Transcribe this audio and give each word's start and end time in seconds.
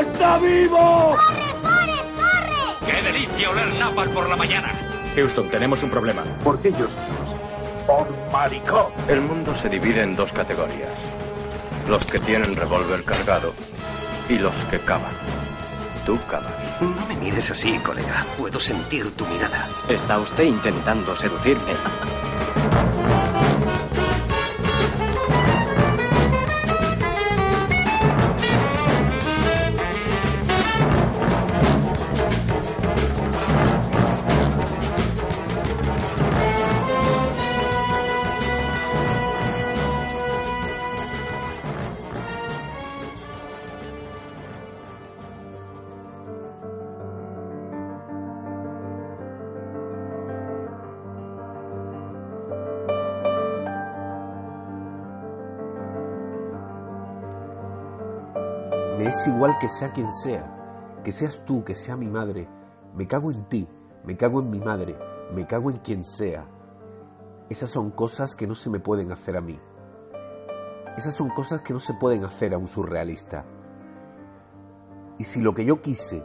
¡Está 0.00 0.38
vivo! 0.38 0.38
¡Está 0.38 0.38
vivo! 0.40 1.16
¡Corre, 1.18 1.42
Forrest, 1.62 2.16
corre! 2.16 2.86
¡Qué 2.86 3.02
delicia 3.02 3.50
oler 3.50 3.74
napal 3.74 4.08
por 4.10 4.28
la 4.28 4.36
mañana! 4.36 4.72
Houston, 5.14 5.48
tenemos 5.48 5.82
un 5.82 5.90
problema. 5.90 6.24
¿Por 6.42 6.60
qué 6.60 6.68
ellos 6.68 6.90
¡Por 7.86 8.08
maricón! 8.32 8.86
El 9.08 9.20
mundo 9.20 9.54
se 9.60 9.68
divide 9.68 10.02
en 10.02 10.16
dos 10.16 10.32
categorías. 10.32 10.90
Los 11.86 12.04
que 12.06 12.18
tienen 12.18 12.56
revólver 12.56 13.04
cargado 13.04 13.52
y 14.28 14.38
los 14.38 14.54
que 14.70 14.78
cavan. 14.80 15.12
Tú 16.06 16.18
cavas. 16.30 16.52
No 16.80 17.06
me 17.06 17.16
mires 17.16 17.50
así, 17.50 17.78
colega. 17.78 18.24
Puedo 18.38 18.58
sentir 18.58 19.10
tu 19.16 19.26
mirada. 19.26 19.66
Está 19.88 20.18
usted 20.18 20.44
intentando 20.44 21.16
seducirme. 21.16 21.72
Igual 59.26 59.58
que 59.58 59.68
sea 59.68 59.92
quien 59.92 60.10
sea, 60.10 61.00
que 61.04 61.12
seas 61.12 61.44
tú, 61.44 61.64
que 61.64 61.74
sea 61.74 61.96
mi 61.96 62.08
madre. 62.08 62.48
Me 62.94 63.06
cago 63.06 63.30
en 63.30 63.44
ti, 63.44 63.68
me 64.04 64.16
cago 64.16 64.40
en 64.40 64.50
mi 64.50 64.58
madre, 64.58 64.98
me 65.32 65.46
cago 65.46 65.70
en 65.70 65.78
quien 65.78 66.04
sea. 66.04 66.46
Esas 67.48 67.70
son 67.70 67.90
cosas 67.90 68.34
que 68.34 68.46
no 68.46 68.54
se 68.54 68.70
me 68.70 68.80
pueden 68.80 69.12
hacer 69.12 69.36
a 69.36 69.40
mí. 69.40 69.60
Esas 70.96 71.14
son 71.14 71.28
cosas 71.30 71.60
que 71.60 71.72
no 71.72 71.80
se 71.80 71.94
pueden 71.94 72.24
hacer 72.24 72.54
a 72.54 72.58
un 72.58 72.66
surrealista. 72.66 73.44
Y 75.18 75.24
si 75.24 75.40
lo 75.40 75.54
que 75.54 75.64
yo 75.64 75.82
quise, 75.82 76.24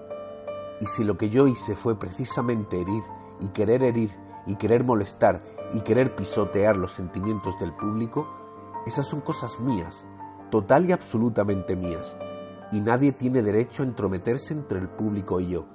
y 0.79 0.85
si 0.85 1.03
lo 1.03 1.17
que 1.17 1.29
yo 1.29 1.47
hice 1.47 1.75
fue 1.75 1.99
precisamente 1.99 2.79
herir 2.79 3.03
y 3.39 3.49
querer 3.49 3.83
herir 3.83 4.11
y 4.45 4.55
querer 4.55 4.83
molestar 4.83 5.43
y 5.73 5.81
querer 5.81 6.15
pisotear 6.15 6.77
los 6.77 6.93
sentimientos 6.93 7.59
del 7.59 7.73
público, 7.73 8.27
esas 8.85 9.05
son 9.05 9.21
cosas 9.21 9.59
mías, 9.59 10.05
total 10.49 10.89
y 10.89 10.91
absolutamente 10.91 11.75
mías 11.75 12.17
y 12.71 12.79
nadie 12.79 13.11
tiene 13.11 13.41
derecho 13.41 13.83
a 13.83 13.85
entrometerse 13.85 14.53
entre 14.53 14.79
el 14.79 14.87
público 14.87 15.39
y 15.39 15.49
yo. 15.49 15.65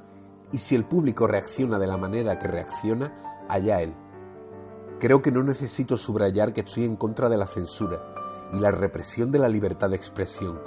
Y 0.53 0.59
si 0.59 0.75
el 0.75 0.85
público 0.85 1.27
reacciona 1.27 1.79
de 1.79 1.87
la 1.87 1.97
manera 1.97 2.39
que 2.39 2.49
reacciona, 2.49 3.45
allá 3.49 3.81
él. 3.81 3.95
Creo 5.01 5.21
que 5.21 5.33
no 5.33 5.43
necesito 5.43 5.97
subrayar 5.97 6.53
que 6.53 6.61
estoy 6.61 6.85
en 6.85 6.97
contra 6.97 7.29
de 7.29 7.37
la 7.37 7.47
censura 7.47 8.01
y 8.53 8.59
la 8.59 8.71
represión 8.71 9.33
de 9.33 9.41
la 9.41 9.49
libertad 9.49 9.91
de 9.91 9.97
expresión. 9.97 10.61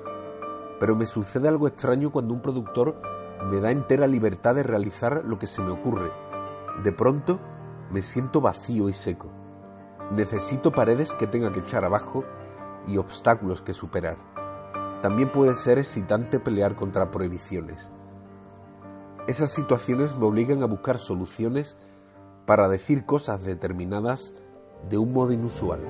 Pero 0.79 0.95
me 0.95 1.05
sucede 1.05 1.47
algo 1.47 1.67
extraño 1.67 2.11
cuando 2.11 2.33
un 2.33 2.41
productor 2.41 3.01
me 3.49 3.59
da 3.61 3.71
entera 3.71 4.07
libertad 4.07 4.55
de 4.55 4.63
realizar 4.63 5.23
lo 5.25 5.39
que 5.39 5.47
se 5.47 5.61
me 5.61 5.71
ocurre. 5.71 6.11
De 6.83 6.91
pronto 6.91 7.39
me 7.91 8.01
siento 8.01 8.41
vacío 8.41 8.89
y 8.89 8.93
seco. 8.93 9.29
Necesito 10.11 10.71
paredes 10.71 11.13
que 11.13 11.27
tenga 11.27 11.51
que 11.51 11.59
echar 11.59 11.85
abajo 11.85 12.25
y 12.85 12.97
obstáculos 12.97 13.61
que 13.61 13.73
superar. 13.73 14.36
También 15.01 15.31
puede 15.31 15.55
ser 15.55 15.77
excitante 15.77 16.39
pelear 16.39 16.75
contra 16.75 17.11
prohibiciones. 17.11 17.91
Esas 19.27 19.51
situaciones 19.51 20.15
me 20.15 20.25
obligan 20.25 20.63
a 20.63 20.67
buscar 20.67 20.97
soluciones 20.97 21.77
para 22.45 22.67
decir 22.67 23.05
cosas 23.05 23.43
determinadas 23.43 24.33
de 24.89 24.97
un 24.97 25.13
modo 25.13 25.33
inusual. 25.33 25.81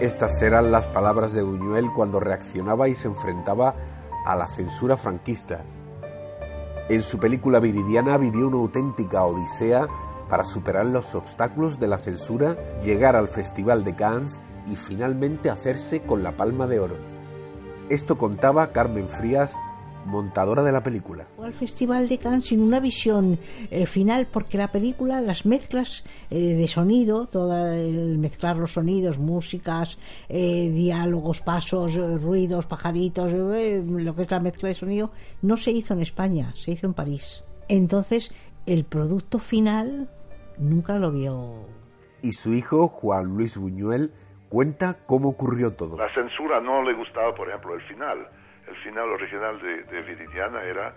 Estas 0.00 0.42
eran 0.42 0.72
las 0.72 0.88
palabras 0.88 1.32
de 1.32 1.42
Buñuel 1.42 1.92
cuando 1.94 2.18
reaccionaba 2.18 2.88
y 2.88 2.94
se 2.96 3.06
enfrentaba 3.06 3.76
a 4.24 4.36
la 4.36 4.46
censura 4.48 4.96
franquista. 4.96 5.64
En 6.88 7.02
su 7.02 7.18
película 7.18 7.60
Viridiana 7.60 8.18
vivió 8.18 8.48
una 8.48 8.58
auténtica 8.58 9.24
odisea 9.24 9.86
para 10.28 10.44
superar 10.44 10.86
los 10.86 11.14
obstáculos 11.14 11.78
de 11.78 11.86
la 11.88 11.98
censura, 11.98 12.56
llegar 12.82 13.16
al 13.16 13.28
Festival 13.28 13.84
de 13.84 13.94
Cannes 13.94 14.40
y 14.66 14.76
finalmente 14.76 15.50
hacerse 15.50 16.02
con 16.02 16.22
la 16.22 16.36
Palma 16.36 16.66
de 16.66 16.80
Oro. 16.80 16.96
Esto 17.88 18.16
contaba 18.16 18.72
Carmen 18.72 19.08
Frías, 19.08 19.54
montadora 20.04 20.62
de 20.62 20.72
la 20.72 20.82
película. 20.82 21.26
Al 21.42 21.52
Festival 21.52 22.08
de 22.08 22.18
Cannes 22.18 22.48
sin 22.48 22.60
una 22.60 22.80
visión 22.80 23.38
eh, 23.70 23.86
final, 23.86 24.26
porque 24.30 24.58
la 24.58 24.72
película, 24.72 25.20
las 25.20 25.46
mezclas 25.46 26.04
eh, 26.30 26.54
de 26.54 26.68
sonido, 26.68 27.26
todo 27.26 27.72
el 27.72 28.18
mezclar 28.18 28.56
los 28.56 28.72
sonidos, 28.72 29.18
músicas, 29.18 29.98
eh, 30.28 30.70
diálogos, 30.70 31.40
pasos, 31.40 31.96
eh, 31.96 32.18
ruidos, 32.18 32.66
pajaritos, 32.66 33.32
eh, 33.32 33.82
lo 33.86 34.14
que 34.14 34.22
es 34.22 34.30
la 34.30 34.40
mezcla 34.40 34.68
de 34.68 34.74
sonido, 34.74 35.10
no 35.42 35.56
se 35.56 35.70
hizo 35.70 35.94
en 35.94 36.00
España, 36.00 36.52
se 36.54 36.72
hizo 36.72 36.86
en 36.86 36.94
París. 36.94 37.44
Entonces, 37.68 38.34
el 38.66 38.84
producto 38.84 39.38
final 39.38 40.08
nunca 40.58 40.98
lo 40.98 41.10
vio. 41.12 41.66
Y 42.22 42.32
su 42.32 42.54
hijo, 42.54 42.88
Juan 42.88 43.36
Luis 43.36 43.56
Buñuel, 43.56 44.12
cuenta 44.48 44.98
cómo 45.06 45.30
ocurrió 45.30 45.74
todo. 45.74 45.96
La 45.96 46.12
censura 46.14 46.60
no 46.60 46.82
le 46.82 46.94
gustaba, 46.94 47.34
por 47.34 47.48
ejemplo, 47.48 47.74
el 47.74 47.82
final. 47.82 48.28
El 48.66 48.76
final 48.76 49.10
original 49.10 49.60
de, 49.60 49.82
de 49.84 50.02
Viridiana 50.02 50.62
era 50.62 50.94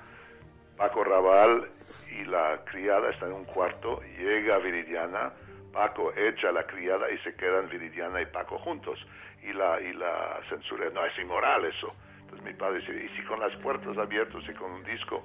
Paco 0.78 1.04
Raval 1.04 1.70
y 2.12 2.26
la 2.26 2.62
criada 2.66 3.10
están 3.10 3.30
en 3.30 3.36
un 3.36 3.46
cuarto, 3.46 4.02
llega 4.18 4.58
Viridiana, 4.58 5.32
Paco 5.72 6.14
echa 6.16 6.50
a 6.50 6.52
la 6.52 6.66
criada 6.66 7.10
y 7.12 7.18
se 7.20 7.36
quedan 7.36 7.70
Viridiana 7.70 8.22
y 8.22 8.26
Paco 8.28 8.58
juntos. 8.60 9.00
Y 9.44 9.54
la, 9.54 9.80
y 9.80 9.94
la 9.94 10.40
censura, 10.50 10.90
no, 10.92 11.06
es 11.06 11.18
inmoral 11.20 11.66
eso. 11.66 11.88
Entonces 12.22 12.44
mi 12.46 12.54
padre 12.54 12.80
dice, 12.80 13.06
¿y 13.06 13.10
si 13.16 13.24
con 13.26 13.40
las 13.40 13.56
puertas 13.58 13.98
abiertas 13.98 14.44
y 14.50 14.54
con 14.54 14.72
un 14.72 14.84
disco 14.84 15.24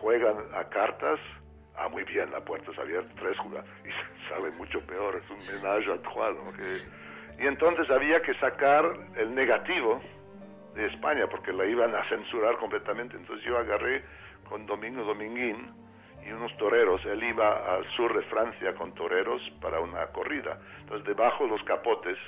juegan 0.00 0.36
a 0.54 0.64
cartas? 0.64 1.20
Ah, 1.76 1.88
muy 1.88 2.04
bien, 2.04 2.30
las 2.30 2.42
puertas 2.42 2.76
abiertas, 2.78 3.14
tres 3.16 3.38
jugadores. 3.38 3.70
Y 3.84 4.28
sale 4.28 4.50
mucho 4.52 4.80
peor, 4.86 5.22
es 5.22 5.30
un 5.30 5.62
menage 5.62 5.92
a 5.92 6.02
trois, 6.02 6.34
¿no? 6.34 6.52
Y 7.38 7.46
entonces 7.46 7.88
había 7.90 8.20
que 8.20 8.34
sacar 8.34 8.84
el 9.16 9.34
negativo 9.34 10.02
de 10.74 10.86
España 10.86 11.26
porque 11.26 11.52
la 11.52 11.64
iban 11.66 11.94
a 11.94 12.04
censurar 12.08 12.56
completamente. 12.58 13.16
Entonces 13.16 13.44
yo 13.44 13.58
agarré 13.58 14.04
con 14.48 14.66
Domingo 14.66 15.04
Dominguín 15.04 15.70
y 16.26 16.32
unos 16.32 16.56
toreros. 16.56 17.04
Él 17.06 17.22
iba 17.24 17.74
al 17.76 17.84
sur 17.96 18.14
de 18.14 18.22
Francia 18.24 18.74
con 18.74 18.94
toreros 18.94 19.42
para 19.60 19.80
una 19.80 20.06
corrida. 20.08 20.58
Entonces 20.80 21.06
debajo 21.06 21.44
de 21.44 21.50
los 21.50 21.62
capotes, 21.64 22.18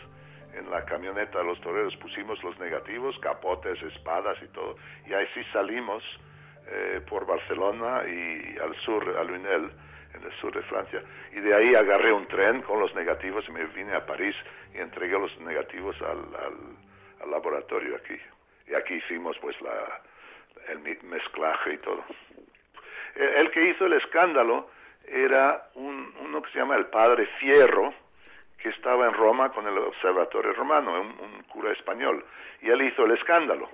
en 0.54 0.70
la 0.70 0.84
camioneta 0.84 1.38
de 1.38 1.44
los 1.44 1.60
toreros 1.60 1.96
pusimos 1.96 2.40
los 2.44 2.56
negativos, 2.60 3.18
capotes, 3.18 3.80
espadas 3.82 4.36
y 4.42 4.46
todo. 4.48 4.76
Y 5.06 5.12
ahí 5.12 5.26
sí 5.34 5.42
salimos 5.52 6.02
eh, 6.68 7.00
por 7.08 7.26
Barcelona 7.26 8.02
y 8.06 8.56
al 8.62 8.74
sur, 8.84 9.16
a 9.18 9.24
Lunel, 9.24 9.70
en 10.14 10.22
el 10.22 10.32
sur 10.40 10.54
de 10.54 10.62
Francia. 10.62 11.02
Y 11.32 11.40
de 11.40 11.54
ahí 11.54 11.74
agarré 11.74 12.12
un 12.12 12.26
tren 12.28 12.62
con 12.62 12.78
los 12.78 12.94
negativos 12.94 13.44
y 13.48 13.52
me 13.52 13.64
vine 13.66 13.94
a 13.94 14.06
París 14.06 14.36
y 14.72 14.78
entregué 14.78 15.18
los 15.18 15.36
negativos 15.40 16.00
al- 16.02 16.36
al 17.20 17.30
laboratorio 17.32 17.96
aquí. 17.96 18.16
Y 18.66 18.74
aquí 18.74 18.94
hicimos 18.94 19.36
pues 19.38 19.60
la, 19.60 20.00
el 20.68 20.78
mezclaje 21.02 21.74
y 21.74 21.78
todo. 21.78 22.04
El, 23.14 23.50
que 23.50 23.68
hizo 23.68 23.86
el 23.86 23.92
escándalo 23.94 24.70
era 25.06 25.68
un, 25.74 26.14
uno 26.20 26.42
que 26.42 26.50
se 26.50 26.58
llama 26.58 26.76
el 26.76 26.86
padre 26.86 27.26
Fierro, 27.38 27.94
que 28.58 28.70
estaba 28.70 29.06
en 29.06 29.14
Roma 29.14 29.52
con 29.52 29.66
el 29.66 29.76
Observatorio 29.78 30.52
Romano, 30.54 31.00
un, 31.00 31.08
un 31.20 31.42
cura 31.44 31.72
español, 31.72 32.24
y 32.62 32.70
él 32.70 32.82
hizo 32.82 33.04
el 33.04 33.12
escándalo. 33.12 33.68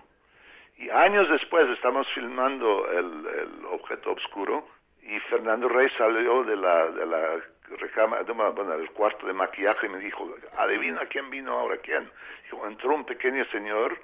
Y 0.77 0.91
años 0.91 1.29
después 1.29 1.65
estamos 1.69 2.09
filmando 2.15 2.91
el, 2.91 3.27
el 3.27 3.65
objeto 3.67 4.13
oscuro 4.13 4.67
y 5.03 5.19
Fernando 5.21 5.69
Rey 5.69 5.89
salió 5.97 6.45
de 6.45 6.57
la, 6.57 6.87
de 6.87 7.07
la 7.07 7.41
recámara, 7.79 8.23
de, 8.25 8.33
bueno, 8.33 8.77
del 8.77 8.91
cuarto 8.91 9.27
de 9.27 9.33
maquillaje 9.33 9.87
y 9.87 9.91
me 9.91 9.99
dijo, 9.99 10.29
adivina 10.57 11.07
quién 11.07 11.31
vino 11.31 11.53
ahora, 11.53 11.77
quién. 11.79 12.11
Dijo, 12.45 12.67
entró 12.67 12.95
un 12.95 13.05
pequeño 13.05 13.45
señor 13.47 13.99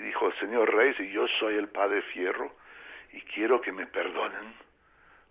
y 0.00 0.02
dijo, 0.02 0.32
señor 0.40 0.74
Rey, 0.74 0.94
si 0.94 1.10
yo 1.12 1.26
soy 1.38 1.56
el 1.56 1.68
padre 1.68 2.00
Fierro 2.14 2.50
y 3.12 3.20
quiero 3.22 3.60
que 3.60 3.70
me 3.70 3.86
perdonen 3.86 4.54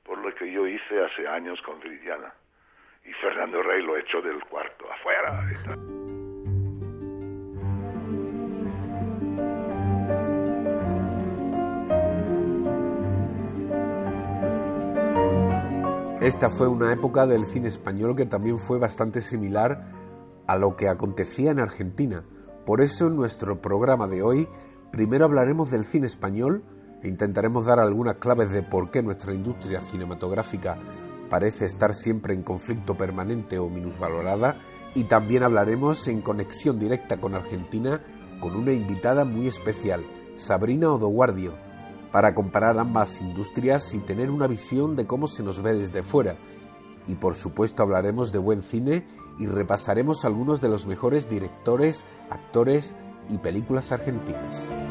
por 0.03 0.17
lo 0.19 0.33
que 0.35 0.51
yo 0.51 0.67
hice 0.67 1.03
hace 1.03 1.27
años 1.27 1.59
con 1.65 1.79
Viridiana. 1.79 2.33
Y 3.05 3.13
Fernando 3.13 3.63
Rey 3.63 3.81
lo 3.83 3.97
echó 3.97 4.21
del 4.21 4.43
cuarto, 4.43 4.85
afuera. 4.91 5.43
Esta 16.21 16.49
fue 16.49 16.67
una 16.67 16.93
época 16.93 17.25
del 17.25 17.45
cine 17.45 17.69
español 17.69 18.15
que 18.15 18.25
también 18.25 18.59
fue 18.59 18.77
bastante 18.77 19.21
similar 19.21 19.79
a 20.45 20.57
lo 20.57 20.75
que 20.75 20.89
acontecía 20.89 21.51
en 21.51 21.59
Argentina. 21.59 22.23
Por 22.69 22.81
eso 22.81 23.07
en 23.07 23.15
nuestro 23.15 23.59
programa 23.59 24.07
de 24.07 24.21
hoy 24.21 24.47
primero 24.91 25.25
hablaremos 25.25 25.71
del 25.71 25.85
cine 25.85 26.05
español 26.05 26.63
e 27.01 27.07
intentaremos 27.07 27.65
dar 27.65 27.79
algunas 27.79 28.17
claves 28.17 28.51
de 28.51 28.61
por 28.61 28.91
qué 28.91 29.01
nuestra 29.01 29.33
industria 29.33 29.81
cinematográfica 29.81 30.77
parece 31.31 31.65
estar 31.65 31.95
siempre 31.95 32.35
en 32.35 32.43
conflicto 32.43 32.93
permanente 32.93 33.57
o 33.57 33.69
minusvalorada 33.69 34.59
y 34.93 35.05
también 35.05 35.41
hablaremos 35.41 36.07
en 36.09 36.21
conexión 36.21 36.77
directa 36.77 37.19
con 37.19 37.33
Argentina 37.33 38.03
con 38.39 38.55
una 38.55 38.71
invitada 38.71 39.25
muy 39.25 39.47
especial, 39.47 40.05
Sabrina 40.35 40.93
Odoguardio, 40.93 41.55
para 42.11 42.35
comparar 42.35 42.77
ambas 42.77 43.19
industrias 43.19 43.95
y 43.95 43.97
tener 43.97 44.29
una 44.29 44.45
visión 44.45 44.95
de 44.95 45.07
cómo 45.07 45.25
se 45.25 45.41
nos 45.41 45.59
ve 45.63 45.73
desde 45.73 46.03
fuera. 46.03 46.37
Y 47.09 47.15
por 47.15 47.35
supuesto 47.35 47.81
hablaremos 47.81 48.31
de 48.31 48.37
buen 48.37 48.61
cine 48.61 49.03
y 49.39 49.47
repasaremos 49.47 50.25
algunos 50.25 50.61
de 50.61 50.69
los 50.69 50.85
mejores 50.85 51.27
directores, 51.27 52.05
actores 52.29 52.95
y 53.29 53.37
películas 53.39 53.91
argentinas. 53.91 54.88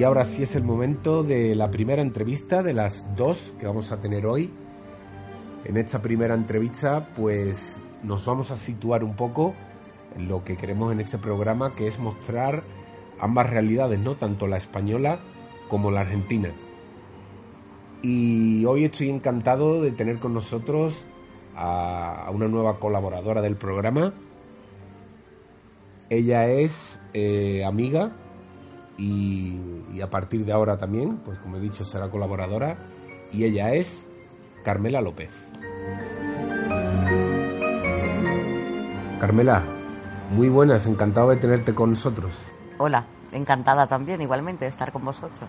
Y 0.00 0.02
ahora 0.02 0.24
sí 0.24 0.42
es 0.42 0.56
el 0.56 0.64
momento 0.64 1.22
de 1.22 1.54
la 1.54 1.70
primera 1.70 2.00
entrevista 2.00 2.62
de 2.62 2.72
las 2.72 3.04
dos 3.16 3.52
que 3.60 3.66
vamos 3.66 3.92
a 3.92 4.00
tener 4.00 4.24
hoy. 4.24 4.50
En 5.66 5.76
esta 5.76 6.00
primera 6.00 6.34
entrevista 6.34 7.08
pues 7.14 7.76
nos 8.02 8.24
vamos 8.24 8.50
a 8.50 8.56
situar 8.56 9.04
un 9.04 9.14
poco 9.14 9.54
en 10.16 10.26
lo 10.26 10.42
que 10.42 10.56
queremos 10.56 10.90
en 10.90 11.00
este 11.00 11.18
programa, 11.18 11.74
que 11.74 11.86
es 11.86 11.98
mostrar 11.98 12.62
ambas 13.20 13.50
realidades, 13.50 14.00
¿no? 14.00 14.14
Tanto 14.14 14.46
la 14.46 14.56
española 14.56 15.18
como 15.68 15.90
la 15.90 16.00
argentina. 16.00 16.50
Y 18.00 18.64
hoy 18.64 18.86
estoy 18.86 19.10
encantado 19.10 19.82
de 19.82 19.90
tener 19.90 20.18
con 20.18 20.32
nosotros 20.32 21.04
a 21.54 22.30
una 22.32 22.48
nueva 22.48 22.78
colaboradora 22.78 23.42
del 23.42 23.56
programa. 23.56 24.14
Ella 26.08 26.48
es 26.48 26.98
eh, 27.12 27.66
amiga 27.66 28.12
y, 29.00 30.00
a 30.02 30.10
partir 30.10 30.44
de 30.44 30.52
ahora 30.52 30.76
también, 30.76 31.16
pues 31.18 31.38
como 31.38 31.56
he 31.56 31.60
dicho, 31.60 31.84
será 31.84 32.10
colaboradora 32.10 32.76
y 33.32 33.44
ella 33.44 33.72
es 33.72 34.06
Carmela 34.64 35.00
López. 35.00 35.30
Carmela, 39.18 39.62
muy 40.30 40.48
buenas, 40.48 40.86
encantado 40.86 41.30
de 41.30 41.36
tenerte 41.36 41.74
con 41.74 41.90
nosotros. 41.90 42.38
Hola, 42.78 43.04
encantada 43.32 43.86
también 43.86 44.20
igualmente 44.20 44.64
de 44.64 44.70
estar 44.70 44.92
con 44.92 45.04
vosotros. 45.04 45.48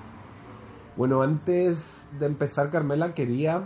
Bueno, 0.98 1.22
antes 1.22 2.08
de 2.20 2.26
empezar, 2.26 2.70
Carmela, 2.70 3.14
quería, 3.14 3.64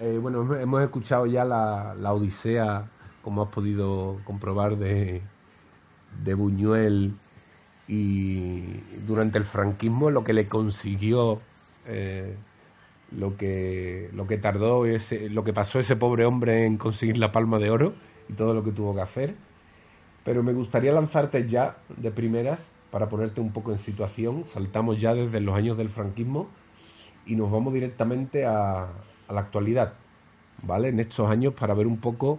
eh, 0.00 0.18
bueno, 0.20 0.54
hemos 0.56 0.82
escuchado 0.82 1.26
ya 1.26 1.44
la, 1.44 1.94
la, 1.94 2.12
odisea, 2.12 2.90
como 3.22 3.42
has 3.42 3.48
podido 3.48 4.18
comprobar, 4.24 4.76
de, 4.76 5.22
de 6.22 6.34
Buñuel 6.34 7.12
y 7.88 8.62
durante 9.06 9.38
el 9.38 9.44
franquismo 9.44 10.10
lo 10.10 10.24
que 10.24 10.32
le 10.32 10.46
consiguió 10.46 11.40
eh, 11.86 12.36
lo 13.10 13.36
que 13.36 14.08
lo 14.12 14.26
que 14.26 14.38
tardó 14.38 14.86
ese, 14.86 15.28
lo 15.28 15.44
que 15.44 15.52
pasó 15.52 15.78
ese 15.78 15.96
pobre 15.96 16.24
hombre 16.24 16.66
en 16.66 16.76
conseguir 16.78 17.18
la 17.18 17.32
palma 17.32 17.58
de 17.58 17.70
oro 17.70 17.94
y 18.28 18.34
todo 18.34 18.54
lo 18.54 18.64
que 18.64 18.72
tuvo 18.72 18.94
que 18.94 19.02
hacer. 19.02 19.34
Pero 20.24 20.42
me 20.42 20.52
gustaría 20.52 20.92
lanzarte 20.92 21.48
ya 21.48 21.78
de 21.96 22.10
primeras 22.10 22.70
para 22.90 23.08
ponerte 23.08 23.40
un 23.40 23.52
poco 23.52 23.72
en 23.72 23.78
situación. 23.78 24.44
Saltamos 24.44 25.00
ya 25.00 25.14
desde 25.14 25.40
los 25.40 25.56
años 25.56 25.76
del 25.76 25.88
franquismo 25.88 26.48
y 27.26 27.34
nos 27.34 27.50
vamos 27.50 27.74
directamente 27.74 28.46
a, 28.46 28.84
a 28.84 29.32
la 29.32 29.40
actualidad 29.40 29.94
vale 30.62 30.88
en 30.88 31.00
estos 31.00 31.28
años 31.30 31.54
para 31.54 31.74
ver 31.74 31.86
un 31.86 31.98
poco 31.98 32.38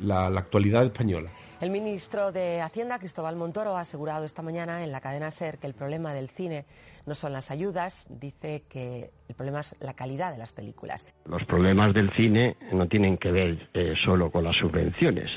la, 0.00 0.30
la 0.30 0.40
actualidad 0.40 0.84
española 0.84 1.30
el 1.62 1.70
ministro 1.70 2.32
de 2.32 2.60
Hacienda, 2.60 2.98
Cristóbal 2.98 3.36
Montoro, 3.36 3.76
ha 3.76 3.82
asegurado 3.82 4.24
esta 4.24 4.42
mañana 4.42 4.82
en 4.82 4.90
la 4.90 5.00
cadena 5.00 5.30
SER 5.30 5.58
que 5.58 5.68
el 5.68 5.74
problema 5.74 6.12
del 6.12 6.28
cine 6.28 6.64
no 7.06 7.14
son 7.14 7.32
las 7.32 7.52
ayudas, 7.52 8.08
dice 8.10 8.64
que 8.68 9.12
el 9.28 9.34
problema 9.36 9.60
es 9.60 9.76
la 9.78 9.94
calidad 9.94 10.32
de 10.32 10.38
las 10.38 10.52
películas. 10.52 11.06
Los 11.24 11.44
problemas 11.44 11.94
del 11.94 12.10
cine 12.16 12.56
no 12.72 12.88
tienen 12.88 13.16
que 13.16 13.30
ver 13.30 13.68
eh, 13.74 13.94
solo 14.04 14.32
con 14.32 14.42
las 14.42 14.56
subvenciones. 14.56 15.30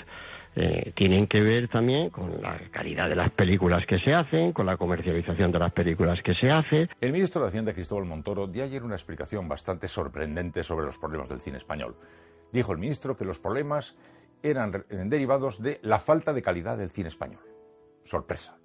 Eh, 0.56 0.94
tienen 0.95 1.27
que 1.27 1.44
ver 1.44 1.68
también 1.68 2.10
con 2.10 2.42
la 2.42 2.57
calidad 2.72 3.07
de 3.07 3.16
las 3.16 3.30
películas 3.30 3.86
que 3.86 4.00
se 4.00 4.16
hacen, 4.16 4.51
con 4.51 4.66
la 4.66 4.77
comercialización 4.77 5.51
de 5.51 5.60
las 5.60 5.74
películas 5.74 6.24
que 6.24 6.33
se 6.33 6.50
hace. 6.50 6.89
El 7.01 7.12
ministro 7.12 7.44
de 7.44 7.50
Hacienda, 7.50 7.72
Cristóbal 7.74 8.06
Montoro, 8.06 8.48
dio 8.48 8.63
ayer 8.63 8.81
una 8.81 8.95
explicación 8.95 9.48
bastante 9.48 9.88
sorprendente 9.88 10.63
sobre 10.63 10.88
los 10.88 10.98
problemas 10.98 11.30
del 11.30 11.42
cine 11.42 11.57
español. 11.60 11.95
Dijo 12.51 12.72
el 12.72 12.80
ministro 12.80 13.16
que 13.16 13.25
los 13.25 13.38
problemas 13.38 13.95
eran 14.45 14.86
derivados 15.09 15.62
de 15.62 15.80
la 15.81 16.00
falta 16.00 16.33
de 16.33 16.42
calidad 16.42 16.77
del 16.77 16.92
cine 16.92 17.09
español. 17.09 17.42
Sorpresa. 18.03 18.57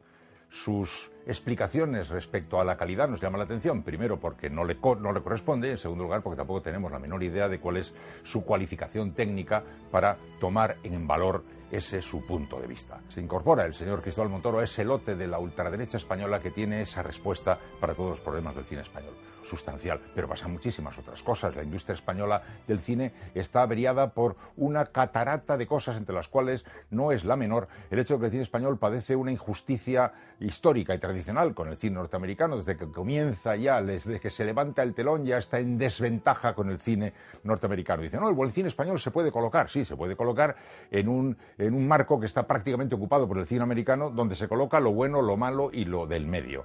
Sus 0.50 1.10
explicaciones 1.26 2.08
respecto 2.08 2.60
a 2.60 2.64
la 2.64 2.76
calidad 2.76 3.08
nos 3.08 3.20
llaman 3.20 3.38
la 3.38 3.44
atención, 3.44 3.82
primero 3.84 4.18
porque 4.18 4.50
no 4.50 4.64
le, 4.64 4.76
no 4.98 5.12
le 5.12 5.22
corresponde, 5.22 5.70
en 5.70 5.78
segundo 5.78 6.04
lugar 6.04 6.22
porque 6.22 6.36
tampoco 6.36 6.60
tenemos 6.60 6.90
la 6.90 6.98
menor 6.98 7.22
idea 7.22 7.48
de 7.48 7.60
cuál 7.60 7.76
es 7.76 7.94
su 8.24 8.44
cualificación 8.44 9.12
técnica 9.14 9.62
para 9.90 10.16
tomar 10.40 10.76
en 10.82 11.06
valor 11.06 11.44
ese 11.70 12.02
su 12.02 12.26
punto 12.26 12.60
de 12.60 12.66
vista. 12.66 13.00
Se 13.08 13.20
incorpora 13.20 13.64
el 13.64 13.74
señor 13.74 14.02
Cristóbal 14.02 14.30
Montoro 14.30 14.58
a 14.58 14.64
ese 14.64 14.84
lote 14.84 15.14
de 15.14 15.28
la 15.28 15.38
ultraderecha 15.38 15.98
española 15.98 16.40
que 16.40 16.50
tiene 16.50 16.82
esa 16.82 17.02
respuesta 17.02 17.56
para 17.80 17.94
todos 17.94 18.10
los 18.10 18.20
problemas 18.20 18.56
del 18.56 18.64
cine 18.64 18.82
español. 18.82 19.14
Sustancial, 19.42 20.00
pero 20.14 20.28
pasan 20.28 20.52
muchísimas 20.52 20.98
otras 20.98 21.22
cosas. 21.22 21.56
La 21.56 21.62
industria 21.62 21.94
española 21.94 22.42
del 22.66 22.80
cine 22.80 23.12
está 23.34 23.62
averiada 23.62 24.10
por 24.10 24.36
una 24.56 24.86
catarata 24.86 25.56
de 25.56 25.66
cosas 25.66 25.96
entre 25.96 26.14
las 26.14 26.28
cuales 26.28 26.64
no 26.90 27.12
es 27.12 27.24
la 27.24 27.36
menor 27.36 27.68
el 27.90 27.98
hecho 27.98 28.14
de 28.14 28.20
que 28.20 28.26
el 28.26 28.30
cine 28.32 28.42
español 28.42 28.78
padece 28.78 29.16
una 29.16 29.32
injusticia 29.32 30.12
histórica 30.40 30.94
y 30.94 30.98
tradicional 30.98 31.54
con 31.54 31.68
el 31.68 31.76
cine 31.76 31.96
norteamericano. 31.96 32.56
Desde 32.56 32.76
que 32.76 32.90
comienza 32.90 33.56
ya, 33.56 33.82
desde 33.82 34.20
que 34.20 34.30
se 34.30 34.44
levanta 34.44 34.82
el 34.82 34.94
telón, 34.94 35.24
ya 35.24 35.38
está 35.38 35.58
en 35.58 35.78
desventaja 35.78 36.54
con 36.54 36.70
el 36.70 36.78
cine 36.78 37.12
norteamericano. 37.44 38.02
Dice, 38.02 38.18
no, 38.18 38.28
el 38.30 38.52
cine 38.52 38.68
español 38.68 39.00
se 39.00 39.10
puede 39.10 39.32
colocar, 39.32 39.68
sí, 39.68 39.84
se 39.84 39.96
puede 39.96 40.16
colocar 40.16 40.56
en 40.90 41.08
un 41.08 41.36
en 41.58 41.74
un 41.74 41.86
marco 41.86 42.18
que 42.18 42.26
está 42.26 42.46
prácticamente 42.46 42.94
ocupado 42.94 43.26
por 43.28 43.38
el 43.38 43.46
cine 43.46 43.62
americano, 43.62 44.10
donde 44.10 44.34
se 44.34 44.48
coloca 44.48 44.80
lo 44.80 44.92
bueno, 44.92 45.22
lo 45.22 45.36
malo 45.36 45.70
y 45.72 45.84
lo 45.84 46.06
del 46.06 46.26
medio. 46.26 46.64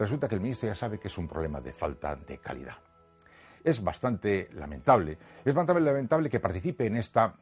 Resulta 0.00 0.28
que 0.28 0.34
el 0.34 0.40
ministro 0.40 0.66
ya 0.66 0.74
sabe 0.74 0.98
que 0.98 1.08
es 1.08 1.18
un 1.18 1.28
problema 1.28 1.60
de 1.60 1.74
falta 1.74 2.16
de 2.16 2.38
calidad. 2.38 2.78
Es 3.62 3.84
bastante 3.84 4.48
lamentable, 4.54 5.18
es 5.44 5.54
bastante 5.54 5.78
lamentable 5.78 6.30
que 6.30 6.40
participe 6.40 6.86
en 6.86 6.96
esta 6.96 7.34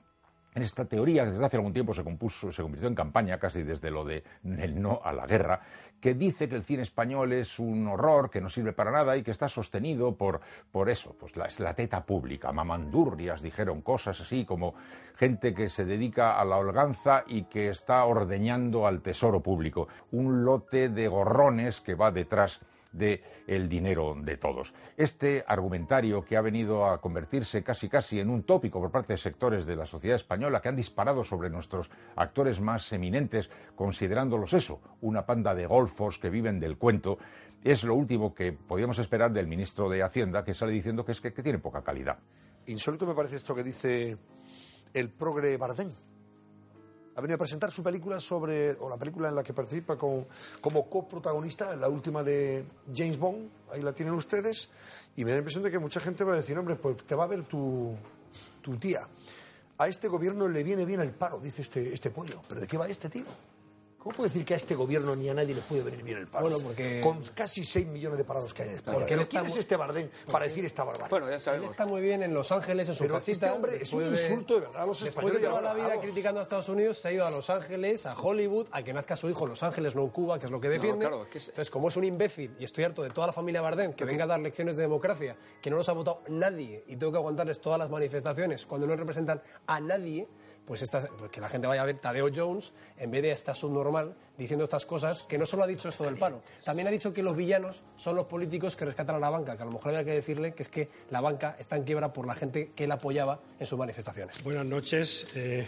en 0.54 0.62
esta 0.64 0.84
teoría 0.84 1.24
desde 1.24 1.44
hace 1.44 1.56
algún 1.56 1.72
tiempo 1.72 1.94
se, 1.94 2.02
compuso, 2.02 2.50
se 2.50 2.62
convirtió 2.62 2.88
en 2.88 2.96
campaña, 2.96 3.38
casi 3.38 3.62
desde 3.62 3.92
lo 3.92 4.04
de 4.04 4.24
el 4.42 4.82
no 4.82 5.00
a 5.04 5.12
la 5.12 5.24
guerra, 5.24 5.60
que 6.00 6.14
dice 6.14 6.48
que 6.48 6.54
el 6.54 6.64
cine 6.64 6.82
español 6.82 7.32
es 7.32 7.58
un 7.58 7.86
horror, 7.88 8.30
que 8.30 8.40
no 8.40 8.48
sirve 8.48 8.72
para 8.72 8.90
nada 8.90 9.16
y 9.16 9.22
que 9.22 9.30
está 9.30 9.48
sostenido 9.48 10.14
por, 10.14 10.40
por 10.70 10.88
eso, 10.88 11.16
pues 11.18 11.36
la, 11.36 11.46
es 11.46 11.60
la 11.60 11.74
teta 11.74 12.04
pública. 12.04 12.52
Mamandurrias 12.52 13.42
dijeron 13.42 13.82
cosas 13.82 14.20
así 14.20 14.44
como 14.44 14.74
gente 15.16 15.54
que 15.54 15.68
se 15.68 15.84
dedica 15.84 16.38
a 16.40 16.44
la 16.44 16.56
holganza 16.56 17.24
y 17.26 17.44
que 17.44 17.68
está 17.68 18.04
ordeñando 18.04 18.86
al 18.86 19.02
tesoro 19.02 19.40
público. 19.40 19.88
Un 20.12 20.44
lote 20.44 20.88
de 20.88 21.08
gorrones 21.08 21.80
que 21.80 21.94
va 21.94 22.12
detrás 22.12 22.60
del 22.92 23.22
el 23.46 23.68
dinero 23.68 24.14
de 24.16 24.36
todos. 24.36 24.74
Este 24.96 25.44
argumentario 25.46 26.24
que 26.24 26.36
ha 26.36 26.40
venido 26.40 26.86
a 26.86 27.00
convertirse 27.00 27.62
casi 27.62 27.88
casi 27.88 28.20
en 28.20 28.30
un 28.30 28.42
tópico 28.42 28.80
por 28.80 28.90
parte 28.90 29.14
de 29.14 29.18
sectores 29.18 29.66
de 29.66 29.76
la 29.76 29.84
sociedad 29.84 30.16
española 30.16 30.60
que 30.60 30.68
han 30.68 30.76
disparado 30.76 31.24
sobre 31.24 31.50
nuestros 31.50 31.90
actores 32.16 32.60
más 32.60 32.92
eminentes, 32.92 33.50
considerándolos 33.74 34.52
eso, 34.52 34.80
una 35.00 35.24
panda 35.24 35.54
de 35.54 35.66
golfos 35.66 36.18
que 36.18 36.30
viven 36.30 36.60
del 36.60 36.76
cuento, 36.76 37.18
es 37.64 37.84
lo 37.84 37.94
último 37.94 38.34
que 38.34 38.52
podíamos 38.52 38.98
esperar 38.98 39.32
del 39.32 39.46
ministro 39.46 39.88
de 39.88 40.02
Hacienda, 40.02 40.44
que 40.44 40.54
sale 40.54 40.72
diciendo 40.72 41.04
que 41.04 41.12
es 41.12 41.20
que, 41.20 41.30
tiene 41.30 41.58
poca 41.58 41.82
calidad. 41.82 42.18
Insólito 42.66 43.06
me 43.06 43.14
parece 43.14 43.36
esto 43.36 43.54
que 43.54 43.62
dice 43.62 44.16
el 44.92 45.10
progre 45.10 45.56
Bardem 45.56 45.92
ha 47.18 47.20
venido 47.20 47.34
a 47.34 47.38
presentar 47.38 47.72
su 47.72 47.82
película 47.82 48.20
sobre, 48.20 48.76
o 48.78 48.88
la 48.88 48.96
película 48.96 49.28
en 49.28 49.34
la 49.34 49.42
que 49.42 49.52
participa 49.52 49.98
como 49.98 50.88
coprotagonista, 50.88 51.74
la 51.74 51.88
última 51.88 52.22
de 52.22 52.64
James 52.94 53.18
Bond, 53.18 53.50
ahí 53.72 53.82
la 53.82 53.92
tienen 53.92 54.14
ustedes, 54.14 54.68
y 55.16 55.24
me 55.24 55.32
da 55.32 55.34
la 55.34 55.38
impresión 55.40 55.64
de 55.64 55.70
que 55.72 55.80
mucha 55.80 55.98
gente 55.98 56.22
va 56.22 56.34
a 56.34 56.36
decir, 56.36 56.56
hombre, 56.56 56.76
pues 56.76 56.98
te 56.98 57.16
va 57.16 57.24
a 57.24 57.26
ver 57.26 57.42
tu, 57.42 57.92
tu 58.62 58.76
tía. 58.76 59.00
A 59.78 59.88
este 59.88 60.06
gobierno 60.06 60.46
le 60.46 60.62
viene 60.62 60.84
bien 60.84 61.00
el 61.00 61.10
paro, 61.10 61.40
dice 61.40 61.62
este, 61.62 61.92
este 61.92 62.10
pollo. 62.10 62.40
¿Pero 62.48 62.60
de 62.60 62.68
qué 62.68 62.78
va 62.78 62.86
este 62.86 63.08
tío? 63.08 63.24
¿Cómo 64.08 64.16
puede 64.16 64.30
decir 64.30 64.46
que 64.46 64.54
a 64.54 64.56
este 64.56 64.74
gobierno 64.74 65.14
ni 65.14 65.28
a 65.28 65.34
nadie 65.34 65.54
le 65.54 65.60
puede 65.60 65.82
venir 65.82 66.02
bien 66.02 66.16
el 66.16 66.26
paro? 66.28 66.48
Bueno, 66.48 66.64
porque- 66.64 67.02
Con 67.02 67.22
casi 67.34 67.62
6 67.62 67.86
millones 67.88 68.16
de 68.16 68.24
parados 68.24 68.54
que 68.54 68.62
hay 68.62 68.70
en 68.70 68.76
España. 68.76 68.96
Porque 68.96 69.14
Pero 69.14 69.28
¿quién 69.28 69.44
está 69.44 69.52
es 69.52 69.58
este 69.58 69.76
Bardén 69.76 70.10
para 70.32 70.46
decir 70.46 70.64
esta 70.64 70.82
barbaridad? 70.82 71.10
Bueno, 71.10 71.28
ya 71.28 71.38
sabemos. 71.38 71.66
Él 71.66 71.70
está 71.72 71.84
muy 71.84 72.00
bien 72.00 72.22
en 72.22 72.32
Los 72.32 72.50
Ángeles, 72.50 72.88
en 72.88 72.94
su 72.94 73.04
Pero 73.04 73.16
casita. 73.16 73.46
este 73.48 73.54
hombre 73.54 73.76
es 73.76 73.92
un 73.92 74.04
insulto 74.04 74.54
de 74.54 74.60
verdad 74.60 74.82
a 74.82 74.86
los 74.86 74.98
Después 75.04 75.08
españoles 75.26 75.42
de 75.42 75.48
toda 75.48 75.60
la 75.60 75.74
vida 75.74 76.00
criticando 76.00 76.40
a 76.40 76.42
Estados 76.42 76.70
Unidos, 76.70 76.96
se 76.96 77.08
ha 77.08 77.12
ido 77.12 77.26
a 77.26 77.30
Los 77.30 77.50
Ángeles, 77.50 78.06
a 78.06 78.18
Hollywood, 78.18 78.66
a 78.70 78.82
que 78.82 78.94
nazca 78.94 79.14
su 79.14 79.28
hijo 79.28 79.44
en 79.44 79.50
Los 79.50 79.62
Ángeles, 79.62 79.94
no 79.94 80.04
en 80.04 80.08
Cuba, 80.08 80.38
que 80.38 80.46
es 80.46 80.52
lo 80.52 80.58
que 80.58 80.70
defiende. 80.70 81.00
claro, 81.06 81.24
es 81.24 81.28
que 81.28 81.38
Entonces, 81.40 81.70
como 81.70 81.88
es 81.88 81.96
un 81.98 82.04
imbécil 82.04 82.56
y 82.58 82.64
estoy 82.64 82.84
harto 82.84 83.02
de 83.02 83.10
toda 83.10 83.26
la 83.26 83.34
familia 83.34 83.60
Bardem 83.60 83.92
que 83.92 84.06
venga 84.06 84.24
a 84.24 84.28
dar 84.28 84.40
lecciones 84.40 84.76
de 84.76 84.84
democracia, 84.84 85.36
que 85.60 85.68
no 85.68 85.76
los 85.76 85.86
ha 85.90 85.92
votado 85.92 86.22
nadie 86.28 86.82
y 86.86 86.96
tengo 86.96 87.12
que 87.12 87.18
aguantarles 87.18 87.60
todas 87.60 87.78
las 87.78 87.90
manifestaciones 87.90 88.64
cuando 88.64 88.86
no 88.86 88.96
representan 88.96 89.42
a 89.66 89.80
nadie, 89.80 90.26
pues 90.66 90.82
esta, 90.82 91.00
pues 91.06 91.30
que 91.30 91.40
la 91.40 91.48
gente 91.48 91.66
vaya 91.66 91.82
a 91.82 91.86
ver 91.86 91.98
Tadeo 91.98 92.28
Jones 92.34 92.72
en 92.98 93.10
vez 93.10 93.22
de 93.22 93.32
esta 93.32 93.54
subnormal 93.54 94.14
diciendo 94.36 94.64
estas 94.64 94.86
cosas, 94.86 95.22
que 95.24 95.36
no 95.36 95.46
solo 95.46 95.64
ha 95.64 95.66
dicho 95.66 95.88
esto 95.88 96.04
del 96.04 96.16
paro, 96.16 96.42
también 96.64 96.86
ha 96.86 96.90
dicho 96.90 97.12
que 97.12 97.22
los 97.22 97.36
villanos 97.36 97.82
son 97.96 98.14
los 98.14 98.26
políticos 98.26 98.76
que 98.76 98.84
rescatan 98.84 99.16
a 99.16 99.18
la 99.18 99.30
banca, 99.30 99.56
que 99.56 99.62
a 99.62 99.66
lo 99.66 99.72
mejor 99.72 99.90
había 99.90 100.04
que 100.04 100.12
decirle 100.12 100.54
que 100.54 100.62
es 100.62 100.68
que 100.68 100.88
la 101.10 101.20
banca 101.20 101.56
está 101.58 101.76
en 101.76 101.82
quiebra 101.82 102.12
por 102.12 102.26
la 102.26 102.34
gente 102.34 102.70
que 102.76 102.84
él 102.84 102.92
apoyaba 102.92 103.40
en 103.58 103.66
sus 103.66 103.78
manifestaciones. 103.78 104.42
Buenas 104.44 104.66
noches, 104.66 105.26
eh, 105.34 105.66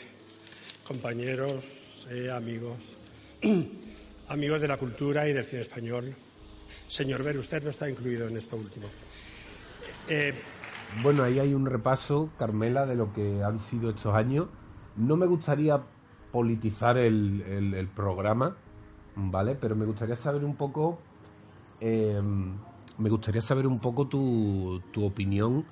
compañeros, 0.87 2.07
eh, 2.11 2.31
amigos, 2.31 2.97
amigos 4.29 4.61
de 4.61 4.69
la 4.69 4.77
cultura 4.77 5.27
y 5.29 5.33
del 5.33 5.45
cine 5.45 5.63
español. 5.63 6.15
Señor 6.87 7.25
Ver, 7.25 7.39
usted 7.39 7.63
no 7.63 7.71
está 7.71 7.89
incluido 7.91 8.29
en 8.29 8.37
esto 8.37 8.57
último. 8.57 8.89
Eh, 10.09 10.35
Bueno, 11.03 11.23
ahí 11.23 11.39
hay 11.39 11.55
un 11.55 11.67
repaso, 11.67 12.31
Carmela, 12.37 12.85
de 12.85 12.97
lo 12.97 13.13
que 13.13 13.43
han 13.43 13.61
sido 13.61 13.91
estos 13.91 14.15
años. 14.15 14.49
No 14.97 15.17
me 15.17 15.27
gustaría 15.27 15.81
politizar 16.33 16.99
el, 16.99 17.43
el- 17.75 17.89
programa, 17.89 18.57
¿vale? 19.17 19.55
Pero 19.55 19.75
me 19.77 19.85
gustaría 19.85 20.15
saber 20.17 20.45
un 20.45 20.57
poco, 20.57 20.99
eh, 21.81 22.21
me 22.99 23.09
gustaría 23.11 23.41
saber 23.41 23.67
un 23.67 23.79
poco 23.81 24.07
tu, 24.07 24.81
tu 24.93 25.05
opinión 25.05 25.65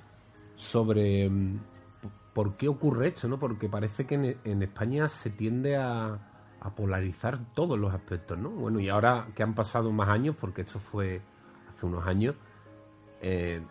sobre 0.55 1.29
p- 1.29 2.09
por 2.33 2.57
qué 2.57 2.67
ocurre 2.67 3.09
esto, 3.09 3.27
¿no? 3.27 3.39
Porque 3.39 3.69
parece 3.69 4.05
que 4.05 4.15
en, 4.15 4.37
en 4.43 4.63
España 4.63 5.07
se 5.09 5.29
tiende 5.29 5.77
a, 5.77 6.19
a 6.59 6.69
polarizar 6.75 7.39
todos 7.53 7.79
los 7.79 7.93
aspectos, 7.93 8.37
¿no? 8.37 8.49
Bueno, 8.49 8.79
y 8.79 8.89
ahora 8.89 9.27
que 9.35 9.43
han 9.43 9.55
pasado 9.55 9.91
más 9.91 10.09
años, 10.09 10.35
porque 10.39 10.61
esto 10.61 10.79
fue 10.79 11.21
hace 11.69 11.85
unos 11.85 12.05
años, 12.07 12.35
eh, 13.21 13.61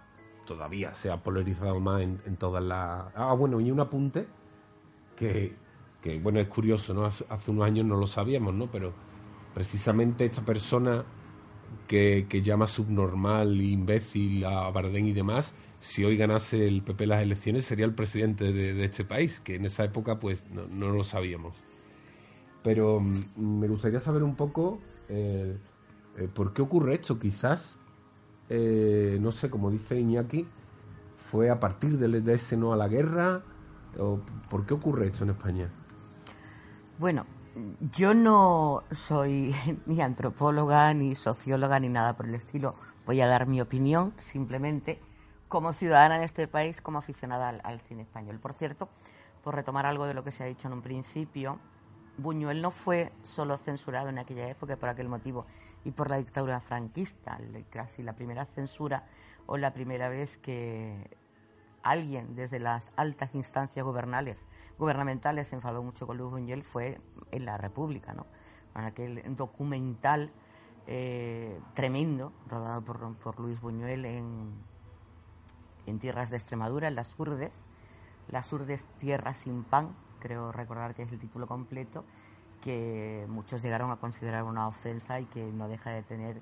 todavía 0.47 0.95
se 0.95 1.11
ha 1.11 1.23
polarizado 1.23 1.79
más 1.81 2.01
en, 2.01 2.21
en 2.25 2.37
todas 2.37 2.63
las... 2.63 3.05
Ah, 3.15 3.35
bueno, 3.35 3.61
y 3.61 3.71
un 3.71 3.81
apunte 3.81 4.27
que, 5.19 6.21
bueno, 6.23 6.41
es 6.41 6.49
curioso, 6.49 6.95
¿no? 6.95 7.05
Hace, 7.05 7.25
unos 7.49 7.65
años 7.65 7.85
no 7.85 7.97
lo 7.97 8.07
sabíamos, 8.07 8.55
¿no? 8.55 8.71
Pero 8.71 8.93
precisamente 9.55 10.25
esta 10.25 10.43
persona 10.45 11.05
que, 11.87 12.27
que 12.29 12.43
llama 12.43 12.67
subnormal, 12.67 13.61
imbécil 13.61 14.45
a 14.45 14.71
Bardén 14.71 15.07
y 15.07 15.13
demás, 15.13 15.53
si 15.81 16.05
hoy 16.05 16.17
ganase 16.17 16.67
el 16.67 16.83
PP 16.83 17.07
las 17.07 17.23
elecciones 17.23 17.65
sería 17.65 17.85
el 17.85 17.95
presidente 17.95 18.53
de, 18.53 18.85
este 18.85 19.05
país, 19.05 19.41
que 19.41 19.57
en 19.57 19.65
esa 19.65 19.85
época 19.85 20.19
pues 20.19 20.45
no, 20.51 20.67
no 20.67 20.91
lo 20.91 21.05
sabíamos. 21.05 21.57
Pero 22.63 23.01
mm, 23.01 23.61
me 23.61 23.69
gustaría 23.69 24.01
saber 24.01 24.23
un 24.23 24.35
poco 24.35 24.81
eh, 25.09 25.57
eh, 26.17 26.29
por 26.33 26.53
qué 26.53 26.63
ocurre 26.63 26.95
esto. 26.95 27.19
Quizás, 27.19 27.77
eh, 28.49 29.19
no 29.21 29.33
sé, 29.33 29.51
como 29.51 29.71
dice 29.71 29.99
Iñaki, 29.99 30.47
fue 31.17 31.51
a 31.51 31.61
partir 31.61 31.99
de, 31.99 32.21
de 32.21 32.35
ese 32.35 32.57
no 32.57 32.73
a 32.73 32.77
la 32.77 32.89
guerra. 32.89 33.43
¿Por 34.49 34.67
qué 34.67 34.75
ocurre 34.75 35.07
esto 35.09 35.25
en 35.25 35.31
España? 35.31 35.71
Bueno, 36.99 37.27
yo 37.93 38.15
no 38.15 38.83
soy 38.93 39.55
ni 39.87 40.01
antropóloga, 40.01 40.93
ni 40.95 41.15
socióloga, 41.15 41.81
ni 41.81 41.89
nada 41.89 42.17
por 42.17 42.27
el 42.27 42.35
estilo. 42.35 42.75
Voy 43.07 43.21
a 43.21 43.27
dar 43.27 43.47
mi 43.47 43.61
opinión 43.61 44.13
simplemente 44.13 45.01
como 45.49 45.73
ciudadana 45.73 46.17
en 46.17 46.23
este 46.23 46.47
país, 46.47 46.81
como 46.81 46.99
aficionada 46.99 47.49
al, 47.49 47.61
al 47.65 47.81
cine 47.81 48.03
español. 48.03 48.39
Por 48.39 48.53
cierto, 48.53 48.89
por 49.43 49.55
retomar 49.55 49.87
algo 49.87 50.07
de 50.07 50.15
lo 50.15 50.23
que 50.23 50.31
se 50.31 50.43
ha 50.43 50.47
dicho 50.47 50.69
en 50.69 50.75
un 50.75 50.83
principio, 50.83 51.59
Buñuel 52.19 52.61
no 52.61 52.71
fue 52.71 53.13
solo 53.23 53.57
censurado 53.57 54.09
en 54.09 54.19
aquella 54.19 54.49
época 54.49 54.77
por 54.77 54.89
aquel 54.89 55.09
motivo 55.09 55.47
y 55.85 55.93
por 55.93 56.11
la 56.11 56.19
dictadura 56.19 56.61
franquista, 56.61 57.39
casi 57.71 58.03
la 58.03 58.15
primera 58.15 58.45
censura 58.45 59.05
o 59.47 59.57
la 59.57 59.73
primera 59.73 60.09
vez 60.09 60.37
que 60.39 61.17
alguien 61.83 62.35
desde 62.35 62.61
las 62.61 62.91
altas 62.97 63.35
instancias 63.35 63.85
gubernales, 63.85 64.39
gubernamentales 64.79 65.49
se 65.49 65.57
enfadó 65.57 65.83
mucho 65.83 66.07
con 66.07 66.17
Luis 66.17 66.31
Buñuel 66.31 66.63
fue 66.63 67.01
en 67.33 67.45
la 67.45 67.57
República, 67.57 68.15
¿no? 68.15 68.27
Con 68.73 68.85
aquel 68.85 69.23
documental 69.37 70.31
eh, 70.87 71.61
tremendo 71.75 72.33
rodado 72.49 72.83
por, 72.83 73.41
Luis 73.41 73.61
Buñuel 73.61 74.05
en, 74.05 74.53
en 75.87 75.99
tierras 75.99 76.31
de 76.31 76.37
Extremadura, 76.37 76.89
en 76.89 76.95
las 76.95 77.19
Urdes, 77.19 77.65
las 78.29 78.53
Urdes 78.53 78.85
Tierra 78.99 79.35
sin 79.35 79.65
Pan, 79.65 79.95
creo 80.21 80.53
recordar 80.53 80.95
que 80.95 81.03
es 81.03 81.13
el 81.13 81.19
título 81.19 81.47
completo, 81.47 82.05
que 82.63 83.27
muchos 83.29 83.63
llegaron 83.63 83.91
a 83.91 83.97
considerar 83.97 84.45
una 84.45 84.69
ofensa 84.69 85.21
y 85.21 85.27
que 85.27 85.45
no 85.45 85.69
deja 85.69 85.91
de 85.91 86.03
tener 86.03 86.41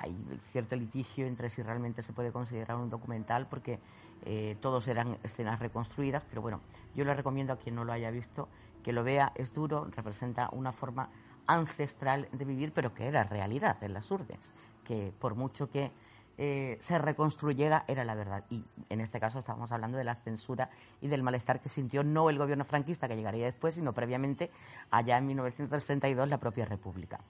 hay 0.00 0.16
cierto 0.52 0.76
litigio 0.76 1.26
entre 1.26 1.50
si 1.50 1.62
realmente 1.62 2.02
se 2.02 2.12
puede 2.12 2.32
considerar 2.32 2.76
un 2.76 2.90
documental 2.90 3.46
porque 3.48 3.78
eh, 4.24 4.56
todos 4.60 4.88
eran 4.88 5.18
escenas 5.22 5.58
reconstruidas, 5.58 6.24
pero 6.28 6.42
bueno, 6.42 6.60
yo 6.94 7.04
le 7.04 7.14
recomiendo 7.14 7.52
a 7.52 7.56
quien 7.56 7.74
no 7.74 7.84
lo 7.84 7.92
haya 7.92 8.10
visto 8.10 8.48
que 8.82 8.92
lo 8.92 9.04
vea, 9.04 9.32
es 9.34 9.54
duro, 9.54 9.88
representa 9.94 10.48
una 10.52 10.72
forma 10.72 11.08
ancestral 11.46 12.28
de 12.32 12.44
vivir, 12.44 12.72
pero 12.72 12.94
que 12.94 13.06
era 13.06 13.24
realidad 13.24 13.82
en 13.82 13.94
las 13.94 14.10
urdes, 14.10 14.52
que 14.84 15.12
por 15.18 15.34
mucho 15.34 15.70
que 15.70 15.92
eh, 16.38 16.78
se 16.80 16.98
reconstruyera 16.98 17.84
era 17.88 18.04
la 18.04 18.14
verdad. 18.14 18.44
Y 18.50 18.64
en 18.88 19.00
este 19.00 19.20
caso 19.20 19.38
estamos 19.38 19.70
hablando 19.70 19.98
de 19.98 20.04
la 20.04 20.14
censura 20.16 20.70
y 21.00 21.08
del 21.08 21.22
malestar 21.22 21.60
que 21.60 21.68
sintió 21.68 22.02
no 22.04 22.30
el 22.30 22.38
gobierno 22.38 22.64
franquista, 22.64 23.08
que 23.08 23.16
llegaría 23.16 23.44
después, 23.44 23.74
sino 23.74 23.92
previamente, 23.92 24.50
allá 24.90 25.18
en 25.18 25.26
1932, 25.26 26.28
la 26.28 26.38
propia 26.38 26.64
República. 26.64 27.20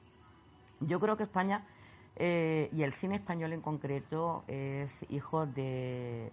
Yo 0.81 1.01
creo 1.01 1.17
que 1.17 1.25
España 1.25 1.65
eh, 2.17 2.69
y 2.73 2.83
el 2.83 2.93
cine 2.93 3.17
español 3.17 3.53
en 3.53 3.61
concreto 3.61 4.45
es 4.47 5.05
hijo 5.09 5.47
de, 5.47 6.31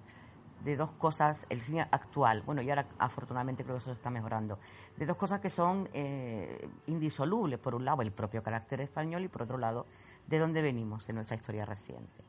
dos 0.77 0.91
cosas, 0.91 1.45
el 1.49 1.61
cine 1.61 1.81
actual, 1.91 2.43
bueno, 2.45 2.61
y 2.61 2.69
ahora 2.69 2.85
afortunadamente 2.97 3.63
creo 3.63 3.77
que 3.77 3.81
eso 3.81 3.91
está 3.91 4.09
mejorando, 4.09 4.59
de 4.97 5.05
dos 5.05 5.17
cosas 5.17 5.39
que 5.39 5.49
son 5.49 5.89
eh, 5.93 6.69
indisolubles. 6.87 7.59
Por 7.59 7.75
un 7.75 7.85
lado, 7.85 8.01
el 8.01 8.11
propio 8.11 8.43
carácter 8.43 8.81
español 8.81 9.23
y 9.23 9.27
por 9.29 9.43
otro 9.43 9.57
lado, 9.57 9.85
de 10.27 10.37
dónde 10.37 10.61
venimos 10.61 11.07
en 11.09 11.15
nuestra 11.15 11.35
historia 11.35 11.65
reciente. 11.65 12.23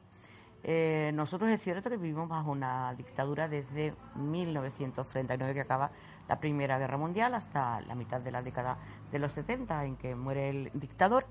Eh, 0.63 1.11
nosotros 1.15 1.51
es 1.51 1.63
cierto 1.63 1.89
que 1.89 1.97
vivimos 1.97 2.29
bajo 2.29 2.51
una 2.51 2.95
dictadura 2.95 3.49
desde 3.49 3.95
1939 4.15 5.55
que 5.55 5.61
acaba 5.61 5.91
la 6.29 6.39
Primera 6.39 6.79
Guerra 6.79 6.99
Mundial 6.99 7.35
hasta 7.35 7.81
la 7.81 7.95
mitad 7.95 8.21
de 8.21 8.31
la 8.31 8.43
década 8.43 8.77
de 9.11 9.19
los 9.19 9.33
70 9.33 9.85
en 9.87 9.97
que 9.97 10.15
muere 10.15 10.51
el 10.51 10.71
dictador 10.75 11.27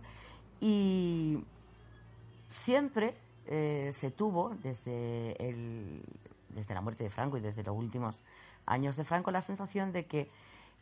y 0.59 1.43
siempre 2.49 3.15
eh, 3.45 3.91
se 3.93 4.11
tuvo 4.11 4.49
desde, 4.61 5.31
el, 5.39 6.01
desde 6.49 6.73
la 6.73 6.81
muerte 6.81 7.05
de 7.05 7.09
Franco 7.09 7.37
y 7.37 7.41
desde 7.41 7.63
los 7.63 7.77
últimos 7.77 8.19
años 8.65 8.97
de 8.97 9.05
Franco 9.05 9.31
la 9.31 9.41
sensación 9.41 9.93
de 9.93 10.05
que 10.05 10.29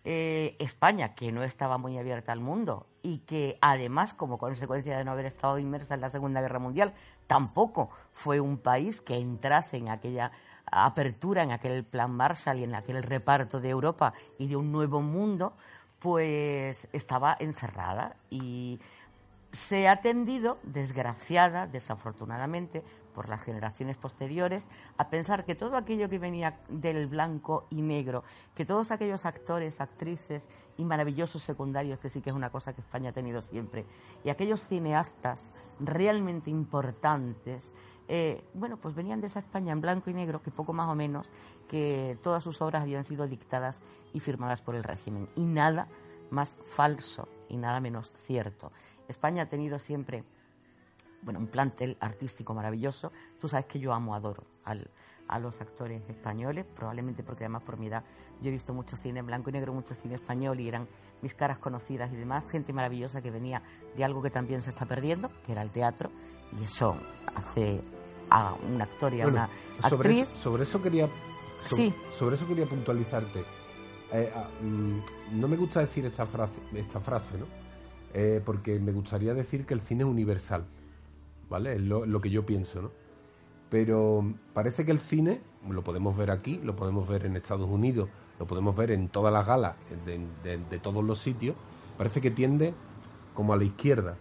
eh, 0.05 0.55
España, 0.59 1.15
que 1.15 1.31
no 1.31 1.43
estaba 1.43 1.77
muy 1.77 1.97
abierta 1.97 2.31
al 2.31 2.39
mundo 2.39 2.87
y 3.03 3.19
que 3.19 3.57
además, 3.61 4.13
como 4.13 4.37
consecuencia 4.37 4.97
de 4.97 5.03
no 5.03 5.11
haber 5.11 5.25
estado 5.25 5.59
inmersa 5.59 5.95
en 5.95 6.01
la 6.01 6.09
Segunda 6.09 6.41
Guerra 6.41 6.59
Mundial, 6.59 6.93
tampoco 7.27 7.89
fue 8.13 8.39
un 8.39 8.57
país 8.57 9.01
que 9.01 9.17
entrase 9.17 9.77
en 9.77 9.89
aquella 9.89 10.31
apertura, 10.71 11.43
en 11.43 11.51
aquel 11.51 11.83
plan 11.83 12.11
Marshall 12.11 12.59
y 12.59 12.63
en 12.63 12.75
aquel 12.75 13.03
reparto 13.03 13.59
de 13.59 13.69
Europa 13.69 14.13
y 14.37 14.47
de 14.47 14.55
un 14.55 14.71
nuevo 14.71 15.01
mundo, 15.01 15.53
pues 15.99 16.87
estaba 16.93 17.35
encerrada 17.39 18.15
y 18.29 18.79
se 19.51 19.87
ha 19.87 20.01
tendido, 20.01 20.57
desgraciada, 20.63 21.67
desafortunadamente, 21.67 22.83
por 23.13 23.29
las 23.29 23.41
generaciones 23.41 23.97
posteriores, 23.97 24.67
a 24.97 25.09
pensar 25.09 25.43
que 25.43 25.55
todo 25.55 25.75
aquello 25.75 26.07
que 26.09 26.19
venía 26.19 26.59
del 26.69 27.07
blanco 27.07 27.65
y 27.71 27.81
negro, 27.81 28.23
que 28.53 28.65
todos 28.65 28.91
aquellos 28.91 29.25
actores, 29.25 29.81
actrices 29.81 30.49
y 30.77 30.85
maravillosos 30.85 31.41
secundarios, 31.41 31.97
que 31.99 32.09
sí 32.09 32.21
que 32.21 32.29
es 32.29 32.35
una 32.35 32.51
cosa 32.51 32.73
que 32.73 32.81
España 32.81 33.09
ha 33.09 33.13
tenido 33.13 33.41
siempre, 33.41 33.85
y 34.23 34.29
aquellos 34.29 34.63
cineastas 34.63 35.49
realmente 35.79 36.51
importantes, 36.51 37.73
eh, 38.07 38.43
bueno, 38.53 38.77
pues 38.77 38.93
venían 38.93 39.19
de 39.19 39.27
esa 39.27 39.39
España 39.39 39.73
en 39.73 39.81
blanco 39.81 40.09
y 40.09 40.13
negro, 40.13 40.43
que 40.43 40.51
poco 40.51 40.73
más 40.73 40.87
o 40.87 40.95
menos, 40.95 41.31
que 41.67 42.17
todas 42.21 42.43
sus 42.43 42.61
obras 42.61 42.83
habían 42.83 43.03
sido 43.03 43.27
dictadas 43.27 43.81
y 44.13 44.19
firmadas 44.19 44.61
por 44.61 44.75
el 44.75 44.83
régimen. 44.83 45.27
Y 45.35 45.45
nada 45.45 45.87
más 46.29 46.55
falso 46.75 47.27
y 47.49 47.57
nada 47.57 47.79
menos 47.79 48.13
cierto. 48.25 48.71
España 49.07 49.43
ha 49.43 49.45
tenido 49.47 49.79
siempre 49.79 50.23
bueno, 51.21 51.39
un 51.39 51.47
plantel 51.47 51.97
artístico 51.99 52.53
maravilloso. 52.53 53.11
Tú 53.41 53.49
sabes 53.49 53.65
que 53.65 53.79
yo 53.79 53.93
amo, 53.93 54.13
adoro 54.15 54.43
al, 54.63 54.89
a 55.27 55.39
los 55.39 55.59
actores 55.61 56.01
españoles, 56.09 56.65
probablemente 56.75 57.23
porque 57.23 57.43
además 57.45 57.63
por 57.63 57.77
mi 57.77 57.87
edad 57.87 58.03
yo 58.41 58.49
he 58.49 58.51
visto 58.51 58.73
mucho 58.73 58.95
cine 58.97 59.19
en 59.19 59.25
blanco 59.25 59.49
y 59.49 59.53
negro, 59.53 59.73
mucho 59.73 59.95
cine 59.95 60.15
español 60.15 60.59
y 60.59 60.67
eran 60.67 60.87
mis 61.21 61.33
caras 61.33 61.57
conocidas 61.57 62.11
y 62.13 62.15
demás, 62.15 62.43
gente 62.49 62.71
maravillosa 62.71 63.21
que 63.21 63.31
venía 63.31 63.61
de 63.95 64.03
algo 64.05 64.21
que 64.21 64.29
también 64.29 64.61
se 64.61 64.69
está 64.69 64.85
perdiendo, 64.85 65.31
que 65.45 65.51
era 65.53 65.63
el 65.63 65.71
teatro, 65.71 66.11
y 66.59 66.63
eso 66.63 66.95
hace 67.35 67.81
a 68.29 68.53
un 68.69 68.79
actor 68.81 69.13
y 69.13 69.21
a 69.21 69.25
Bueno, 69.25 69.47
una 69.81 69.89
sobre 69.89 70.09
actriz. 70.21 70.27
eso, 70.29 70.43
sobre 70.43 70.63
eso 70.63 70.81
quería 70.81 71.09
Sí. 71.65 71.93
sobre 72.17 72.35
eso 72.35 72.47
quería 72.47 72.67
puntualizarte. 72.67 73.43
Eh, 74.13 74.31
ah, 74.33 74.47
mm, 74.61 74.99
no 75.41 75.47
me 75.47 75.57
gusta 75.57 75.79
decir 75.81 76.05
esta 76.05 76.25
frase, 76.25 76.53
esta 76.75 76.99
frase, 76.99 77.37
¿no? 77.37 77.45
Eh, 78.13 78.41
porque 78.43 78.79
me 78.79 78.91
gustaría 78.91 79.33
decir 79.33 79.65
que 79.65 79.73
el 79.73 79.81
cine 79.81 80.03
es 80.03 80.09
universal, 80.09 80.65
¿vale? 81.49 81.75
Es 81.75 81.81
lo, 81.81 82.21
que 82.21 82.29
yo 82.29 82.45
pienso, 82.45 82.81
¿no? 82.81 82.91
Pero 83.69 84.33
parece 84.53 84.85
que 84.85 84.91
el 84.91 84.99
cine, 84.99 85.41
lo 85.69 85.83
podemos 85.83 86.15
ver 86.15 86.31
aquí, 86.31 86.59
lo 86.63 86.75
podemos 86.75 87.07
ver 87.07 87.25
en 87.25 87.35
Estados 87.35 87.69
Unidos, 87.69 88.09
lo 88.39 88.47
podemos 88.47 88.75
ver 88.75 88.91
en 88.91 89.09
todas 89.09 89.33
las 89.33 89.45
galas 89.45 89.75
de 90.05 90.79
todos 90.79 91.03
los 91.03 91.19
sitios, 91.19 91.55
parece 91.97 92.21
que 92.21 92.31
tiende 92.31 92.73
como 93.37 93.53
a 93.53 93.57
la 93.57 93.65
izquierda, 93.65 94.17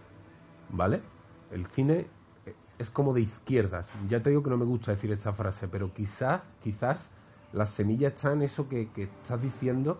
¿vale? 0.69 1.01
El 1.49 1.65
cine 1.65 2.05
eh, 2.45 2.53
es 2.77 2.91
como 2.91 3.13
de 3.13 3.21
izquierdas. 3.21 3.89
Ya 4.07 4.21
te 4.21 4.29
digo 4.29 4.43
que 4.43 4.51
no 4.51 4.57
me 4.57 4.65
gusta 4.65 4.91
decir 4.91 5.11
esta 5.11 5.33
frase, 5.33 5.67
pero 5.67 5.91
quizás, 5.91 6.41
quizás 6.61 7.09
la 7.51 7.65
semilla 7.65 8.09
está 8.09 8.33
en 8.33 8.43
eso 8.43 8.69
que, 8.69 8.91
que 8.91 9.03
estás 9.03 9.41
diciendo, 9.41 9.99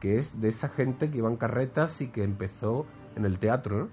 que 0.00 0.18
es 0.18 0.40
de 0.40 0.48
esa 0.48 0.68
gente 0.68 1.08
que 1.08 1.18
iba 1.18 1.28
en 1.28 1.36
carretas 1.36 2.00
y 2.00 2.08
que 2.08 2.24
empezó 2.24 2.84
en 3.18 3.26
el 3.26 3.38
teatro, 3.38 3.78
¿no? 3.78 3.88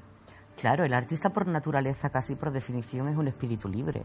Claro, 0.59 0.85
el 0.85 0.93
artista 0.93 1.31
por 1.31 1.47
naturaleza, 1.47 2.09
casi 2.09 2.35
por 2.35 2.51
definición, 2.51 3.09
es 3.09 3.17
un 3.17 3.27
espíritu 3.27 3.67
libre. 3.67 4.03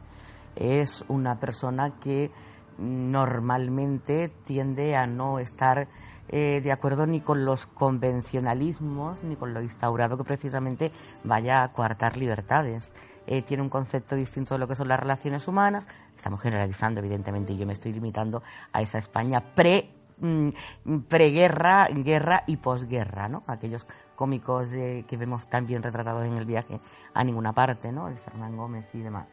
Es 0.57 1.05
una 1.07 1.39
persona 1.39 1.93
que 2.00 2.31
normalmente 2.77 4.33
tiende 4.45 4.97
a 4.97 5.07
no 5.07 5.39
estar 5.39 5.87
eh, 6.29 6.61
de 6.62 6.73
acuerdo 6.73 7.07
ni 7.07 7.21
con 7.21 7.45
los 7.45 7.67
convencionalismos 7.67 9.25
ni 9.25 9.37
con 9.37 9.53
lo 9.53 9.62
instaurado 9.62 10.17
que 10.17 10.25
precisamente 10.25 10.93
vaya 11.25 11.62
a 11.62 11.69
coartar 11.69 12.17
libertades. 12.17 12.95
Eh, 13.27 13.43
tiene 13.43 13.62
un 13.62 13.69
concepto 13.69 14.17
distinto 14.17 14.55
de 14.55 14.59
lo 14.59 14.67
que 14.67 14.77
son 14.77 14.89
las 14.89 14.99
relaciones 14.99 15.47
humanas. 15.47 15.87
Estamos 16.17 16.41
generalizando, 16.41 17.00
evidentemente, 17.00 17.53
y 17.53 17.59
yo 17.59 17.67
me 17.67 17.73
estoy 17.75 17.93
limitando 17.93 18.43
a 18.73 18.83
esa 18.83 18.99
España 18.99 19.41
pre 19.41 19.91
mm, 20.19 20.50
preguerra, 21.09 21.87
guerra 21.91 22.45
y 22.47 22.57
posguerra, 22.57 23.29
¿no? 23.29 23.45
Aquellos 23.47 23.87
cómicos 24.21 24.71
de, 24.71 25.07
que 25.09 25.17
vemos 25.17 25.47
tan 25.47 25.67
bien 25.67 25.83
retratados 25.83 26.27
en 26.27 26.35
el 26.37 26.45
viaje 26.45 26.79
a 27.15 27.25
ninguna 27.25 27.55
parte, 27.55 27.91
¿no? 27.91 28.07
El 28.07 28.19
Fernán 28.19 28.55
Gómez 28.55 28.85
y 28.93 28.99
demás. 28.99 29.27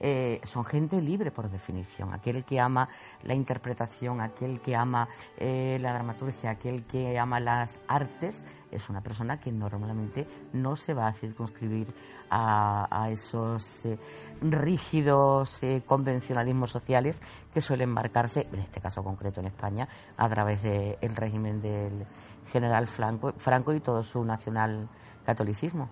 Eh, 0.00 0.42
son 0.44 0.66
gente 0.66 1.00
libre 1.00 1.30
por 1.30 1.48
definición. 1.48 2.12
Aquel 2.12 2.44
que 2.44 2.60
ama 2.60 2.90
la 3.22 3.32
interpretación, 3.32 4.20
aquel 4.20 4.60
que 4.60 4.76
ama 4.76 5.08
eh, 5.38 5.78
la 5.80 5.94
dramaturgia, 5.94 6.50
aquel 6.50 6.84
que 6.84 7.18
ama 7.18 7.40
las 7.40 7.78
artes, 7.88 8.42
es 8.70 8.90
una 8.90 9.00
persona 9.00 9.40
que 9.40 9.50
normalmente 9.50 10.26
no 10.52 10.76
se 10.76 10.92
va 10.92 11.06
a 11.06 11.14
circunscribir 11.14 11.94
a, 12.28 13.08
esos 13.10 13.86
eh, 13.86 13.98
rígidos 14.42 15.60
convencionalismos 15.86 16.70
sociales 16.70 17.22
que 17.54 17.62
suelen 17.62 17.88
marcarse, 17.88 18.46
en 18.52 18.60
este 18.60 18.82
caso 18.82 19.02
concreto 19.02 19.40
en 19.40 19.46
España, 19.46 19.88
a 20.18 20.28
través 20.28 20.62
del 20.62 21.16
régimen 21.16 21.62
del 21.62 22.04
general 22.46 22.86
Franco, 22.86 23.32
Franco 23.36 23.72
y 23.74 23.80
todo 23.80 24.02
su 24.02 24.24
nacional 24.24 24.88
catolicismo. 25.24 25.88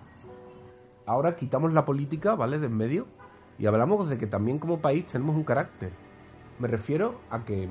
Ahora 1.05 1.35
quitamos 1.35 1.73
la 1.73 1.85
política, 1.85 2.35
¿vale? 2.35 2.59
De 2.59 2.67
en 2.67 2.77
medio 2.77 3.07
y 3.59 3.65
hablamos 3.65 4.09
de 4.09 4.17
que 4.17 4.27
también 4.27 4.59
como 4.59 4.79
país 4.79 5.05
tenemos 5.05 5.35
un 5.35 5.43
carácter. 5.43 5.91
Me 6.59 6.67
refiero 6.67 7.19
a 7.29 7.43
que 7.43 7.69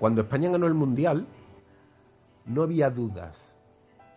cuando 0.00 0.22
España 0.22 0.50
ganó 0.50 0.66
el 0.66 0.74
Mundial 0.74 1.26
no 2.46 2.62
había 2.62 2.90
dudas. 2.90 3.38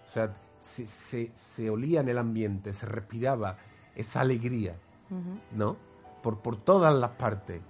O 0.07 0.09
sea, 0.11 0.33
se, 0.59 0.87
se- 0.87 1.31
se 1.35 1.69
olía 1.69 2.01
en 2.01 2.09
el 2.09 2.17
ambiente, 2.17 2.73
se 2.73 2.85
respiraba 2.85 3.57
esa 3.95 4.21
alegría, 4.21 4.75
¿no? 5.51 5.75
Por, 6.23 6.39
por 6.39 6.55
todas 6.55 6.93
las 6.95 7.11
partes. 7.11 7.61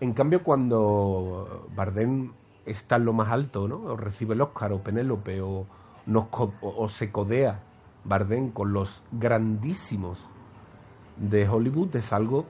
En 0.00 0.12
cambio, 0.12 0.44
cuando 0.44 1.68
Bardem 1.74 2.32
está 2.70 2.96
en 2.96 3.04
lo 3.04 3.12
más 3.12 3.28
alto, 3.28 3.66
¿no? 3.68 3.76
O 3.82 3.96
recibe 3.96 4.34
el 4.34 4.40
Oscar, 4.40 4.72
o 4.72 4.82
Penélope, 4.82 5.40
o, 5.40 5.66
nos 6.06 6.26
o- 6.32 6.88
se 6.88 7.10
codea 7.10 7.60
Bardem 8.04 8.50
con 8.50 8.72
los 8.72 9.02
grandísimos 9.12 10.24
de 11.16 11.48
Hollywood, 11.48 11.94
es 11.96 12.12
algo 12.12 12.46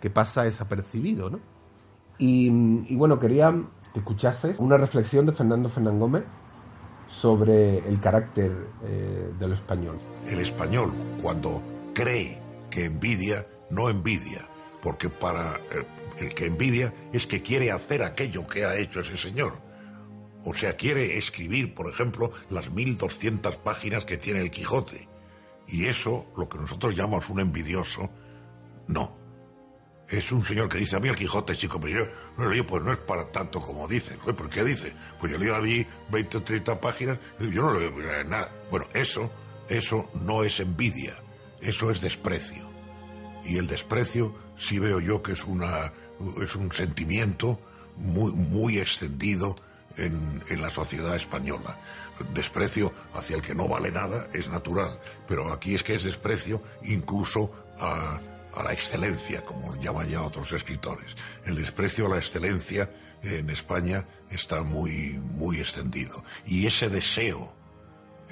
que 0.00 0.10
pasa 0.10 0.42
desapercibido, 0.44 1.30
¿no? 1.30 1.40
Y, 2.18 2.48
y 2.92 2.94
bueno, 2.96 3.18
quería 3.18 3.52
que 3.92 3.98
escuchases 3.98 4.58
una 4.60 4.76
reflexión 4.76 5.26
de 5.26 5.32
Fernando 5.32 5.68
Fernán 5.68 5.98
Gómez 5.98 6.24
sobre 7.08 7.78
el 7.88 8.00
carácter 8.00 8.52
eh, 8.84 9.32
del 9.38 9.52
español. 9.52 9.98
El 10.26 10.40
español, 10.40 10.92
cuando 11.20 11.62
cree 11.94 12.40
que 12.70 12.86
envidia, 12.86 13.46
no 13.70 13.88
envidia, 13.88 14.48
porque 14.82 15.08
para 15.08 15.60
eh, 15.70 15.86
el 16.18 16.34
que 16.34 16.46
envidia 16.46 16.92
es 17.12 17.26
que 17.26 17.40
quiere 17.40 17.70
hacer 17.70 18.02
aquello 18.02 18.46
que 18.46 18.64
ha 18.64 18.76
hecho 18.76 19.00
ese 19.00 19.16
señor. 19.16 19.60
O 20.44 20.52
sea, 20.52 20.76
quiere 20.76 21.16
escribir, 21.16 21.72
por 21.72 21.88
ejemplo, 21.88 22.32
las 22.50 22.70
1200 22.70 23.56
páginas 23.58 24.04
que 24.04 24.18
tiene 24.18 24.40
el 24.40 24.50
Quijote. 24.50 25.08
Y 25.68 25.86
eso, 25.86 26.26
lo 26.36 26.48
que 26.48 26.58
nosotros 26.58 26.96
llamamos 26.96 27.30
un 27.30 27.40
envidioso, 27.40 28.10
no. 28.88 29.16
Es 30.08 30.32
un 30.32 30.44
señor 30.44 30.68
que 30.68 30.78
dice 30.78 30.96
a 30.96 31.00
mí 31.00 31.08
el 31.08 31.14
Quijote, 31.14 31.54
chico, 31.54 31.78
pero 31.80 32.04
yo 32.04 32.10
no 32.36 32.44
lo 32.44 32.50
leí, 32.50 32.62
pues 32.62 32.82
no 32.82 32.92
es 32.92 32.98
para 32.98 33.30
tanto 33.30 33.60
como 33.60 33.86
dicen. 33.86 34.18
Oye, 34.24 34.34
¿Por 34.34 34.50
qué 34.50 34.64
dice? 34.64 34.92
Pues 35.20 35.30
yo 35.30 35.38
leí 35.38 35.48
a 35.48 35.60
mí 35.60 35.86
20 36.10 36.38
o 36.38 36.42
30 36.42 36.80
páginas, 36.80 37.18
y 37.38 37.50
yo 37.50 37.62
no 37.62 37.72
le 37.72 37.88
veo 37.88 38.24
nada. 38.24 38.52
Bueno, 38.68 38.86
eso, 38.94 39.30
eso 39.68 40.10
no 40.20 40.42
es 40.42 40.58
envidia, 40.58 41.14
eso 41.60 41.88
es 41.90 42.00
desprecio. 42.00 42.68
Y 43.44 43.58
el 43.58 43.68
desprecio 43.68 44.34
sí 44.58 44.78
veo 44.78 45.00
yo 45.00 45.22
que 45.22 45.32
es 45.32 45.44
una 45.44 45.92
un 46.18 46.70
sentimiento 46.72 47.60
muy 47.96 48.32
muy 48.32 48.78
extendido 48.78 49.56
en, 49.96 50.42
en 50.48 50.62
la 50.62 50.70
sociedad 50.70 51.14
española. 51.16 51.78
Desprecio 52.32 52.92
hacia 53.14 53.36
el 53.36 53.42
que 53.42 53.54
no 53.54 53.68
vale 53.68 53.90
nada 53.90 54.28
es 54.32 54.48
natural, 54.48 55.00
pero 55.26 55.52
aquí 55.52 55.74
es 55.74 55.82
que 55.82 55.94
es 55.94 56.04
desprecio 56.04 56.62
incluso 56.84 57.50
a, 57.80 58.20
a 58.54 58.62
la 58.62 58.72
excelencia, 58.72 59.44
como 59.44 59.74
llaman 59.80 60.08
ya 60.08 60.22
otros 60.22 60.52
escritores. 60.52 61.16
El 61.44 61.56
desprecio 61.56 62.06
a 62.06 62.10
la 62.10 62.18
excelencia 62.18 62.90
en 63.22 63.50
España 63.50 64.06
está 64.30 64.62
muy 64.62 65.18
muy 65.18 65.58
extendido 65.58 66.24
y 66.46 66.66
ese 66.66 66.88
deseo 66.88 67.62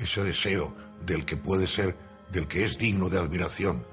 ese 0.03 0.25
deseo 0.25 0.75
del 1.05 1.25
que 1.25 1.37
puede 1.37 1.67
ser, 1.67 1.97
del 2.31 2.47
que 2.47 2.65
es 2.65 2.79
digno 2.79 3.09
de 3.09 3.19
admiración. 3.19 3.87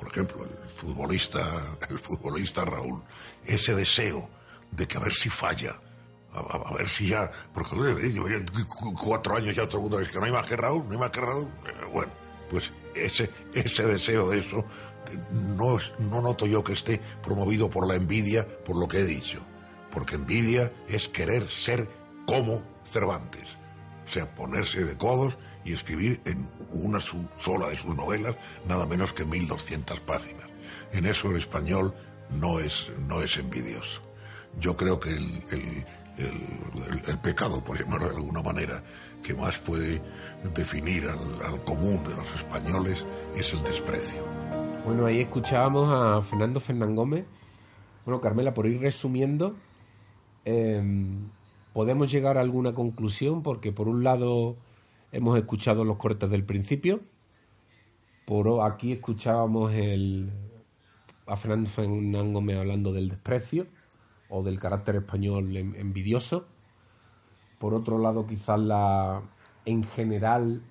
Por 0.00 0.08
ejemplo, 0.08 0.44
el 0.44 0.70
futbolista, 0.70 1.76
el 1.90 1.98
futbolista 1.98 2.64
Raúl, 2.64 3.02
ese 3.44 3.74
deseo 3.74 4.30
de 4.70 4.88
que 4.88 4.96
a 4.96 5.00
ver 5.00 5.12
si 5.12 5.28
falla, 5.28 5.78
a, 6.32 6.72
ver 6.72 6.88
si 6.88 7.08
ya, 7.08 7.30
porque 7.52 7.76
llevo 7.76 8.26
cuatro 8.98 9.36
años 9.36 9.54
ya 9.54 9.66
mundo 9.78 9.98
dice 9.98 10.12
que 10.12 10.18
no 10.18 10.24
hay 10.24 10.32
más 10.32 10.46
que 10.46 10.56
Raúl, 10.56 10.86
no 10.86 10.92
hay 10.92 10.98
más 10.98 11.10
que 11.10 11.20
Raúl. 11.20 11.48
Eh, 11.66 11.86
bueno, 11.92 12.10
pues 12.48 12.72
ese, 12.94 13.30
ese 13.52 13.84
deseo 13.84 14.30
de 14.30 14.38
eso 14.38 14.64
no, 15.32 15.76
no 15.98 16.22
noto 16.22 16.46
yo 16.46 16.64
que 16.64 16.72
esté 16.72 16.98
promovido 17.22 17.68
por 17.68 17.86
la 17.86 17.94
envidia, 17.94 18.48
por 18.64 18.76
lo 18.76 18.88
que 18.88 19.00
he 19.00 19.04
dicho. 19.04 19.40
Porque 19.90 20.14
envidia 20.14 20.72
es 20.88 21.08
querer 21.08 21.50
ser 21.50 21.88
como 22.26 22.62
Cervantes. 22.84 23.58
O 24.06 24.08
sea, 24.08 24.34
ponerse 24.34 24.82
de 24.82 24.96
codos 24.96 25.36
y 25.64 25.72
escribir 25.72 26.20
en 26.24 26.48
una 26.72 26.98
sola 27.00 27.68
de 27.68 27.76
sus 27.76 27.94
novelas 27.94 28.36
nada 28.66 28.86
menos 28.86 29.12
que 29.12 29.24
1200 29.24 30.00
páginas. 30.00 30.46
En 30.92 31.06
eso 31.06 31.30
el 31.30 31.36
español 31.36 31.94
no 32.30 32.58
es, 32.60 32.92
no 33.08 33.22
es 33.22 33.36
envidioso. 33.38 34.00
Yo 34.58 34.76
creo 34.76 34.98
que 34.98 35.10
el, 35.10 35.26
el- 35.50 35.84
el- 36.18 37.02
el- 37.08 37.18
pecado, 37.18 37.62
por 37.64 37.78
llamarlo 37.78 38.08
de 38.10 38.16
alguna 38.16 38.42
manera, 38.42 38.82
que 39.22 39.32
más 39.34 39.58
puede 39.58 40.02
definir 40.54 41.04
al, 41.08 41.18
al 41.52 41.64
común 41.64 42.02
de 42.04 42.14
los 42.14 42.34
españoles 42.34 43.06
es 43.36 43.52
el 43.54 43.62
desprecio. 43.62 44.22
Bueno, 44.84 45.06
ahí 45.06 45.20
escuchábamos 45.20 45.88
a 45.90 46.22
Fernando 46.22 46.58
Fernán 46.60 46.94
Gómez. 46.96 47.24
Bueno, 48.04 48.20
Carmela, 48.20 48.52
por 48.54 48.66
ir 48.66 48.80
resumiendo, 48.80 49.56
em, 50.44 51.28
podemos 51.72 52.10
llegar 52.10 52.38
a 52.38 52.40
alguna 52.40 52.74
conclusión 52.74 53.42
porque 53.42 53.72
por 53.72 53.88
un 53.88 54.02
lado 54.04 54.56
hemos 55.12 55.36
escuchado 55.38 55.84
los 55.84 55.96
cortes 55.96 56.30
del 56.30 56.44
principio, 56.44 57.00
por 58.26 58.62
aquí 58.62 58.92
escuchábamos 58.92 59.72
el, 59.72 60.30
a 61.26 61.36
Fernando 61.36 61.68
Fernán 61.68 62.32
Gómez 62.32 62.56
hablando 62.58 62.92
del 62.92 63.08
desprecio 63.08 63.66
o 64.28 64.42
del 64.42 64.60
carácter 64.60 64.96
español 64.96 65.56
en- 65.56 65.74
envidioso. 65.74 66.46
Por 67.58 67.74
otro 67.74 67.98
lado, 67.98 68.26
quizás 68.26 68.58
la, 68.60 69.22
en 69.64 69.82
general, 69.84 70.62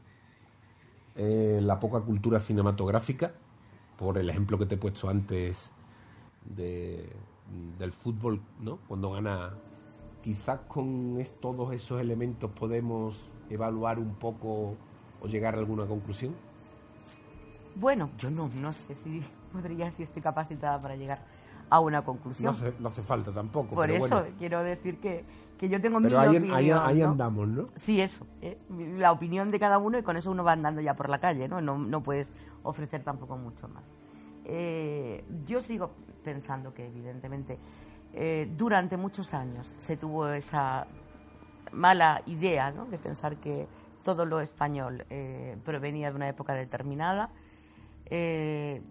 eh, 1.15 1.59
la 1.61 1.79
poca 1.79 1.99
cultura 2.01 2.39
cinematográfica, 2.39 3.33
por 3.97 4.17
el 4.17 4.29
ejemplo 4.29 4.57
que 4.57 4.65
te 4.65 4.75
he 4.75 4.77
puesto 4.77 5.09
antes 5.09 5.69
de, 6.45 7.09
del 7.77 7.91
fútbol, 7.91 8.41
¿no? 8.61 8.77
Cuando 8.87 9.11
gana. 9.11 9.51
Quizás 10.23 10.61
con 10.67 11.17
es- 11.19 11.37
todos 11.39 11.73
esos 11.73 11.99
elementos 12.01 12.51
podemos 12.51 13.29
evaluar 13.49 13.99
un 13.99 14.15
poco 14.15 14.75
o 15.21 15.27
llegar 15.27 15.55
a 15.55 15.59
alguna 15.59 15.85
conclusión. 15.85 16.33
Bueno, 17.75 18.09
yo 18.17 18.29
no, 18.29 18.49
no 18.61 18.71
sé 18.73 18.95
si 18.95 19.23
podría, 19.53 19.91
si 19.91 20.03
estoy 20.03 20.21
capacitada 20.21 20.81
para 20.81 20.95
llegar 20.95 21.19
a 21.69 21.79
una 21.79 21.99
No 21.99 22.05
conclusión. 22.05 22.53
hace, 22.53 22.73
no 22.79 22.89
hace 22.89 23.01
falta 23.03 23.31
tampoco. 23.31 23.75
Por 23.75 23.87
pero 23.87 24.05
eso 24.05 24.19
bueno. 24.21 24.35
quiero 24.39 24.63
decir 24.63 24.99
que, 24.99 25.23
que 25.57 25.69
yo 25.69 25.79
tengo 25.79 25.99
Pero 26.01 26.19
mi 26.19 26.25
ahí, 26.25 26.37
opinión. 26.37 26.55
ahí- 26.55 26.71
ahí 26.71 26.99
¿no? 26.99 27.11
andamos, 27.11 27.47
¿no? 27.47 27.65
Sí, 27.75 28.01
eso. 28.01 28.25
¿eh? 28.41 28.57
La 28.97 29.11
opinión 29.11 29.51
de 29.51 29.59
cada 29.59 29.77
uno 29.77 29.97
y 29.99 30.03
con 30.03 30.17
eso 30.17 30.31
uno 30.31 30.43
va 30.43 30.53
andando 30.53 30.81
ya 30.81 30.95
por 30.95 31.09
la 31.09 31.19
calle, 31.19 31.47
¿no? 31.47 31.61
No, 31.61 31.77
no 31.77 32.01
puedes 32.01 32.33
ofrecer 32.63 33.03
tampoco 33.03 33.37
mucho 33.37 33.67
más. 33.67 33.83
Eh, 34.45 35.23
yo 35.45 35.61
sigo 35.61 35.91
pensando 36.23 36.73
que, 36.73 36.87
evidentemente, 36.87 37.59
eh, 38.13 38.51
durante 38.57 38.97
muchos 38.97 39.33
años 39.35 39.71
se 39.77 39.95
tuvo 39.95 40.27
esa 40.29 40.87
mala 41.71 42.21
idea, 42.25 42.71
¿no? 42.71 42.85
De 42.85 42.97
pensar 42.97 43.37
que 43.37 43.67
todo 44.03 44.25
lo 44.25 44.39
español 44.39 45.05
eh, 45.09 45.57
provenía 45.63 46.09
de 46.09 46.15
una 46.15 46.29
época 46.29 46.53
determinada. 46.53 47.29
Eh, 48.05 48.81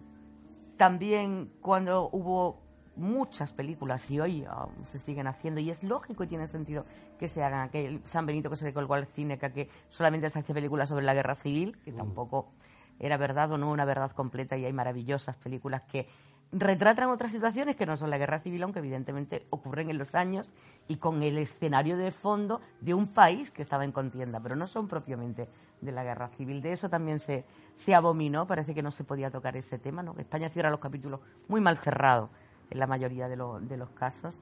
también 0.77 1.51
cuando 1.61 2.09
hubo 2.11 2.61
muchas 2.95 3.53
películas 3.53 4.09
y 4.11 4.19
hoy 4.19 4.45
aún 4.45 4.85
se 4.85 4.99
siguen 4.99 5.27
haciendo 5.27 5.61
y 5.61 5.69
es 5.69 5.83
lógico 5.83 6.23
y 6.23 6.27
tiene 6.27 6.47
sentido 6.47 6.85
que 7.17 7.29
se 7.29 7.43
hagan 7.43 7.67
aquel 7.67 8.01
San 8.05 8.25
Benito 8.25 8.49
que 8.49 8.57
se 8.57 8.65
le 8.65 8.73
colgó 8.73 8.93
al 8.93 9.07
cine 9.07 9.37
que, 9.37 9.51
que 9.51 9.69
solamente 9.89 10.29
se 10.29 10.39
hace 10.39 10.53
películas 10.53 10.89
sobre 10.89 11.05
la 11.05 11.13
guerra 11.13 11.35
civil 11.35 11.77
que 11.85 11.93
tampoco 11.93 12.51
era 12.99 13.15
verdad 13.15 13.51
o 13.53 13.57
no 13.57 13.71
una 13.71 13.85
verdad 13.85 14.11
completa 14.11 14.57
y 14.57 14.65
hay 14.65 14.73
maravillosas 14.73 15.37
películas 15.37 15.83
que 15.83 16.07
retratan 16.51 17.09
otras 17.09 17.31
situaciones 17.31 17.75
que 17.75 17.85
no 17.85 17.95
son 17.95 18.09
la 18.09 18.17
guerra 18.17 18.39
civil 18.39 18.63
aunque 18.63 18.79
evidentemente 18.79 19.45
ocurren 19.51 19.89
en 19.91 19.97
los 19.99 20.15
años 20.15 20.53
y 20.87 20.95
con 20.97 21.21
el 21.21 21.37
escenario 21.37 21.95
de 21.95 22.11
fondo 22.11 22.59
de 22.81 22.95
un 22.95 23.07
país 23.07 23.51
que 23.51 23.61
estaba 23.61 23.85
en 23.85 23.91
contienda 23.91 24.39
pero 24.39 24.55
no 24.55 24.65
son 24.65 24.87
propiamente 24.87 25.47
de 25.81 25.91
la 25.91 26.03
guerra 26.03 26.29
civil 26.29 26.61
de 26.61 26.73
eso 26.73 26.89
también 26.89 27.19
se, 27.19 27.45
se 27.75 27.93
abominó 27.93 28.47
parece 28.47 28.73
que 28.73 28.81
no 28.81 28.91
se 28.91 29.03
podía 29.03 29.29
tocar 29.29 29.55
ese 29.57 29.77
tema 29.77 30.01
¿no? 30.01 30.15
España 30.17 30.49
cierra 30.49 30.71
los 30.71 30.79
capítulos 30.79 31.19
muy 31.47 31.61
mal 31.61 31.77
cerrados 31.77 32.29
en 32.71 32.79
la 32.79 32.87
mayoría 32.87 33.27
de, 33.27 33.35
lo- 33.35 33.59
de 33.59 33.77
los 33.77 33.89
casos. 33.89 34.37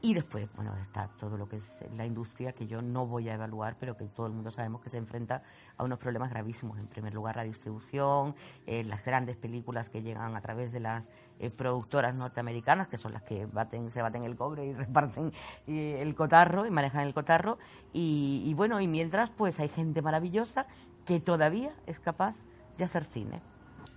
Y 0.00 0.14
después, 0.14 0.48
bueno, 0.54 0.76
está 0.80 1.08
todo 1.18 1.36
lo 1.36 1.48
que 1.48 1.56
es 1.56 1.84
la 1.96 2.06
industria 2.06 2.52
que 2.52 2.66
yo 2.68 2.82
no 2.82 3.04
voy 3.06 3.28
a 3.28 3.34
evaluar, 3.34 3.76
pero 3.80 3.96
que 3.96 4.04
todo 4.06 4.26
el 4.28 4.32
mundo 4.32 4.52
sabemos 4.52 4.80
que 4.80 4.90
se 4.90 4.96
enfrenta 4.96 5.42
a 5.76 5.82
unos 5.84 5.98
problemas 5.98 6.30
gravísimos. 6.30 6.78
En 6.78 6.86
primer 6.86 7.14
lugar, 7.14 7.34
la 7.36 7.42
distribución, 7.42 8.34
eh, 8.66 8.84
las 8.84 9.04
grandes 9.04 9.36
películas 9.36 9.90
que 9.90 10.02
llegan 10.02 10.36
a 10.36 10.40
través 10.40 10.70
de 10.72 10.78
las 10.80 11.04
eh, 11.40 11.50
productoras 11.50 12.14
norteamericanas, 12.14 12.88
que 12.88 12.96
son 12.96 13.12
las 13.12 13.22
que 13.22 13.46
baten, 13.46 13.90
se 13.90 14.02
baten 14.02 14.24
el 14.24 14.36
cobre 14.36 14.66
y 14.66 14.72
reparten 14.74 15.32
eh, 15.66 15.98
el 16.00 16.14
cotarro 16.14 16.66
y 16.66 16.70
manejan 16.70 17.06
el 17.06 17.14
cotarro. 17.14 17.58
Y, 17.92 18.52
bueno, 18.54 18.80
y 18.80 18.86
mientras, 18.86 19.30
pues 19.30 19.60
hay 19.60 19.68
gente 19.68 20.02
maravillosa 20.02 20.66
que 21.04 21.20
todavía 21.20 21.72
es 21.86 21.98
capaz 22.00 22.34
de 22.76 22.84
hacer 22.84 23.04
cine. 23.04 23.40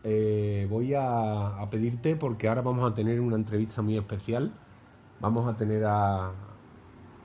Eh, 0.04 0.68
voy 0.70 0.94
a, 0.94 1.62
a 1.62 1.70
pedirte, 1.70 2.16
porque 2.16 2.48
ahora 2.48 2.62
vamos 2.62 2.90
a 2.90 2.94
tener 2.94 3.20
una 3.20 3.36
entrevista 3.36 3.82
muy 3.82 3.98
especial. 3.98 4.52
Vamos 5.20 5.48
a 5.48 5.56
tener 5.56 5.86
a, 5.86 6.32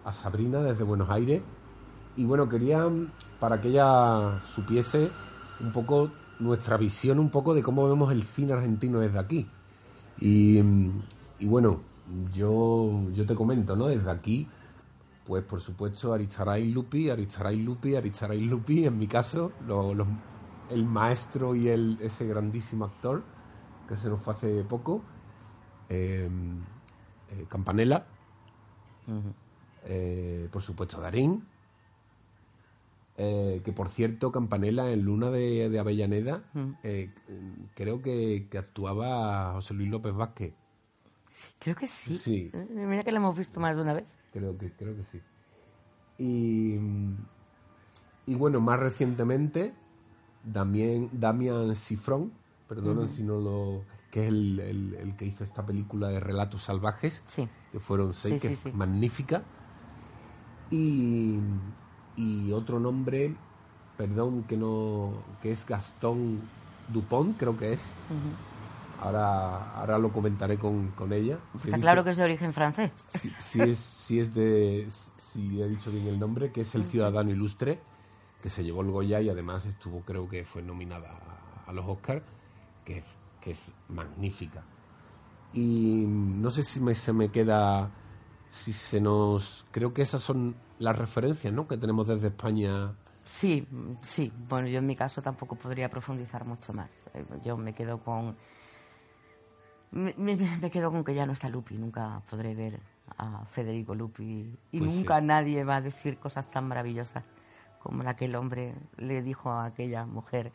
a 0.04 0.12
Sabrina 0.12 0.60
desde 0.60 0.84
Buenos 0.84 1.10
Aires. 1.10 1.42
Y 2.16 2.24
bueno, 2.24 2.48
quería, 2.48 2.88
para 3.38 3.60
que 3.60 3.68
ella 3.68 4.40
supiese 4.54 5.10
un 5.60 5.72
poco 5.72 6.10
nuestra 6.38 6.76
visión, 6.76 7.18
un 7.18 7.30
poco 7.30 7.54
de 7.54 7.62
cómo 7.62 7.88
vemos 7.88 8.12
el 8.12 8.24
cine 8.24 8.52
argentino 8.52 9.00
desde 9.00 9.18
aquí. 9.18 9.46
Y, 10.20 10.62
mm, 10.62 11.02
y 11.40 11.46
bueno, 11.46 11.80
yo, 12.32 13.02
yo 13.12 13.26
te 13.26 13.34
comento, 13.34 13.76
¿no? 13.76 13.86
Desde 13.86 14.10
aquí, 14.10 14.48
pues 15.26 15.42
por 15.44 15.60
supuesto, 15.60 16.12
Aricharay 16.12 16.70
Lupi, 16.70 17.10
Aricharay 17.10 17.56
Lupi, 17.56 17.96
Aricharay 17.96 18.40
Lupi, 18.40 18.84
en 18.86 18.98
mi 18.98 19.06
caso, 19.06 19.52
lo- 19.66 19.94
el 20.70 20.84
maestro 20.84 21.54
y 21.54 21.68
el, 21.68 21.98
ese 22.00 22.26
grandísimo 22.26 22.84
actor 22.86 23.22
que 23.88 23.96
se 23.96 24.08
nos 24.08 24.20
fue 24.20 24.34
hace 24.34 24.62
poco, 24.64 25.00
eh, 25.88 26.28
eh, 27.30 27.44
Campanella, 27.48 28.04
eh, 29.84 30.48
por 30.50 30.62
supuesto 30.62 31.00
Darín, 31.00 31.44
eh, 33.18 33.60
que 33.64 33.72
por 33.72 33.88
cierto 33.88 34.30
Campanella 34.32 34.90
en 34.90 35.02
Luna 35.02 35.30
de, 35.30 35.68
de 35.70 35.78
Avellaneda 35.78 36.42
Mm. 36.54 36.70
eh, 36.82 37.10
creo 37.74 38.02
que, 38.02 38.46
que 38.50 38.58
actuaba 38.58 39.52
José 39.54 39.74
Luis 39.74 39.88
López 39.90 40.14
Vázquez. 40.14 40.52
Creo 41.58 41.76
que 41.76 41.86
sí. 41.86 42.16
Sí. 42.18 42.50
Mira 42.74 43.02
que 43.04 43.12
la 43.12 43.18
hemos 43.18 43.36
visto 43.36 43.60
más 43.60 43.76
de 43.76 43.82
una 43.82 43.92
vez. 43.94 44.04
Creo 44.32 44.56
que, 44.56 44.72
creo 44.72 44.96
que 44.96 45.04
sí. 45.04 45.20
Y, 46.18 46.78
y 48.24 48.34
bueno, 48.34 48.60
más 48.60 48.78
recientemente, 48.80 49.74
Damien, 50.44 51.10
Damian 51.12 51.74
Cifrón, 51.76 52.32
perdonen 52.68 53.08
si 53.08 53.22
no 53.22 53.38
lo... 53.38 53.84
que 54.10 54.22
es 54.22 54.28
el, 54.28 54.60
el- 54.60 54.94
el 54.94 55.16
que 55.16 55.26
hizo 55.26 55.44
esta 55.44 55.64
película 55.66 56.08
de 56.08 56.20
Relatos 56.20 56.62
Salvajes, 56.64 57.22
que 57.72 57.80
fueron 57.80 58.14
seis, 58.14 58.40
Sí, 58.40 58.48
que 58.48 58.54
sí, 58.54 58.62
sí. 58.62 58.68
es 58.70 58.74
magnífica. 58.74 59.42
Y, 60.70 61.38
y 62.16 62.52
otro 62.52 62.80
nombre, 62.80 63.34
perdón, 63.96 64.44
que 64.44 64.56
no 64.56 65.12
que 65.42 65.52
es 65.52 65.66
Gastón 65.66 66.40
Dupont, 66.88 67.36
creo 67.38 67.56
que 67.56 67.72
es. 67.74 67.90
Ahora, 69.00 69.72
ahora 69.74 69.98
lo 69.98 70.10
comentaré 70.10 70.58
con, 70.58 70.88
con 70.92 71.12
ella. 71.12 71.38
Está 71.54 71.66
dicho- 71.68 71.80
claro 71.80 72.04
que 72.04 72.10
es 72.10 72.16
de 72.16 72.24
origen 72.24 72.52
francés. 72.52 72.90
si, 73.20 73.30
si 73.38 73.60
es, 73.60 73.78
si 73.78 74.20
es 74.20 74.34
de. 74.34 74.88
Si 75.32 75.60
he 75.60 75.68
dicho 75.68 75.90
bien 75.90 76.06
el 76.06 76.18
nombre, 76.18 76.50
que 76.50 76.62
es 76.62 76.74
el 76.74 76.84
ciudadano 76.84 77.30
ilustre, 77.30 77.78
que 78.42 78.48
se 78.48 78.64
llevó 78.64 78.80
el 78.80 78.90
Goya 78.90 79.20
y 79.20 79.28
además 79.28 79.66
estuvo, 79.66 80.00
creo 80.00 80.28
que 80.28 80.44
fue 80.46 80.62
nominada 80.62 81.10
a, 81.66 81.70
a 81.70 81.72
los 81.74 81.84
Oscars, 81.86 82.22
que, 82.86 82.98
es- 82.98 83.16
que 83.42 83.50
es 83.50 83.60
magnífica. 83.90 84.62
Y 85.52 86.04
no 86.06 86.50
sé 86.50 86.62
si 86.62 86.80
me, 86.80 86.94
se 86.94 87.12
me 87.12 87.28
queda. 87.28 87.90
Si 88.50 88.72
se 88.72 89.00
nos. 89.00 89.66
Creo 89.70 89.92
que 89.92 90.02
esas 90.02 90.22
son 90.22 90.56
las 90.78 90.96
referencias, 90.96 91.52
¿no? 91.52 91.66
Que 91.68 91.76
tenemos 91.76 92.06
desde 92.08 92.28
España. 92.28 92.92
Sí, 93.24 93.66
sí. 94.02 94.32
Bueno, 94.48 94.68
yo 94.68 94.78
en 94.78 94.86
mi 94.86 94.94
caso 94.96 95.20
tampoco 95.20 95.56
podría 95.56 95.88
profundizar 95.90 96.46
mucho 96.46 96.72
más. 96.72 96.90
Eh, 97.14 97.24
Yo 97.44 97.56
me 97.56 97.72
quedo 97.74 97.98
con. 97.98 98.36
Me, 99.90 100.14
me- 100.16 100.36
me 100.36 100.70
quedo 100.70 100.90
con 100.90 101.04
que 101.04 101.14
ya 101.14 101.26
no 101.26 101.32
está 101.32 101.48
Lupi. 101.48 101.76
Nunca 101.76 102.22
podré 102.28 102.54
ver 102.54 102.80
a 103.18 103.44
Federico 103.46 103.94
Lupi. 103.94 104.56
Y 104.72 104.78
Pues 104.78 104.90
sí. 104.90 104.98
nunca 104.98 105.20
nadie 105.20 105.64
va 105.64 105.76
a 105.76 105.80
decir 105.80 106.18
cosas 106.18 106.50
tan 106.50 106.68
maravillosas 106.68 107.24
como 107.82 108.02
la 108.02 108.16
que 108.16 108.24
el 108.26 108.34
hombre 108.34 108.74
le 108.96 109.22
dijo 109.22 109.50
a 109.50 109.66
aquella 109.66 110.04
mujer 110.06 110.52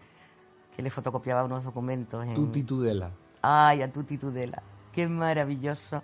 que 0.75 0.81
le 0.81 0.89
fotocopiaba 0.89 1.43
unos 1.43 1.63
documentos. 1.63 2.25
En... 2.25 2.35
Tuti 2.35 2.63
Tudela. 2.63 3.11
Ay, 3.41 3.81
a 3.81 3.91
Tuti 3.91 4.17
Tudela. 4.17 4.61
Qué 4.93 5.07
maravilloso. 5.07 6.03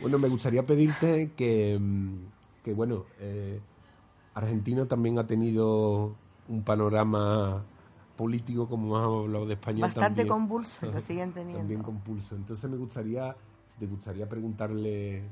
Bueno, 0.00 0.18
me 0.18 0.28
gustaría 0.28 0.64
pedirte 0.64 1.32
que, 1.36 1.78
mm, 1.80 2.16
que 2.64 2.74
bueno, 2.74 3.06
eh, 3.18 3.60
Argentina 4.34 4.86
también 4.86 5.18
ha 5.18 5.26
tenido 5.26 6.14
un 6.48 6.62
panorama 6.62 7.64
político, 8.16 8.68
como 8.68 8.96
hemos 8.98 9.24
hablado 9.24 9.46
de 9.46 9.54
España. 9.54 9.80
Bastante 9.82 10.08
también, 10.08 10.28
convulso, 10.28 10.86
lo 10.86 11.00
siguen 11.00 11.32
teniendo. 11.32 11.58
También 11.58 11.82
compulso. 11.82 12.34
Entonces 12.34 12.68
me 12.70 12.76
gustaría, 12.76 13.36
si 13.68 13.78
te 13.78 13.86
gustaría 13.86 14.28
preguntarle 14.28 15.22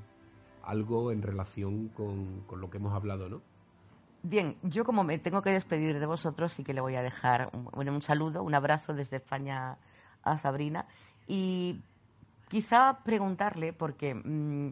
algo 0.63 1.13
en 1.13 1.23
relación 1.23 1.89
con, 1.89 2.43
con 2.47 2.61
lo 2.61 2.71
que 2.71 2.79
hemos 2.79 2.95
hablado, 2.95 3.29
¿no? 3.29 3.43
Bien, 4.23 4.57
yo 4.63 4.85
como 4.85 5.05
me 5.05 5.19
tengo 5.19 5.43
que 5.43 5.51
despedir 5.51 6.01
de 6.01 6.07
vosotros, 6.07 6.53
sí 6.53 6.65
que 6.65 6.73
le 6.73 6.81
voy 6.81 6.95
a 6.95 7.03
dejar 7.03 7.51
un, 7.53 7.65
bueno, 7.67 7.93
un 7.93 8.01
saludo, 8.01 8.43
un 8.43 8.55
abrazo 8.55 8.95
desde 8.95 9.19
España 9.19 9.77
a 10.23 10.39
Sabrina 10.39 10.87
y 11.27 11.83
quizá 12.55 13.01
preguntarle, 13.03 13.73
porque 13.73 14.15
mm, 14.15 14.69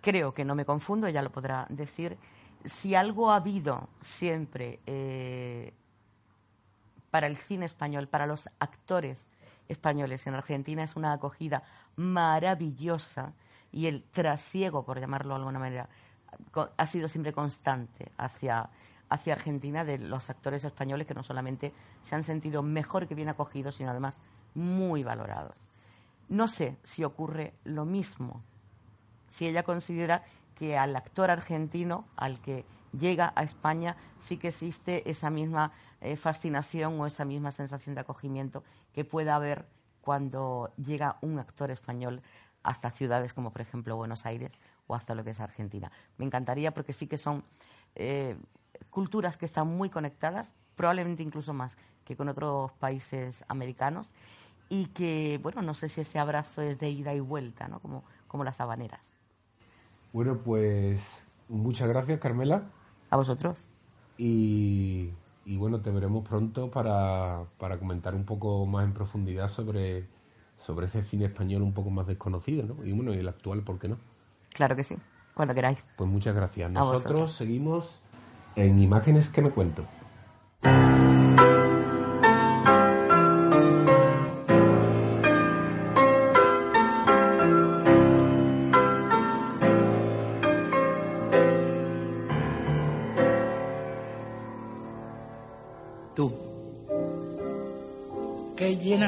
creo 0.00 0.32
que 0.32 0.44
no 0.44 0.54
me 0.54 0.64
confundo, 0.64 1.08
ella 1.08 1.20
lo 1.20 1.32
podrá 1.32 1.66
decir, 1.68 2.16
si 2.64 2.94
algo 2.94 3.32
ha 3.32 3.34
habido 3.34 3.88
siempre 4.00 4.78
eh, 4.86 5.74
para 7.10 7.26
el 7.26 7.36
cine 7.36 7.66
español, 7.66 8.06
para 8.06 8.28
los 8.28 8.48
actores 8.60 9.32
españoles 9.66 10.28
en 10.28 10.34
Argentina, 10.34 10.84
es 10.84 10.94
una 10.94 11.12
acogida 11.12 11.64
maravillosa 11.96 13.32
y 13.72 13.86
el 13.86 14.04
trasiego, 14.04 14.84
por 14.84 15.00
llamarlo 15.00 15.30
de 15.30 15.38
alguna 15.40 15.58
manera, 15.58 15.88
ha 16.76 16.86
sido 16.86 17.08
siempre 17.08 17.32
constante 17.32 18.12
hacia, 18.16 18.70
hacia 19.08 19.32
Argentina 19.32 19.84
de 19.84 19.98
los 19.98 20.30
actores 20.30 20.62
españoles 20.62 21.08
que 21.08 21.14
no 21.14 21.24
solamente 21.24 21.72
se 22.00 22.14
han 22.14 22.22
sentido 22.22 22.62
mejor 22.62 23.08
que 23.08 23.16
bien 23.16 23.28
acogidos, 23.28 23.74
sino 23.74 23.90
además 23.90 24.22
muy 24.54 25.02
valorados. 25.02 25.73
No 26.28 26.48
sé 26.48 26.76
si 26.82 27.04
ocurre 27.04 27.54
lo 27.64 27.84
mismo, 27.84 28.42
si 29.28 29.46
ella 29.46 29.62
considera 29.62 30.22
que 30.54 30.78
al 30.78 30.94
actor 30.94 31.30
argentino, 31.30 32.06
al 32.16 32.40
que 32.40 32.64
llega 32.98 33.32
a 33.34 33.42
España, 33.42 33.96
sí 34.20 34.36
que 34.36 34.48
existe 34.48 35.08
esa 35.10 35.30
misma 35.30 35.72
eh, 36.00 36.16
fascinación 36.16 37.00
o 37.00 37.06
esa 37.06 37.24
misma 37.24 37.50
sensación 37.50 37.94
de 37.94 38.02
acogimiento 38.02 38.62
que 38.92 39.04
pueda 39.04 39.34
haber 39.34 39.66
cuando 40.00 40.72
llega 40.76 41.16
un 41.22 41.38
actor 41.38 41.70
español 41.70 42.22
hasta 42.62 42.90
ciudades 42.90 43.34
como 43.34 43.52
por 43.52 43.62
ejemplo 43.62 43.96
Buenos 43.96 44.26
Aires 44.26 44.52
o 44.86 44.94
hasta 44.94 45.14
lo 45.14 45.24
que 45.24 45.30
es 45.30 45.40
Argentina. 45.40 45.90
Me 46.18 46.24
encantaría 46.24 46.72
porque 46.72 46.92
sí 46.92 47.06
que 47.06 47.18
son 47.18 47.44
eh, 47.94 48.36
culturas 48.90 49.36
que 49.36 49.46
están 49.46 49.66
muy 49.66 49.90
conectadas, 49.90 50.52
probablemente 50.76 51.22
incluso 51.22 51.52
más 51.52 51.76
que 52.04 52.16
con 52.16 52.28
otros 52.28 52.72
países 52.72 53.44
americanos 53.48 54.12
y 54.68 54.86
que, 54.86 55.38
bueno, 55.42 55.62
no 55.62 55.74
sé 55.74 55.88
si 55.88 56.00
ese 56.00 56.18
abrazo 56.18 56.62
es 56.62 56.78
de 56.78 56.90
ida 56.90 57.14
y 57.14 57.20
vuelta, 57.20 57.68
¿no? 57.68 57.80
Como, 57.80 58.04
como 58.26 58.44
las 58.44 58.60
habaneras. 58.60 59.18
Bueno, 60.12 60.38
pues 60.38 61.02
muchas 61.48 61.88
gracias, 61.88 62.20
Carmela. 62.20 62.62
A 63.10 63.16
vosotros. 63.16 63.68
Y, 64.16 65.10
y 65.44 65.56
bueno, 65.56 65.80
te 65.80 65.90
veremos 65.90 66.26
pronto 66.26 66.70
para, 66.70 67.44
para, 67.58 67.78
comentar 67.78 68.14
un 68.14 68.24
poco 68.24 68.64
más 68.66 68.84
en 68.84 68.94
profundidad 68.94 69.48
sobre, 69.48 70.06
sobre 70.58 70.86
ese 70.86 71.02
cine 71.02 71.26
español 71.26 71.62
un 71.62 71.74
poco 71.74 71.90
más 71.90 72.06
desconocido, 72.06 72.64
¿no? 72.64 72.84
Y 72.84 72.92
bueno, 72.92 73.12
y 73.12 73.18
el 73.18 73.28
actual, 73.28 73.62
¿por 73.62 73.78
qué 73.78 73.88
no? 73.88 73.98
Claro 74.52 74.76
que 74.76 74.84
sí, 74.84 74.96
cuando 75.34 75.54
queráis. 75.54 75.84
Pues 75.96 76.08
muchas 76.08 76.34
gracias. 76.34 76.70
Nosotros 76.70 77.32
seguimos 77.32 78.00
en 78.56 78.80
Imágenes 78.80 79.28
que 79.28 79.42
me 79.42 79.50
cuento. 79.50 79.84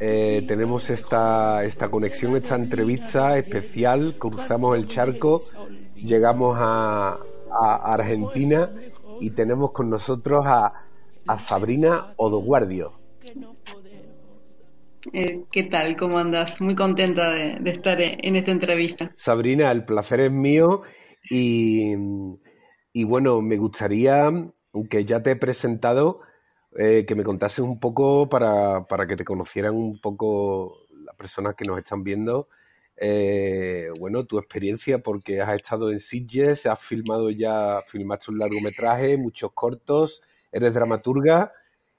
eh, 0.00 0.44
tenemos 0.46 0.90
esta, 0.90 1.64
esta 1.64 1.90
conexión, 1.90 2.36
esta 2.36 2.54
entrevista 2.54 3.36
especial. 3.38 4.14
Cruzamos 4.18 4.76
el 4.76 4.86
charco, 4.86 5.42
llegamos 5.94 6.56
a, 6.60 7.18
a 7.50 7.94
Argentina 7.94 8.70
y 9.20 9.30
tenemos 9.30 9.72
con 9.72 9.90
nosotros 9.90 10.44
a, 10.46 10.72
a 11.26 11.38
Sabrina 11.38 12.14
Odoguardio. 12.16 12.92
Eh, 15.12 15.44
¿Qué 15.50 15.64
tal? 15.64 15.96
¿Cómo 15.96 16.18
andas? 16.18 16.60
Muy 16.60 16.74
contenta 16.74 17.30
de, 17.30 17.56
de, 17.60 17.70
estar 17.70 18.00
en 18.00 18.36
esta 18.36 18.50
entrevista. 18.50 19.12
Sabrina, 19.16 19.70
el 19.70 19.84
placer 19.84 20.20
es 20.20 20.32
mío 20.32 20.82
y, 21.30 21.94
y 22.92 23.04
bueno, 23.04 23.40
me 23.40 23.56
gustaría, 23.56 24.24
aunque 24.72 25.04
ya 25.04 25.22
te 25.22 25.32
he 25.32 25.36
presentado, 25.36 26.20
eh, 26.76 27.04
que 27.06 27.14
me 27.14 27.24
contases 27.24 27.60
un 27.60 27.80
poco 27.80 28.28
para, 28.28 28.84
para, 28.86 29.06
que 29.06 29.16
te 29.16 29.24
conocieran 29.24 29.74
un 29.74 30.00
poco 30.00 30.78
las 31.04 31.16
personas 31.16 31.54
que 31.54 31.64
nos 31.64 31.78
están 31.78 32.04
viendo. 32.04 32.48
Eh, 32.96 33.88
bueno, 33.98 34.24
tu 34.26 34.38
experiencia, 34.38 34.98
porque 34.98 35.40
has 35.40 35.54
estado 35.54 35.90
en 35.90 36.00
Sitges, 36.00 36.66
has 36.66 36.80
filmado 36.80 37.30
ya, 37.30 37.82
filmaste 37.86 38.30
un 38.30 38.38
largometraje, 38.38 39.16
muchos 39.16 39.52
cortos, 39.52 40.22
eres 40.52 40.74
dramaturga, 40.74 41.52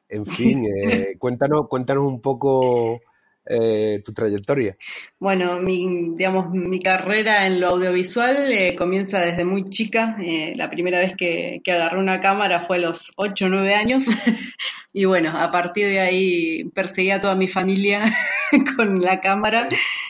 en 0.10 0.26
fin, 0.62 0.66
eh, 0.66 1.16
cuéntanos, 1.18 1.68
cuéntanos 1.68 2.06
un 2.06 2.22
poco 2.22 3.02
eh, 3.46 4.02
tu 4.04 4.14
trayectoria. 4.14 4.78
Bueno, 5.20 5.60
mi, 5.60 6.14
digamos, 6.16 6.52
mi 6.52 6.80
carrera 6.80 7.48
en 7.48 7.60
lo 7.60 7.70
audiovisual 7.70 8.52
eh, 8.52 8.76
comienza 8.76 9.20
desde 9.20 9.44
muy 9.44 9.70
chica. 9.70 10.18
Eh, 10.22 10.54
la 10.56 10.70
primera 10.70 11.00
vez 11.00 11.16
que, 11.16 11.62
que, 11.64 11.72
agarré 11.72 12.00
una 12.00 12.20
cámara 12.20 12.66
fue 12.68 12.78
a 12.78 12.82
los 12.82 13.12
8 13.18 13.46
o 13.46 13.50
9 13.50 13.74
años. 13.74 14.06
y 14.94 15.06
bueno, 15.06 15.38
a 15.38 15.52
partir 15.52 15.88
de 15.88 16.00
ahí 16.00 16.64
perseguí 16.76 17.12
a 17.12 17.18
toda 17.18 17.36
mi 17.36 17.48
familia 17.48 18.04
con 18.78 19.02
la 19.02 19.20
cámara. 19.20 19.68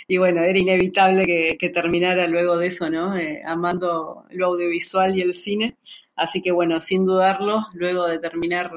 Y 0.08 0.18
bueno, 0.18 0.44
era 0.44 0.58
inevitable 0.60 1.26
que, 1.26 1.58
que 1.58 1.70
terminara 1.70 2.28
luego 2.28 2.58
de 2.58 2.68
eso, 2.68 2.90
¿no? 2.90 3.16
Eh, 3.18 3.42
amando 3.46 4.26
lo 4.32 4.48
audiovisual 4.48 5.18
y 5.18 5.22
el 5.22 5.34
cine. 5.34 5.78
Así 6.16 6.42
que 6.42 6.52
bueno, 6.52 6.82
sin 6.82 7.06
dudarlo, 7.06 7.68
luego 7.74 8.06
de 8.06 8.20
terminar 8.20 8.72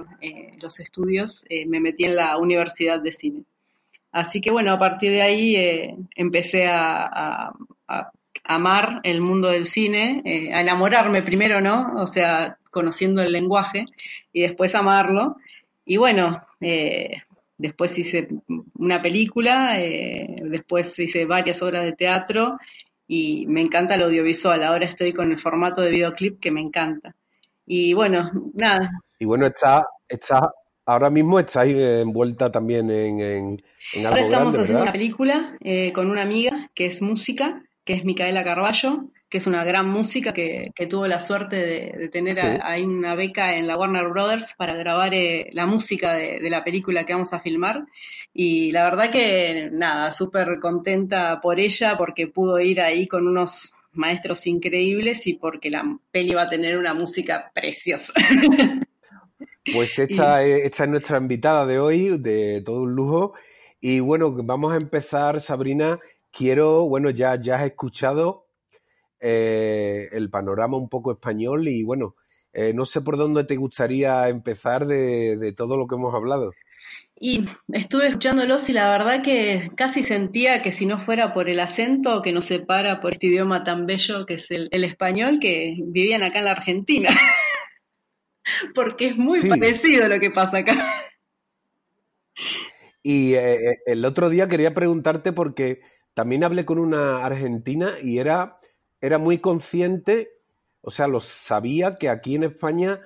los 0.61 0.79
estudios, 0.79 1.45
me 1.67 1.81
metí 1.81 2.05
en 2.05 2.15
la 2.15 2.37
Universidad 2.37 3.01
de 3.01 3.11
Cine. 3.11 3.43
Así 4.13 4.41
que 4.41 4.51
bueno, 4.51 4.73
a 4.73 4.79
partir 4.79 5.11
de 5.11 5.23
ahí 5.23 5.57
eh, 5.57 5.97
empecé 6.17 6.67
a, 6.69 7.53
amar 8.45 9.01
el 9.05 9.21
mundo 9.21 9.49
del 9.49 9.67
cine, 9.67 10.23
eh, 10.25 10.53
a 10.53 10.61
enamorarme 10.61 11.23
primero, 11.23 11.61
¿no? 11.61 11.95
O 11.97 12.07
sea, 12.07 12.59
conociendo 12.71 13.23
el 13.23 13.33
lenguaje 13.33 13.87
y 14.33 14.43
después 14.43 14.75
amarlo. 14.75 15.37
Y 15.85 15.97
bueno, 15.97 16.43
eh, 16.61 17.23
después 17.57 17.97
hice 17.99 18.29
una 18.75 19.01
película, 19.01 19.79
eh, 19.79 20.37
después 20.43 20.99
hice 20.99 21.25
varias 21.25 21.63
obras 21.63 21.85
de 21.85 21.93
teatro 21.93 22.59
y 23.07 23.47
me 23.47 23.61
encanta 23.61 23.95
el 23.95 24.03
audiovisual. 24.03 24.65
Ahora 24.65 24.87
estoy 24.87 25.13
con 25.13 25.31
el 25.31 25.39
formato 25.39 25.81
de 25.81 25.91
videoclip 25.91 26.41
que 26.41 26.51
me 26.51 26.61
encanta. 26.61 27.15
Y 27.67 27.95
bueno, 27.95 28.31
nada. 28.55 28.91
Y 29.19 29.25
bueno, 29.25 29.47
está, 29.47 29.87
está 30.09 30.53
ahora 30.87 31.11
mismo 31.11 31.39
estáis 31.41 31.77
envuelta 31.77 32.51
también 32.53 32.91
en, 32.91 33.21
en, 33.21 33.63
en 33.93 34.07
algo 34.07 34.19
Ahora 34.19 34.21
estamos 34.23 34.55
grande, 34.55 34.63
haciendo 34.63 34.81
¿verdad? 34.81 34.83
una 34.83 34.93
película 34.93 35.57
eh, 35.61 35.93
con 35.93 36.11
una 36.11 36.23
amiga 36.23 36.69
que 36.75 36.87
es 36.87 37.03
música, 37.03 37.63
que 37.85 37.95
es 37.95 38.05
Micaela 38.05 38.45
Carballo, 38.45 39.09
que 39.29 39.39
es 39.39 39.47
una 39.47 39.65
gran 39.65 39.89
música 39.89 40.33
que, 40.33 40.73
que 40.75 40.87
tuvo 40.87 41.07
la 41.07 41.21
suerte 41.21 41.57
de, 41.57 41.93
de 41.99 42.09
tener 42.09 42.39
Sí. 42.39 42.47
ahí 42.63 42.83
una 42.85 43.15
beca 43.15 43.55
en 43.55 43.67
la 43.67 43.77
Warner 43.79 44.09
Brothers 44.09 44.55
para 44.57 44.75
grabar 44.75 45.15
eh, 45.15 45.49
la 45.53 45.67
música 45.67 46.13
de, 46.15 46.39
de 46.41 46.51
la 46.51 46.65
película 46.65 47.05
que 47.07 47.13
vamos 47.15 47.33
a 47.33 47.41
filmar. 47.41 47.87
Y 48.35 48.71
la 48.73 48.85
verdad 48.85 49.11
que 49.11 49.71
nada, 49.73 50.13
súper 50.13 50.59
contenta 50.61 51.41
por 51.41 51.61
ella 51.61 51.97
porque 51.97 52.27
pudo 52.29 52.61
ir 52.61 52.81
ahí 52.81 53.07
con 53.09 53.27
unos 53.27 53.73
maestros 53.93 54.47
increíbles 54.47 55.27
y 55.27 55.35
porque 55.35 55.71
la 55.71 55.85
peli 56.11 56.35
va 56.35 56.43
a 56.43 56.51
tener 56.51 56.79
una 56.79 56.95
música 56.95 57.51
preciosa. 57.55 58.13
Pues 59.73 59.99
esta, 59.99 60.45
es, 60.45 60.65
esta 60.67 60.85
es 60.85 60.91
nuestra 60.91 61.19
invitada 61.19 61.67
de 61.67 61.79
hoy, 61.79 62.19
de 62.19 62.63
todo 62.65 62.83
un 62.83 62.95
lujo. 62.95 63.35
Y 63.81 64.01
bueno, 64.01 64.33
vamos 64.33 64.73
a 64.73 64.77
empezar, 64.77 65.41
Sabrina. 65.41 65.99
Quiero, 66.31 66.87
bueno, 66.87 67.11
ya, 67.11 67.39
ya 67.41 67.57
has 67.57 67.65
escuchado 67.65 68.47
eh, 69.21 70.09
el 70.13 70.31
panorama 70.31 70.77
un 70.77 70.89
poco 70.89 71.13
español 71.13 71.69
y 71.69 71.83
bueno, 71.83 72.17
eh, 72.53 72.73
no 72.75 72.85
sé 72.85 73.01
por 73.01 73.17
dónde 73.17 73.45
te 73.45 73.57
gustaría 73.57 74.29
empezar 74.29 74.87
de, 74.87 75.37
de 75.37 75.53
todo 75.53 75.77
lo 75.77 75.87
que 75.87 75.95
hemos 75.95 76.15
hablado. 76.15 76.53
Y 77.19 77.45
estuve 77.73 78.09
escuchándolos 78.09 78.69
y 78.69 78.73
la 78.73 78.89
verdad 78.89 79.23
que 79.23 79.71
casi 79.77 80.03
sentía 80.03 80.61
que 80.61 80.73
si 80.73 80.87
no 80.87 80.99
fuera 80.99 81.33
por 81.33 81.49
el 81.49 81.61
acento 81.61 82.21
que 82.21 82.33
nos 82.33 82.47
separa 82.47 83.01
por 83.01 83.13
este 83.13 83.29
idioma 83.29 83.63
tan 83.63 83.87
bello 83.87 84.27
que 84.27 84.35
es 84.35 84.51
el, 84.51 84.69
el 84.73 84.83
español, 84.83 85.39
que 85.41 85.77
vivían 85.79 86.25
acá 86.25 86.41
en 86.41 86.45
la 86.47 86.53
Argentina. 86.53 87.11
Porque 88.75 89.09
es 89.09 89.17
muy 89.17 89.41
Sí. 89.41 89.49
parecido 89.49 90.09
lo 90.09 90.19
que 90.21 90.31
pasa 90.31 90.59
acá. 90.59 90.75
Y 93.03 93.35
eh, 93.35 93.79
el 93.87 94.05
otro 94.05 94.31
día 94.31 94.49
quería 94.49 94.75
preguntarte 94.75 95.33
porque 95.33 95.81
también 96.15 96.45
hablé 96.45 96.65
con 96.65 96.79
una 96.79 97.25
argentina 97.25 97.95
y 98.03 98.19
era, 98.19 98.57
era 99.01 99.19
muy 99.19 99.39
consciente, 99.39 100.31
o 100.81 100.91
sea, 100.91 101.09
lo 101.09 101.21
sabía 101.21 101.97
que 101.99 102.09
aquí 102.09 102.37
en 102.37 102.45
España 102.45 103.01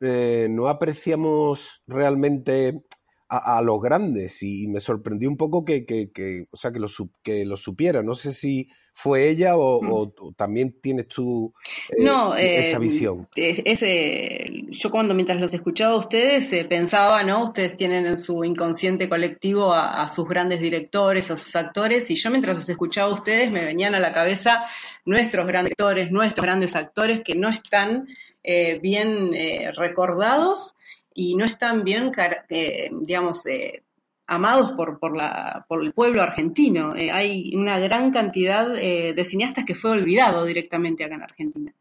eh, 0.00 0.48
no 0.50 0.68
apreciamos 0.68 1.82
realmente 1.86 2.82
a, 3.28 3.58
a 3.58 3.62
los 3.62 3.80
grandes 3.80 4.42
y 4.42 4.66
me 4.68 4.80
sorprendió 4.80 5.28
un 5.30 5.36
poco 5.36 5.64
que, 5.64 5.86
que, 5.86 6.10
que, 6.12 6.46
o 6.50 6.56
sea, 6.56 6.70
que, 6.72 6.80
lo, 6.80 6.88
que 7.22 7.44
lo 7.46 7.56
supiera. 7.56 8.02
No 8.02 8.14
sé 8.14 8.32
si 8.32 8.68
fue 9.00 9.28
ella 9.28 9.56
o, 9.56 9.76
o- 9.78 10.12
o 10.18 10.32
también 10.32 10.80
tienes 10.80 11.06
tú 11.06 11.54
eh, 11.90 12.02
No, 12.02 12.36
eh, 12.36 12.68
esa 12.68 12.80
visión. 12.80 13.28
es- 13.36 13.62
es, 13.64 13.82
eh, 13.84 14.50
yo 14.70 14.90
cuando 14.90 15.14
mientras 15.14 15.40
los 15.40 15.54
escuchaba 15.54 15.92
a 15.94 15.98
ustedes 15.98 16.52
eh, 16.52 16.64
pensaba, 16.64 17.22
¿no? 17.22 17.44
Ustedes 17.44 17.76
tienen 17.76 18.06
en 18.06 18.16
su 18.18 18.42
inconsciente 18.42 19.08
colectivo 19.08 19.72
a, 19.72 20.02
a 20.02 20.08
sus 20.08 20.26
grandes 20.26 20.60
directores, 20.60 21.30
a 21.30 21.36
sus 21.36 21.54
actores, 21.54 22.10
y 22.10 22.16
yo 22.16 22.28
mientras 22.32 22.56
los 22.56 22.68
escuchaba 22.68 23.10
a 23.12 23.14
ustedes 23.14 23.52
me 23.52 23.64
venían 23.64 23.94
a 23.94 24.00
la 24.00 24.10
cabeza 24.10 24.64
nuestros 25.04 25.46
grandes 25.46 25.74
actores, 25.78 26.10
nuestros 26.10 26.44
grandes 26.44 26.74
actores 26.74 27.20
que 27.24 27.36
no 27.36 27.48
están 27.50 28.08
eh, 28.42 28.80
bien 28.82 29.32
eh, 29.34 29.70
recordados 29.76 30.74
y 31.14 31.36
no 31.36 31.44
están 31.44 31.84
bien, 31.84 32.10
eh, 32.48 32.90
digamos, 32.92 33.46
eh, 33.46 33.82
amados 34.28 34.72
por, 34.72 34.98
por, 34.98 35.16
la, 35.16 35.64
por 35.68 35.82
el 35.82 35.92
pueblo 35.92 36.22
argentino. 36.22 36.94
Eh, 36.94 37.10
hay 37.10 37.54
una 37.56 37.78
gran 37.78 38.12
cantidad 38.12 38.76
eh, 38.76 39.14
de 39.14 39.24
cineastas 39.24 39.64
que 39.64 39.74
fue 39.74 39.90
olvidado 39.90 40.44
directamente 40.44 41.02
acá 41.02 41.14
en 41.14 41.22
Argentina. 41.22 41.74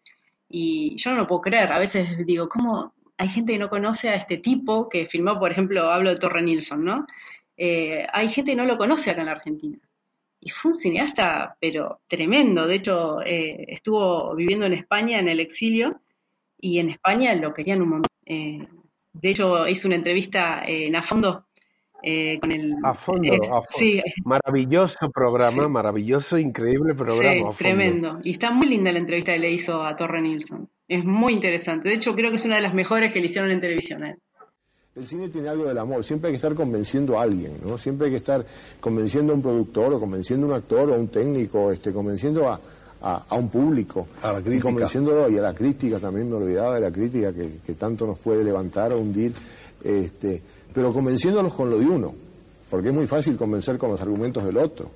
Y 0.50 0.96
yo 0.96 1.12
no 1.12 1.18
lo 1.18 1.28
puedo 1.28 1.42
creer. 1.42 1.72
A 1.74 1.80
veces 1.80 2.26
digo, 2.26 2.48
¿cómo 2.48 2.94
hay 3.18 3.28
gente 3.28 3.54
que 3.54 3.60
no 3.60 3.70
conoce 3.70 4.10
a 4.10 4.16
este 4.16 4.38
tipo 4.38 4.88
que 4.88 5.08
filmó, 5.08 5.38
por 5.38 5.52
ejemplo, 5.52 5.92
hablo 5.92 6.10
de 6.10 6.16
Torre 6.16 6.42
Nilsson, 6.42 6.86
¿no? 6.86 7.06
Eh, 7.58 8.08
hay 8.14 8.30
gente 8.30 8.52
que 8.52 8.58
no 8.58 8.66
lo 8.66 8.78
conoce 8.78 9.12
acá 9.12 9.22
en 9.22 9.26
la 9.26 9.34
Argentina. 9.34 9.78
Y 10.40 10.50
fue 10.50 10.72
un 10.72 10.78
cineasta, 10.78 11.58
pero 11.60 12.00
tremendo. 12.08 12.66
De 12.66 12.76
hecho, 12.76 13.22
estuvo 13.26 14.34
viviendo 14.36 14.68
en 14.68 14.74
España 14.74 15.20
en 15.20 15.28
el 15.28 15.40
exilio 15.40 16.00
y 16.62 16.78
en 16.80 16.92
España 16.92 17.34
lo 17.34 17.54
querían 17.54 17.82
un 17.82 17.90
montón. 17.90 18.12
De 18.24 19.30
hecho, 19.30 19.68
hizo 19.68 19.88
una 19.88 19.96
entrevista 19.96 20.62
en 20.64 20.96
A 20.96 21.02
Fondo 21.02 21.47
eh, 22.04 22.40
con 22.40 22.52
el... 22.52 22.76
A 22.84 22.94
fondo, 22.94 23.34
eh, 23.34 23.40
a 23.44 23.48
fondo. 23.48 23.64
Sí, 23.68 24.02
Maravilloso 24.24 25.10
programa, 25.12 25.68
maravilloso, 25.68 26.38
increíble 26.38 26.94
programa. 26.96 27.52
Sí, 27.52 27.58
tremendo. 27.58 28.20
Y 28.24 28.32
está 28.32 28.52
muy 28.52 28.68
linda 28.68 28.92
la 28.92 29.00
entrevista 29.00 29.34
que 29.34 29.40
le 29.40 29.52
hizo 29.52 29.84
a 29.84 29.96
Torre 29.96 30.22
Nilsson. 30.22 30.70
Es 30.88 31.04
muy 31.04 31.34
interesante. 31.34 31.90
De 31.90 31.96
hecho, 31.96 32.16
creo 32.16 32.30
que 32.30 32.38
es 32.38 32.46
una 32.46 32.56
de 32.56 32.62
las 32.62 32.74
mejores 32.74 33.12
que 33.12 33.20
le 33.20 33.26
hicieron 33.26 33.52
en 33.52 33.60
televisión. 33.60 34.04
a 34.04 34.12
él. 34.12 34.18
El 34.96 35.06
cine 35.06 35.30
tiene 35.30 35.48
algo 35.48 35.66
del 35.66 35.78
amor, 35.78 36.04
siempre 36.04 36.30
hay 36.30 36.34
que 36.34 36.38
estar 36.38 36.56
convenciendo 36.56 37.20
a 37.20 37.22
alguien, 37.22 37.54
¿no? 37.64 37.78
Siempre 37.78 38.06
hay 38.08 38.14
que 38.14 38.18
estar 38.18 38.44
convenciendo 38.80 39.32
a 39.32 39.36
un 39.36 39.44
productor, 39.44 39.94
o 39.94 40.00
convenciendo 40.00 40.48
a 40.48 40.50
un 40.50 40.56
actor, 40.56 40.90
o 40.90 40.96
a 40.96 40.98
un 40.98 41.10
técnico, 41.10 41.72
este, 41.72 41.94
convenciendo 41.94 42.50
a, 42.50 42.60
a- 43.02 43.26
a 43.30 43.36
un 43.36 43.50
público. 43.50 44.08
A 44.22 44.34
la 44.34 44.42
crítica. 44.42 44.56
Y 44.58 44.60
convenciéndolo, 44.62 45.30
y 45.30 45.38
a 45.38 45.42
la 45.42 45.54
crítica, 45.54 46.00
también 46.00 46.30
me 46.30 46.36
olvidaba 46.36 46.76
de 46.76 46.82
la 46.82 46.92
crítica 46.92 47.32
que, 47.34 47.60
que 47.66 47.74
tanto 47.74 48.06
nos 48.08 48.20
puede 48.20 48.44
levantar 48.44 48.94
o 48.94 49.00
hundir, 49.00 49.34
este, 49.84 50.42
pero 50.74 50.94
convenciéndolos 50.94 51.54
con 51.54 51.70
lo 51.70 51.78
de 51.80 51.86
uno, 51.86 52.14
porque 52.70 52.90
es 52.90 52.94
muy 52.94 53.08
fácil 53.08 53.38
convencer 53.38 53.78
con 53.78 53.92
los 53.92 54.02
argumentos 54.02 54.44
del 54.44 54.58
otro. 54.58 54.90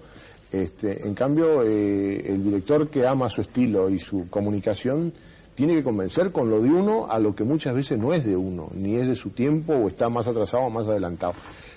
Este, 0.51 1.07
en 1.07 1.13
cambio, 1.13 1.63
eh, 1.63 2.23
el 2.27 2.43
director 2.43 2.89
que 2.89 3.07
ama 3.07 3.29
su 3.29 3.41
estilo 3.41 3.89
y 3.89 3.99
su 3.99 4.27
comunicación 4.29 5.13
tiene 5.55 5.75
que 5.75 5.83
convencer 5.83 6.31
con 6.31 6.49
lo 6.49 6.61
de 6.61 6.69
uno 6.69 7.07
a 7.09 7.19
lo 7.19 7.33
que 7.35 7.43
muchas 7.43 7.73
veces 7.73 7.97
no 7.99 8.13
es 8.13 8.25
de 8.25 8.35
uno, 8.35 8.69
ni 8.73 8.95
es 8.95 9.07
de 9.07 9.15
su 9.15 9.29
tiempo 9.29 9.73
o 9.73 9.87
está 9.87 10.09
más 10.09 10.27
atrasado 10.27 10.63
o 10.63 10.69
más 10.69 10.87
adelantado. 10.87 11.33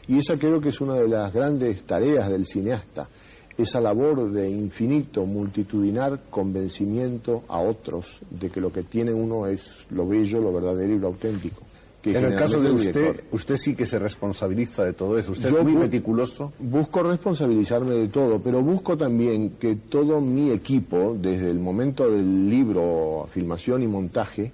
Y 0.09 0.19
esa 0.19 0.35
creo 0.37 0.61
que 0.61 0.71
es 0.71 0.81
una 0.81 0.95
de 0.95 1.07
las 1.09 1.33
grandes 1.33 1.85
tareas 1.85 2.29
del 2.29 2.47
cineasta, 2.47 3.09
esa 3.57 3.81
labor 3.81 4.31
de 4.33 4.51
infinito, 4.51 5.27
multitudinar 5.27 6.21
convencimiento 6.31 7.45
a 7.49 7.61
otros 7.61 8.19
de 8.31 8.51
que 8.51 8.61
lo 8.61 8.73
que 8.73 8.83
tiene 8.83 9.13
uno 9.13 9.47
es 9.47 9.77
lo 9.91 10.07
bello, 10.09 10.41
lo 10.41 10.53
verdadero 10.53 10.95
y 10.95 10.99
lo 10.99 11.09
auténtico. 11.09 11.63
que 12.03 12.11
En 12.19 12.25
el 12.25 12.35
caso 12.37 12.61
de 12.61 12.71
usted, 12.71 13.23
usted 13.33 13.57
sí 13.57 13.75
que 13.75 13.87
se 13.87 13.99
responsabiliza 13.99 14.85
de 14.85 14.93
todo 14.93 15.17
eso. 15.17 15.33
Usted 15.33 15.51
Yo 15.51 15.59
es 15.59 15.65
muy 15.65 15.73
bu- 15.75 15.79
meticuloso. 15.79 16.53
Busco 16.59 17.03
responsabilizarme 17.03 17.95
de 17.95 18.09
todo, 18.09 18.41
pero 18.41 18.61
busco 18.61 18.97
también 18.97 19.51
que 19.59 19.77
todo 19.77 20.21
mi 20.21 20.51
equipo, 20.51 21.17
desde 21.19 21.51
el 21.51 21.59
momento 21.61 22.11
del 22.11 22.51
libro, 22.51 23.27
filmación 23.31 23.83
y 23.83 23.87
montaje, 23.87 24.53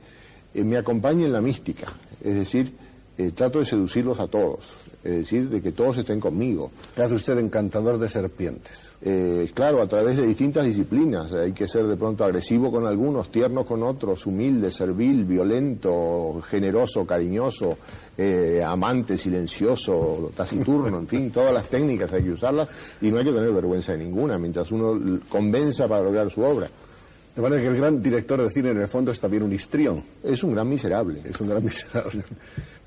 eh, 0.55 0.63
me 0.63 0.77
acompañe 0.77 1.25
en 1.25 1.33
la 1.33 1.41
mística. 1.41 1.87
Es 2.23 2.35
decir, 2.35 2.73
eh, 3.19 3.33
trato 3.35 3.59
de 3.59 3.65
seducirlos 3.65 4.21
a 4.21 4.29
todos. 4.29 4.75
Es 5.03 5.13
decir, 5.13 5.49
de 5.49 5.63
que 5.63 5.73
todos 5.73 5.97
estén 5.97 6.21
conmigo. 6.21 6.71
¿Qué 6.95 7.03
hace 7.03 7.15
usted 7.15 7.39
encantador 7.39 7.99
de 7.99 8.07
serpientes? 8.07 8.97
Eh, 9.01 9.51
claro, 9.55 9.83
a 9.83 9.87
través 9.87 10.19
de 10.19 10.27
distintas 10.27 10.67
disciplinas. 10.67 11.33
Hay 11.33 11.53
que 11.53 11.67
ser 11.67 11.87
de 11.87 11.97
pronto 11.97 12.23
agresivo 12.23 12.71
con 12.71 12.87
algunos, 12.87 13.31
tierno 13.31 13.65
con 13.65 13.83
otros, 13.83 14.27
humilde, 14.27 14.71
servil, 14.71 15.25
violento, 15.25 16.43
generoso, 16.47 17.07
cariñoso, 17.07 17.79
eh, 18.19 18.63
amante, 18.63 19.17
silencioso, 19.17 20.33
taciturno, 20.37 20.99
en 20.99 21.09
fin, 21.09 21.31
todas 21.31 21.55
las 21.55 21.69
técnicas 21.69 22.13
hay 22.13 22.23
que 22.23 22.33
usarlas 22.33 22.69
y 23.01 23.11
no 23.11 23.19
hay 23.19 23.25
que 23.25 23.33
tener 23.33 23.51
vergüenza 23.53 23.93
de 23.93 23.99
ninguna 24.05 24.37
mientras 24.37 24.71
uno 24.71 25.21
convenza 25.31 25.89
para 25.89 26.03
lograr 26.03 26.31
su 26.31 26.43
obra. 26.43 26.69
De 27.35 27.43
manera 27.43 27.63
que 27.63 27.69
el 27.69 27.77
gran 27.77 28.03
director 28.03 28.43
de 28.43 28.51
cine 28.51 28.71
en 28.71 28.81
el 28.83 28.89
fondo 28.89 29.13
es 29.13 29.21
también 29.21 29.45
un 29.45 29.53
histrión. 29.53 30.05
Es 30.23 30.43
un 30.43 30.53
gran 30.53 30.69
miserable. 30.69 31.23
Es 31.25 31.41
un 31.41 31.49
gran 31.49 31.65
miserable. 31.65 32.23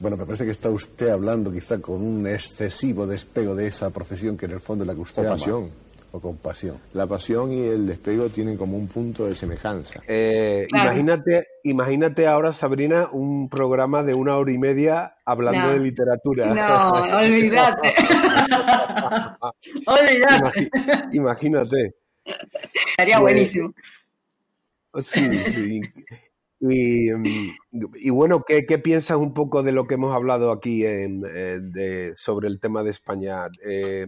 Bueno, 0.03 0.17
me 0.17 0.25
parece 0.25 0.43
que 0.43 0.51
está 0.51 0.69
usted 0.69 1.07
hablando 1.07 1.49
quizá 1.49 1.79
con 1.79 2.01
un 2.01 2.27
excesivo 2.27 3.07
despego 3.07 3.55
de 3.55 3.67
esa 3.67 3.89
profesión 3.89 4.35
que 4.37 4.47
en 4.47 4.51
el 4.51 4.59
fondo 4.59 4.83
es 4.83 4.87
la 4.89 4.93
que 4.95 4.99
usted 4.99 5.23
O 5.23 5.27
ama. 5.27 5.35
pasión. 5.37 5.71
O 6.11 6.19
con 6.19 6.35
pasión. 6.35 6.75
La 6.91 7.07
pasión 7.07 7.53
y 7.53 7.61
el 7.61 7.87
despego 7.87 8.27
tienen 8.27 8.57
como 8.57 8.75
un 8.77 8.89
punto 8.89 9.25
de 9.27 9.33
semejanza. 9.33 10.01
Eh, 10.05 10.67
Claro. 10.69 10.89
imagínate, 10.91 11.47
imagínate 11.63 12.27
ahora, 12.27 12.51
Sabrina, 12.51 13.07
un 13.13 13.47
programa 13.47 14.03
de 14.03 14.13
una 14.13 14.35
hora 14.35 14.51
y 14.51 14.57
media 14.57 15.15
hablando 15.23 15.67
No. 15.67 15.73
de 15.73 15.79
literatura. 15.79 16.53
No, 16.53 17.17
olvídate. 17.19 17.95
olvídate. 19.87 20.69
Imagínate. 21.13 21.95
Estaría 22.89 23.19
Pues, 23.19 23.33
buenísimo. 23.33 23.73
Sí, 25.01 25.31
sí. 25.53 25.81
Y, 26.69 27.11
mm, 27.11 27.55
y 27.95 28.09
bueno, 28.09 28.43
¿qué, 28.47 28.65
qué 28.65 28.79
piensas 28.79 29.17
un 29.17 29.33
poco 29.33 29.63
de 29.63 29.71
lo 29.73 29.85
que 29.85 29.95
hemos 29.95 30.15
hablado 30.15 30.51
aquí 30.51 30.85
en, 30.85 31.23
eh, 31.25 31.57
de- 31.61 32.13
sobre 32.15 32.47
el 32.47 32.59
tema 32.59 32.83
de 32.83 32.91
España? 32.91 33.47
Eh, 33.65 34.07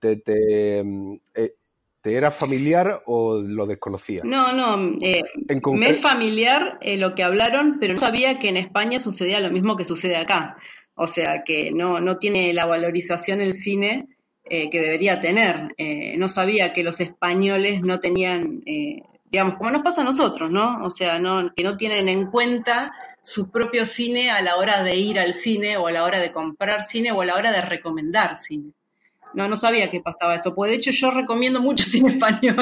te, 0.00 0.16
te, 0.16 0.82
mm, 0.82 1.14
eh, 1.34 1.54
¿te 2.00 2.14
era 2.14 2.30
familiar 2.30 3.02
o 3.06 3.40
lo 3.40 3.66
desconocías? 3.66 4.24
No, 4.24 4.52
no, 4.52 4.98
eh, 5.00 5.22
En 5.48 5.60
me 5.78 5.90
es 5.90 6.00
familiar 6.00 6.78
eh, 6.80 6.96
lo 6.96 7.14
que 7.14 7.22
hablaron, 7.22 7.78
pero 7.78 7.94
no 7.94 8.00
sabía 8.00 8.38
que 8.38 8.48
en 8.48 8.56
España 8.56 8.98
sucedía 8.98 9.40
lo 9.40 9.50
mismo 9.50 9.76
que 9.76 9.84
sucede 9.84 10.16
acá. 10.16 10.56
O 10.94 11.06
sea, 11.06 11.44
que 11.44 11.70
no, 11.72 12.00
no 12.00 12.16
tiene 12.18 12.52
la 12.52 12.64
valorización 12.66 13.40
el 13.40 13.52
cine 13.52 14.08
eh, 14.44 14.70
que 14.70 14.80
debería 14.80 15.20
tener. 15.20 15.74
Eh, 15.76 16.16
no 16.16 16.28
sabía 16.28 16.72
que 16.72 16.82
los 16.84 17.00
españoles 17.00 17.82
no 17.82 18.00
tenían, 18.00 18.62
eh, 18.66 19.02
digamos, 19.30 19.56
como 19.56 19.70
nos 19.70 19.82
pasa 19.82 20.02
a 20.02 20.04
nosotros, 20.04 20.50
¿no? 20.50 20.84
O 20.84 20.90
sea, 20.90 21.18
no, 21.18 21.52
que 21.54 21.64
no 21.64 21.76
tienen 21.76 22.08
en 22.08 22.30
cuenta 22.30 22.92
su 23.20 23.50
propio 23.50 23.84
cine 23.86 24.30
a 24.30 24.40
la 24.40 24.56
hora 24.56 24.82
de 24.82 24.96
ir 24.96 25.18
al 25.18 25.34
cine 25.34 25.76
o 25.76 25.88
a 25.88 25.92
la 25.92 26.04
hora 26.04 26.20
de 26.20 26.32
comprar 26.32 26.84
cine 26.84 27.12
o 27.12 27.22
a 27.22 27.26
la 27.26 27.34
hora 27.34 27.50
de 27.50 27.60
recomendar 27.60 28.36
cine. 28.36 28.72
No, 29.36 29.46
no 29.48 29.54
sabía 29.54 29.90
que 29.90 30.00
pasaba 30.00 30.34
eso. 30.34 30.54
Pues 30.54 30.70
de 30.70 30.78
hecho 30.78 30.90
yo 30.90 31.10
recomiendo 31.10 31.60
mucho 31.60 31.84
cine 31.84 32.08
español. 32.12 32.56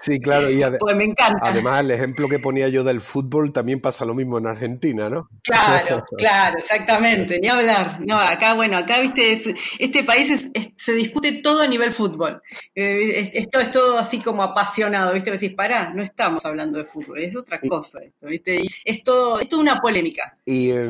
Sí, 0.00 0.20
claro, 0.20 0.48
y 0.48 0.62
Pues 0.78 0.96
me 0.96 1.04
encanta. 1.04 1.38
además 1.42 1.80
el 1.84 1.90
ejemplo 1.90 2.28
que 2.28 2.38
ponía 2.38 2.68
yo 2.68 2.84
del 2.84 3.00
fútbol 3.00 3.52
también 3.52 3.80
pasa 3.80 4.04
lo 4.04 4.14
mismo 4.14 4.38
en 4.38 4.46
Argentina, 4.46 5.10
¿no? 5.10 5.28
Claro, 5.42 6.04
claro, 6.16 6.58
exactamente, 6.58 7.40
ni 7.40 7.48
hablar. 7.48 7.98
No, 8.06 8.16
acá, 8.18 8.54
bueno, 8.54 8.76
acá, 8.76 9.00
viste, 9.00 9.32
es- 9.32 9.50
este 9.80 10.04
país 10.04 10.30
es- 10.30 10.50
es- 10.54 10.68
se 10.76 10.92
discute 10.92 11.42
todo 11.42 11.60
a 11.62 11.66
nivel 11.66 11.92
fútbol. 11.92 12.40
Eh, 12.74 13.20
es- 13.20 13.30
esto 13.34 13.58
es 13.58 13.70
todo 13.72 13.98
así 13.98 14.20
como 14.20 14.44
apasionado, 14.44 15.12
viste, 15.12 15.32
decís, 15.32 15.54
pará, 15.54 15.92
no 15.92 16.04
estamos 16.04 16.44
hablando 16.44 16.78
de 16.78 16.84
fútbol, 16.84 17.18
es 17.18 17.34
otra 17.36 17.58
cosa 17.60 17.98
esto, 18.02 18.28
viste, 18.28 18.60
y 18.62 18.68
es 18.84 19.02
todo, 19.02 19.40
es 19.40 19.48
toda 19.48 19.62
una 19.62 19.80
polémica. 19.80 20.38
Y, 20.44 20.70
eh, 20.70 20.88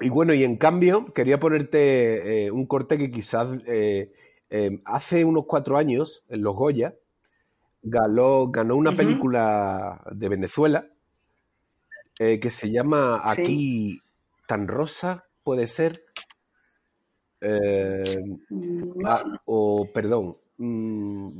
y 0.00 0.08
bueno, 0.08 0.34
y 0.34 0.44
en 0.44 0.56
cambio, 0.56 1.04
quería 1.14 1.38
ponerte 1.38 2.46
eh, 2.46 2.50
un 2.50 2.66
corte 2.66 2.98
que 2.98 3.10
quizás 3.10 3.48
eh, 3.66 4.12
eh, 4.48 4.80
hace 4.84 5.24
unos 5.24 5.44
cuatro 5.46 5.76
años, 5.76 6.24
en 6.28 6.42
Los 6.42 6.56
Goya, 6.56 6.94
ganó, 7.82 8.48
ganó 8.50 8.76
una 8.76 8.96
película 8.96 10.02
de 10.12 10.28
Venezuela 10.28 10.86
que 12.18 12.50
se 12.50 12.70
llama 12.70 13.22
Sí. 13.34 13.42
Aquí 13.42 14.02
tan 14.46 14.68
rosa, 14.68 15.24
puede 15.42 15.66
ser. 15.66 16.04
ah, 19.06 19.24
o 19.46 19.88
perdón, 19.94 20.36
mm, 20.58 21.30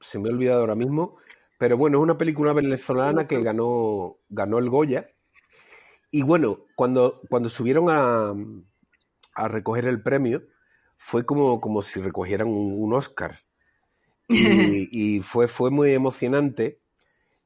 se 0.00 0.18
me 0.20 0.28
ha 0.28 0.32
olvidado 0.32 0.60
ahora 0.60 0.76
mismo, 0.76 1.16
pero 1.58 1.76
bueno, 1.76 1.98
es 1.98 2.04
una 2.04 2.16
película 2.16 2.52
venezolana 2.52 3.26
que 3.26 3.42
ganó, 3.42 4.18
ganó 4.28 4.58
el 4.58 4.70
Goya. 4.70 5.10
Y 6.10 6.22
bueno, 6.22 6.66
cuando, 6.74 7.14
cuando 7.28 7.48
subieron 7.48 7.88
a, 7.88 8.34
a 9.34 9.48
recoger 9.48 9.86
el 9.86 10.02
premio, 10.02 10.42
fue 10.98 11.24
como, 11.24 11.60
como 11.60 11.82
si 11.82 12.00
recogieran 12.00 12.48
un, 12.48 12.74
un 12.78 12.92
Oscar. 12.94 13.40
Y, 14.28 14.88
y 15.18 15.20
fue, 15.20 15.48
fue 15.48 15.70
muy 15.70 15.92
emocionante. 15.94 16.80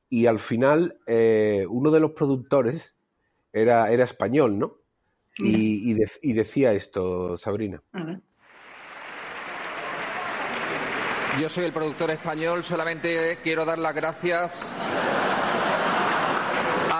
Y 0.08 0.26
al 0.26 0.38
final, 0.38 0.98
eh, 1.06 1.66
uno 1.68 1.90
de 1.90 2.00
los 2.00 2.12
productores 2.12 2.96
era, 3.52 3.90
era 3.90 4.04
español, 4.04 4.58
¿no? 4.58 4.78
Y, 5.36 5.90
y, 5.90 5.94
de- 5.94 6.10
y 6.22 6.32
decía 6.32 6.72
esto, 6.72 7.36
Sabrina. 7.36 7.82
Yo 11.40 11.48
soy 11.48 11.64
el 11.64 11.72
productor 11.72 12.12
español, 12.12 12.62
solamente 12.62 13.38
quiero 13.42 13.64
dar 13.64 13.78
las 13.78 13.94
gracias 13.94 14.72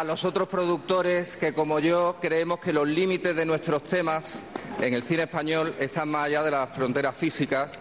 a 0.05 0.07
los 0.07 0.25
otros 0.27 0.49
productores 0.49 1.35
que, 1.35 1.55
como 1.55 1.79
yo, 1.79 2.17
creemos 2.21 2.61
que 2.61 2.75
los 2.75 2.87
límites 2.87 3.35
de 3.35 3.47
nuestros 3.47 3.83
temas 3.85 4.45
en 4.79 4.93
el 4.93 5.03
cine 5.03 5.23
español 5.23 5.75
están 5.81 6.11
más 6.11 6.27
allá 6.27 6.43
de 6.43 6.51
las 6.51 6.69
fronteras 6.69 7.17
físicas. 7.17 7.79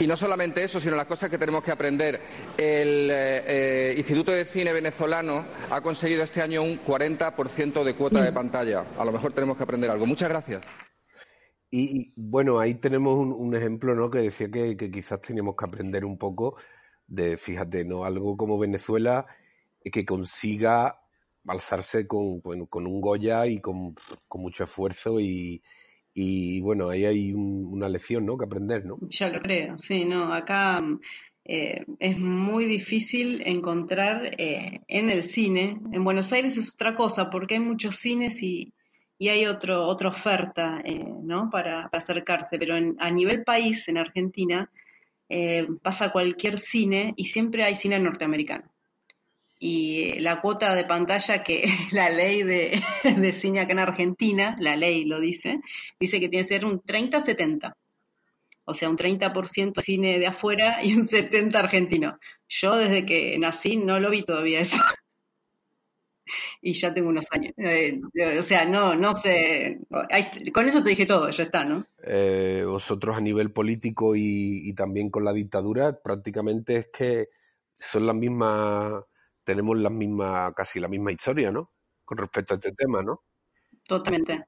Y 0.00 0.06
no 0.06 0.16
solamente 0.16 0.64
eso, 0.64 0.80
sino 0.80 0.96
las 0.96 1.04
cosas 1.04 1.28
que 1.28 1.36
tenemos 1.36 1.62
que 1.62 1.70
aprender. 1.70 2.20
El 2.56 3.10
eh, 3.10 3.42
eh, 3.46 3.94
Instituto 3.98 4.32
de 4.32 4.46
Cine 4.46 4.72
Venezolano 4.72 5.44
ha 5.70 5.82
conseguido 5.82 6.24
este 6.24 6.40
año 6.40 6.62
un 6.62 6.82
40% 6.82 7.84
de 7.84 7.94
cuota 7.94 8.22
de 8.22 8.32
pantalla. 8.32 8.86
A 8.98 9.04
lo 9.04 9.12
mejor 9.12 9.34
tenemos 9.34 9.58
que 9.58 9.64
aprender 9.64 9.90
algo. 9.90 10.06
Muchas 10.06 10.30
gracias. 10.30 10.64
Y, 11.70 12.14
bueno, 12.16 12.60
ahí 12.60 12.76
tenemos 12.76 13.14
un, 13.14 13.30
un 13.30 13.54
ejemplo, 13.54 13.94
¿no? 13.94 14.10
Que 14.10 14.20
decía 14.20 14.50
que, 14.50 14.74
que 14.74 14.90
quizás 14.90 15.20
teníamos 15.20 15.54
que 15.54 15.66
aprender 15.66 16.06
un 16.06 16.16
poco 16.16 16.56
de, 17.06 17.36
fíjate, 17.36 17.84
¿no? 17.84 18.06
Algo 18.06 18.38
como 18.38 18.58
Venezuela 18.58 19.26
eh, 19.84 19.90
que 19.90 20.06
consiga 20.06 21.01
alzarse 21.46 22.06
con, 22.06 22.40
con 22.40 22.86
un 22.86 23.00
Goya 23.00 23.46
y 23.46 23.60
con, 23.60 23.94
con 24.28 24.42
mucho 24.42 24.64
esfuerzo 24.64 25.18
y, 25.20 25.62
y 26.14 26.60
bueno, 26.60 26.88
ahí 26.90 27.04
hay 27.04 27.32
un- 27.32 27.66
una 27.72 27.88
lección, 27.88 28.24
¿no? 28.26 28.36
Que 28.38 28.44
aprender, 28.44 28.84
¿no? 28.84 28.98
Ya 29.02 29.28
lo 29.30 29.40
creo, 29.40 29.78
sí, 29.78 30.04
no, 30.04 30.32
acá 30.32 30.82
eh, 31.44 31.84
es 31.98 32.18
muy 32.18 32.66
difícil 32.66 33.42
encontrar 33.46 34.34
eh, 34.38 34.80
en 34.88 35.10
el 35.10 35.24
cine. 35.24 35.80
En 35.92 36.04
Buenos 36.04 36.32
Aires 36.32 36.56
es 36.56 36.72
otra 36.74 36.94
cosa, 36.94 37.30
porque 37.30 37.54
hay 37.54 37.60
muchos 37.60 37.96
cines 37.96 38.42
y, 38.42 38.72
y 39.18 39.28
hay 39.28 39.46
otro, 39.46 39.86
otra 39.86 40.08
oferta, 40.10 40.80
eh, 40.84 41.04
¿no? 41.22 41.50
Para, 41.50 41.88
para 41.88 41.98
acercarse, 41.98 42.58
pero 42.58 42.76
en- 42.76 42.96
a 43.00 43.10
nivel 43.10 43.42
país, 43.44 43.88
en 43.88 43.98
Argentina, 43.98 44.70
eh, 45.28 45.66
pasa 45.82 46.12
cualquier 46.12 46.58
cine 46.58 47.14
y 47.16 47.24
siempre 47.24 47.64
hay 47.64 47.74
cine 47.74 47.98
norteamericano. 47.98 48.71
Y 49.64 50.18
la 50.18 50.40
cuota 50.40 50.74
de 50.74 50.82
pantalla 50.82 51.44
que 51.44 51.64
la 51.92 52.10
ley 52.10 52.42
de, 52.42 52.82
de 53.04 53.32
cine 53.32 53.60
acá 53.60 53.70
en 53.70 53.78
Argentina, 53.78 54.56
la 54.58 54.74
ley 54.74 55.04
lo 55.04 55.20
dice, 55.20 55.60
dice 56.00 56.18
que 56.18 56.28
tiene 56.28 56.42
que 56.42 56.48
ser 56.48 56.64
un 56.64 56.82
30-70. 56.82 57.72
O 58.64 58.74
sea, 58.74 58.90
un 58.90 58.96
30% 58.96 59.80
cine 59.80 60.18
de 60.18 60.26
afuera 60.26 60.82
y 60.82 60.94
un 60.94 61.02
70% 61.02 61.54
argentino. 61.54 62.18
Yo 62.48 62.74
desde 62.76 63.06
que 63.06 63.38
nací 63.38 63.76
no 63.76 64.00
lo 64.00 64.10
vi 64.10 64.24
todavía 64.24 64.60
eso. 64.60 64.82
Y 66.62 66.72
ya 66.72 66.94
tengo 66.94 67.10
unos 67.10 67.26
años. 67.30 67.52
Eh, 67.58 68.00
o 68.38 68.42
sea, 68.42 68.64
no, 68.64 68.94
no 68.94 69.14
sé. 69.14 69.80
Con 70.54 70.66
eso 70.66 70.82
te 70.82 70.90
dije 70.90 71.04
todo, 71.04 71.28
ya 71.28 71.44
está, 71.44 71.64
¿no? 71.64 71.84
Eh, 72.04 72.64
vosotros 72.66 73.16
a 73.16 73.20
nivel 73.20 73.52
político 73.52 74.16
y, 74.16 74.62
y 74.64 74.72
también 74.72 75.10
con 75.10 75.24
la 75.24 75.32
dictadura, 75.32 76.00
prácticamente 76.00 76.76
es 76.76 76.86
que 76.86 77.28
son 77.74 78.06
las 78.06 78.16
mismas, 78.16 79.04
tenemos 79.44 79.78
las 79.78 79.92
mismas, 79.92 80.52
casi 80.54 80.80
la 80.80 80.88
misma 80.88 81.12
historia, 81.12 81.50
¿no? 81.52 81.70
Con 82.04 82.18
respecto 82.18 82.54
a 82.54 82.56
este 82.56 82.72
tema, 82.72 83.02
¿no? 83.02 83.22
Totalmente. 83.86 84.44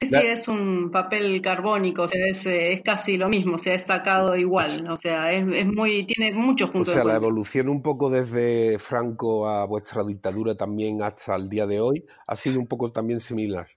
Sí, 0.00 0.08
La- 0.12 0.20
es 0.22 0.48
un 0.48 0.90
papel 0.92 1.40
carbónico, 1.42 2.02
o 2.02 2.08
sea, 2.08 2.24
es, 2.26 2.46
eh, 2.46 2.72
es 2.74 2.82
casi 2.82 3.16
lo 3.16 3.28
mismo, 3.28 3.58
se 3.58 3.70
ha 3.70 3.72
destacado 3.74 4.36
igual, 4.36 4.88
o 4.90 4.96
sea, 4.96 5.32
es, 5.32 5.44
es 5.52 5.66
muy, 5.66 6.06
tiene 6.06 6.32
muchos 6.34 6.70
O 6.70 6.72
puntos 6.72 6.94
sea, 6.94 7.02
de 7.02 7.04
la 7.04 7.16
evolución 7.16 7.68
un 7.68 7.82
poco 7.82 8.08
desde 8.10 8.78
Franco 8.78 9.48
a 9.48 9.64
vuestra 9.66 10.04
dictadura 10.04 10.56
también 10.56 11.02
hasta 11.02 11.36
el 11.36 11.48
día 11.48 11.66
de 11.66 11.80
hoy 11.80 12.04
ha 12.26 12.36
sido 12.36 12.58
un 12.60 12.66
poco 12.66 12.90
también 12.92 13.20
similar. 13.20 13.68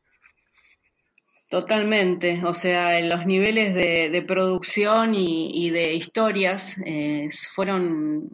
Totalmente, 1.49 2.41
o 2.45 2.53
sea, 2.53 2.97
en 2.97 3.09
los 3.09 3.25
niveles 3.25 3.73
de, 3.75 4.09
de 4.09 4.21
producción 4.21 5.13
y, 5.13 5.51
y 5.67 5.69
de 5.69 5.93
historias 5.95 6.77
eh, 6.85 7.27
fueron, 7.53 8.29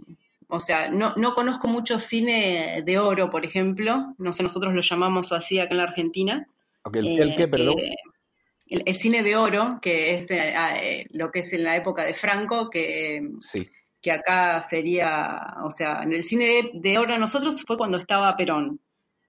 o 0.48 0.60
sea, 0.60 0.89
no, 0.89 1.14
no 1.16 1.34
conozco 1.34 1.68
mucho 1.68 2.00
cine 2.00 2.82
de 2.86 3.00
oro, 3.00 3.30
por 3.30 3.45
ejemplo, 3.45 4.14
no 4.18 4.34
sé, 4.34 4.43
nosotros 4.43 4.74
lo 4.74 4.82
llamamos 4.82 5.32
así 5.32 5.60
acá 5.60 5.72
en 5.72 5.78
la 5.78 5.84
Argentina. 5.84 6.48
¿El, 6.93 7.06
el 7.20 7.32
eh, 7.32 7.36
qué, 7.38 7.48
perdón? 7.48 7.76
que- 7.76 7.95
el, 8.70 8.84
el 8.86 8.95
cine 8.95 9.24
de 9.24 9.36
oro, 9.38 9.80
que 9.82 10.18
es 10.18 10.30
eh, 10.32 10.54
ah, 10.56 10.76
eh, 10.82 11.06
lo 11.12 11.32
que 11.32 11.39
es 11.39 11.54
en 11.54 11.64
la 11.64 11.76
época 11.78 12.04
de 12.06 12.14
Franco, 12.14 12.70
que, 12.70 13.26
Sí. 13.41 13.68
que 14.02 14.12
acá 14.12 14.66
sería, 14.68 15.56
o 15.64 15.72
sea, 15.72 16.04
en 16.04 16.12
el 16.14 16.24
cine 16.24 16.45
de, 16.45 16.72
de 16.74 16.98
oro 16.98 17.18
nosotros 17.18 17.64
fue 17.66 17.78
cuando 17.78 17.98
estaba 17.98 18.36
Perón, 18.36 18.80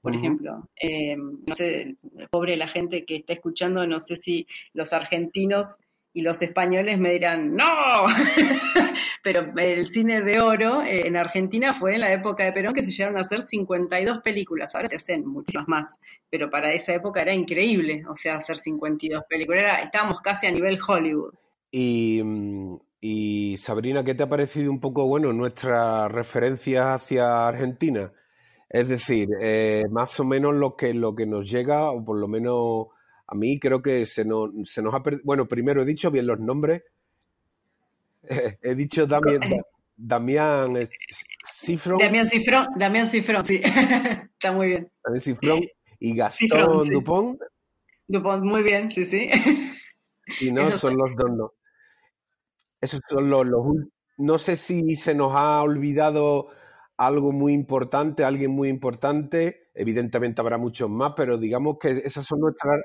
por 0.03 0.15
ejemplo. 0.15 0.69
Eh, 0.81 1.17
no 1.17 1.55
sé, 1.55 1.97
pobre 2.31 2.57
la 2.57 2.67
gente 2.69 3.05
que 3.05 3.17
está 3.17 3.33
escuchando, 3.35 3.87
no 3.87 4.01
sé 4.01 4.17
si 4.17 4.47
los 4.73 4.93
argentinos 4.93 5.79
y 6.13 6.23
los 6.23 6.41
españoles 6.43 6.99
me 6.99 7.13
dirán, 7.13 7.55
¡no! 7.55 7.65
Pero 9.23 9.53
el 9.57 9.87
cine 9.87 10.23
de 10.23 10.41
oro 10.41 10.83
eh, 10.83 11.07
en 11.07 11.17
Argentina 11.17 11.75
fue 11.75 11.95
en 11.95 12.01
la 12.01 12.13
época 12.13 12.45
de 12.45 12.53
Perón 12.53 12.73
que 12.73 12.83
se 12.83 12.91
llegaron 12.91 13.19
a 13.19 13.23
hacer 13.23 13.43
52 13.43 14.19
películas, 14.23 14.75
ahora 14.75 14.89
se 14.89 14.97
hacen 14.97 15.27
muchísimas 15.27 15.69
más, 15.69 15.97
pero 16.31 16.51
para 16.51 16.73
esa 16.73 16.95
época 16.95 17.23
era 17.23 17.35
increíble, 17.35 18.05
o 18.09 18.17
sea, 18.17 18.37
hacer 18.37 18.57
52 18.57 19.25
películas, 19.29 19.81
estábamos 19.85 20.21
casi 20.21 20.47
a 20.47 20.51
nivel 20.51 20.79
Hollywood. 20.87 21.35
Y, 21.71 22.23
y 23.01 23.57
Sabrina, 23.59 24.03
¿qué 24.03 24.15
te 24.15 24.23
ha 24.23 24.29
parecido 24.29 24.71
un 24.71 24.81
poco, 24.81 25.07
bueno, 25.07 25.33
nuestra 25.33 26.09
referencia 26.09 26.95
hacia 26.95 27.47
Argentina? 27.47 28.13
Es 28.69 28.89
decir, 28.89 29.29
eh, 29.41 29.85
más 29.91 30.19
o 30.21 30.25
menos 30.25 30.55
lo 30.55 30.77
que, 30.77 30.93
lo 30.93 31.15
que 31.15 31.27
nos 31.27 31.51
llega, 31.51 31.91
o 31.91 32.05
por 32.05 32.19
lo 32.19 32.29
menos 32.29 32.89
a 33.29 33.35
mí 33.35 33.61
creo 33.61 33.83
que 33.83 34.07
se 34.07 34.25
nos, 34.25 34.51
se 34.65 34.83
nos 34.83 34.95
ha 34.95 35.03
perdido. 35.03 35.23
Bueno, 35.25 35.47
primero 35.47 35.83
he 35.83 35.85
dicho 35.85 36.11
bien 36.11 36.27
los 36.27 36.41
nombres. 36.41 36.83
he 38.63 38.75
dicho 38.75 39.07
Damián, 39.07 39.41
Da- 39.41 39.63
Damián 39.97 40.77
eh, 40.77 40.89
Cifrón, 41.53 41.99
Damián 41.99 42.27
Cifrón, 42.29 42.67
Damián 42.77 43.07
Cifrón, 43.07 43.45
sí, 43.45 43.61
está 44.33 44.53
muy 44.53 44.69
bien. 44.69 44.91
Damián 45.05 45.23
Cifrón 45.23 45.61
y 46.01 46.17
Gastón 46.17 46.49
Cifrón, 46.49 46.85
sí. 46.85 46.91
Dupont, 46.91 47.41
Dupont, 48.07 48.45
muy 48.45 48.63
bien, 48.63 48.91
sí, 48.91 49.05
sí. 49.05 49.31
y 50.41 50.51
no 50.51 50.71
son 50.71 50.97
los 50.97 51.11
dos, 51.17 51.31
no. 51.31 51.53
Esos 52.81 53.01
son 53.09 53.29
los, 53.29 53.47
los 53.47 53.61
No 54.19 54.39
sé 54.39 54.57
si 54.57 54.95
se 54.95 55.15
nos 55.15 55.33
ha 55.35 55.63
olvidado 55.63 56.49
algo 56.97 57.33
muy 57.33 57.53
importante, 57.53 58.25
alguien 58.25 58.53
muy 58.53 58.69
importante. 58.69 59.69
Evidentemente 59.75 60.41
habrá 60.41 60.59
muchos 60.59 60.89
más, 60.89 61.13
pero 61.17 61.39
digamos 61.39 61.79
que 61.79 61.91
esas 61.91 62.25
son 62.25 62.41
nuestras 62.41 62.81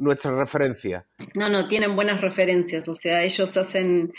nuestras 0.00 0.34
referencias. 0.34 1.04
No, 1.34 1.48
no, 1.48 1.68
tienen 1.68 1.94
buenas 1.94 2.20
referencias, 2.20 2.88
o 2.88 2.94
sea, 2.94 3.22
ellos 3.22 3.56
hacen 3.56 4.12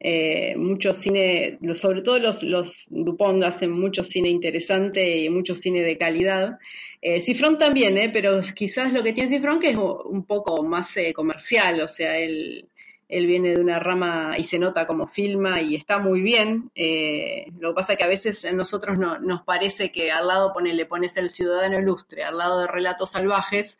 eh, 0.00 0.56
mucho 0.56 0.94
cine, 0.94 1.58
sobre 1.74 2.02
todo 2.02 2.18
los, 2.18 2.42
los 2.42 2.86
Dupont 2.90 3.42
hacen 3.44 3.70
mucho 3.70 4.04
cine 4.04 4.28
interesante 4.28 5.18
y 5.18 5.28
mucho 5.30 5.54
cine 5.54 5.82
de 5.82 5.98
calidad. 5.98 6.58
Eh, 7.02 7.20
Cifrón 7.20 7.58
también, 7.58 7.98
eh, 7.98 8.10
pero 8.12 8.40
quizás 8.54 8.92
lo 8.92 9.02
que 9.02 9.12
tiene 9.12 9.28
Cifrón 9.28 9.60
que 9.60 9.70
es 9.70 9.76
un 9.76 10.24
poco 10.24 10.62
más 10.62 10.96
eh, 10.96 11.12
comercial, 11.12 11.80
o 11.82 11.88
sea, 11.88 12.18
él, 12.18 12.66
él 13.08 13.26
viene 13.26 13.50
de 13.50 13.60
una 13.60 13.78
rama 13.78 14.34
y 14.38 14.44
se 14.44 14.58
nota 14.58 14.86
como 14.86 15.06
filma 15.06 15.60
y 15.60 15.74
está 15.74 15.98
muy 15.98 16.20
bien. 16.20 16.70
eh, 16.74 17.46
lo 17.58 17.70
que 17.70 17.74
pasa 17.74 17.92
es 17.92 17.98
que 17.98 18.04
a 18.04 18.08
veces 18.08 18.44
a 18.44 18.52
nosotros 18.52 18.98
no, 18.98 19.18
nos 19.18 19.42
parece 19.42 19.92
que 19.92 20.10
al 20.10 20.28
lado 20.28 20.52
pone, 20.52 20.72
le 20.74 20.86
pones 20.86 21.16
el 21.16 21.30
ciudadano 21.30 21.78
ilustre, 21.78 22.24
al 22.24 22.38
lado 22.38 22.60
de 22.60 22.66
relatos 22.66 23.12
salvajes, 23.12 23.78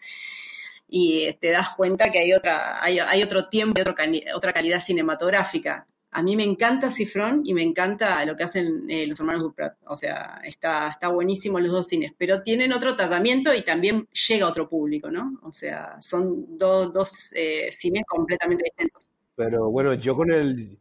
y 0.89 1.33
te 1.35 1.51
das 1.51 1.71
cuenta 1.77 2.11
que 2.11 2.19
hay 2.21 2.33
otra, 2.33 2.83
hay, 2.83 2.99
hay 2.99 3.23
otro 3.23 3.49
tiempo 3.49 3.81
y 3.81 4.25
otra 4.35 4.53
calidad 4.53 4.81
cinematográfica. 4.81 5.87
A 6.11 6.23
mí 6.23 6.37
me 6.37 6.45
encanta 6.45 6.93
Cifrón 6.93 7.43
y 7.45 7.55
me 7.55 7.63
encanta 7.63 8.25
lo 8.25 8.37
que 8.37 8.45
hacen 8.45 8.89
eh, 8.89 9.05
los 9.07 9.19
hermanos 9.19 9.43
Duprat. 9.43 9.77
O 9.87 9.97
sea, 9.97 10.41
está, 10.45 10.89
está 10.91 11.09
buenísimo 11.09 11.59
los 11.59 11.73
dos 11.73 11.89
cines, 11.89 12.13
pero 12.17 12.43
tienen 12.43 12.73
otro 12.73 12.95
tratamiento 12.95 13.53
y 13.53 13.63
también 13.63 14.07
llega 14.29 14.47
a 14.47 14.51
otro 14.51 14.69
público, 14.69 15.11
¿no? 15.11 15.41
O 15.43 15.53
sea, 15.53 15.97
son 16.01 16.57
do- 16.57 16.89
dos 16.89 17.33
eh, 17.35 17.73
cines 17.73 18.05
completamente 18.07 18.63
distintos. 18.65 19.09
Pero 19.35 19.69
bueno, 19.71 19.95
yo 19.95 20.15
con 20.15 20.31
el 20.33 20.79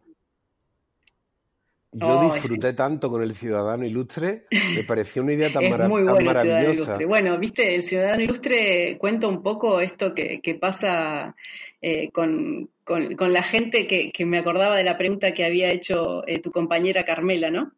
yo 1.94 2.20
Oh, 2.20 2.34
disfruté 2.34 2.74
tanto 2.74 3.10
con 3.10 3.22
el 3.22 3.36
Ciudadano 3.36 3.86
Ilustre, 3.86 4.46
me 4.76 4.84
pareció 4.84 5.22
una 5.22 5.34
idea 5.34 5.52
tan, 5.54 5.64
Es 5.64 5.70
mara- 5.72 5.88
muy 5.88 6.04
tan 6.04 6.14
bueno 6.16 6.30
el 6.32 6.36
Ciudadano 6.36 6.64
maravillosa. 6.64 6.84
Ilustre. 6.84 7.06
Bueno, 7.06 7.38
viste, 7.40 7.76
el 7.76 7.84
Ciudadano 7.84 8.24
Ilustre 8.24 8.98
cuenta 8.98 9.28
un 9.28 9.44
poco 9.44 9.80
esto 9.80 10.14
que, 10.14 10.42
que 10.42 10.56
pasa 10.56 11.36
eh, 11.82 12.10
con, 12.12 12.70
con, 12.84 13.16
con, 13.16 13.34
la 13.34 13.44
gente 13.44 13.86
que, 13.88 14.12
que, 14.12 14.26
me 14.26 14.40
acordaba 14.40 14.76
de 14.76 14.84
la 14.84 14.98
pregunta 14.98 15.34
que 15.34 15.46
había 15.46 15.72
hecho 15.72 16.26
eh, 16.28 16.40
tu 16.40 16.52
compañera 16.52 17.04
Carmela, 17.04 17.52
¿no? 17.52 17.74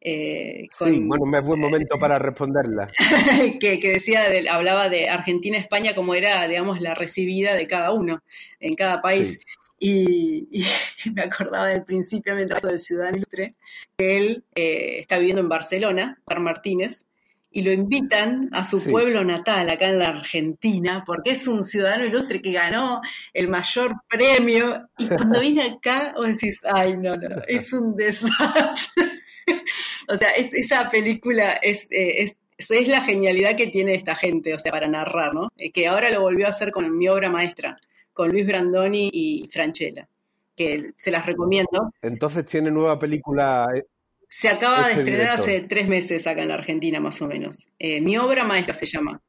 Eh, 0.00 0.66
con, 0.78 0.94
sí, 0.94 1.00
bueno, 1.04 1.26
me 1.26 1.42
fue 1.42 1.54
un 1.54 1.60
momento 1.60 1.98
para 1.98 2.18
responderla. 2.18 2.90
que, 3.60 3.78
que, 3.78 3.90
decía, 3.90 4.28
de, 4.30 4.48
hablaba 4.48 4.88
de 4.88 5.10
Argentina-España 5.10 5.94
como 5.94 6.14
era, 6.14 6.48
digamos, 6.48 6.80
la 6.80 6.94
recibida 6.94 7.54
de 7.54 7.66
cada 7.66 7.92
uno 7.92 8.22
en 8.60 8.74
cada 8.74 9.02
país. 9.02 9.32
Sí. 9.32 9.38
Y, 9.80 10.46
y, 10.52 10.64
me 11.14 11.22
acordaba 11.22 11.66
del 11.66 11.84
principio, 11.84 12.36
mientras 12.36 12.62
del 12.62 12.78
Ciudadano 12.78 13.16
Ilustre, 13.16 13.56
que 13.96 14.16
él 14.16 14.44
eh, 14.54 14.98
está 15.00 15.18
viviendo 15.18 15.40
en 15.40 15.48
Barcelona, 15.48 16.20
Par 16.24 16.38
Martínez, 16.38 17.06
y 17.52 17.62
lo 17.62 17.72
invitan 17.72 18.48
a 18.52 18.64
su 18.64 18.78
sí. 18.78 18.90
pueblo 18.90 19.24
natal, 19.24 19.68
acá 19.70 19.88
en 19.88 19.98
la 19.98 20.08
Argentina, 20.08 21.02
porque 21.04 21.30
es 21.32 21.48
un 21.48 21.64
ciudadano 21.64 22.04
ilustre 22.04 22.40
que 22.40 22.52
ganó 22.52 23.00
el 23.34 23.48
mayor 23.48 23.96
premio. 24.08 24.88
Y 24.98 25.08
cuando 25.08 25.40
viene 25.40 25.62
acá, 25.62 26.12
vos 26.16 26.28
decís, 26.28 26.60
ay, 26.72 26.96
no, 26.96 27.16
no, 27.16 27.42
es 27.48 27.72
un 27.72 27.96
desastre. 27.96 29.22
o 30.08 30.16
sea, 30.16 30.30
es, 30.30 30.52
esa 30.54 30.88
película 30.90 31.52
es, 31.54 31.88
eh, 31.90 32.22
es, 32.22 32.36
es, 32.70 32.86
la 32.86 33.00
genialidad 33.00 33.56
que 33.56 33.66
tiene 33.66 33.94
esta 33.94 34.14
gente, 34.14 34.54
o 34.54 34.60
sea, 34.60 34.70
para 34.70 34.86
narrar, 34.86 35.34
¿no? 35.34 35.48
Eh, 35.56 35.72
que 35.72 35.88
ahora 35.88 36.10
lo 36.10 36.20
volvió 36.20 36.46
a 36.46 36.50
hacer 36.50 36.70
con 36.70 36.96
mi 36.96 37.08
obra 37.08 37.30
maestra, 37.30 37.80
con 38.20 38.28
Luis 38.28 38.46
Brandoni 38.46 39.08
y 39.10 39.48
Franchella, 39.50 40.06
que 40.54 40.92
se 40.94 41.10
las 41.10 41.24
recomiendo. 41.24 41.90
Entonces 42.02 42.44
tiene 42.44 42.70
nueva 42.70 42.98
película 42.98 43.66
eh, 43.74 43.86
se 44.28 44.50
acaba 44.50 44.88
de 44.88 44.90
estrenar 44.90 45.06
director. 45.06 45.40
hace 45.40 45.60
tres 45.62 45.88
meses 45.88 46.26
acá 46.26 46.42
en 46.42 46.48
la 46.48 46.54
Argentina, 46.56 47.00
más 47.00 47.22
o 47.22 47.26
menos. 47.26 47.66
Eh, 47.78 47.98
mi 48.02 48.18
obra 48.18 48.44
maestra 48.44 48.74
se 48.74 48.84
llama. 48.84 49.22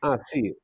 Ah, 0.00 0.18
sí. 0.24 0.56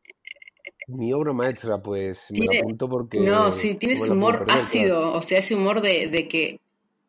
Mi 0.87 1.13
obra 1.13 1.35
maestra, 1.35 1.77
pues 1.77 2.29
tiene, 2.29 2.47
me 2.49 2.55
la 2.55 2.61
apunto 2.61 2.89
porque. 2.89 3.21
No, 3.21 3.53
sí, 3.53 3.75
tiene 3.75 3.97
ese 3.97 4.11
humor 4.11 4.39
perder, 4.39 4.57
ácido, 4.57 5.01
claro. 5.01 5.19
o 5.19 5.21
sea, 5.21 5.41
ese 5.41 5.55
humor 5.55 5.83
de, 5.83 6.09
de, 6.09 6.27
que 6.27 6.59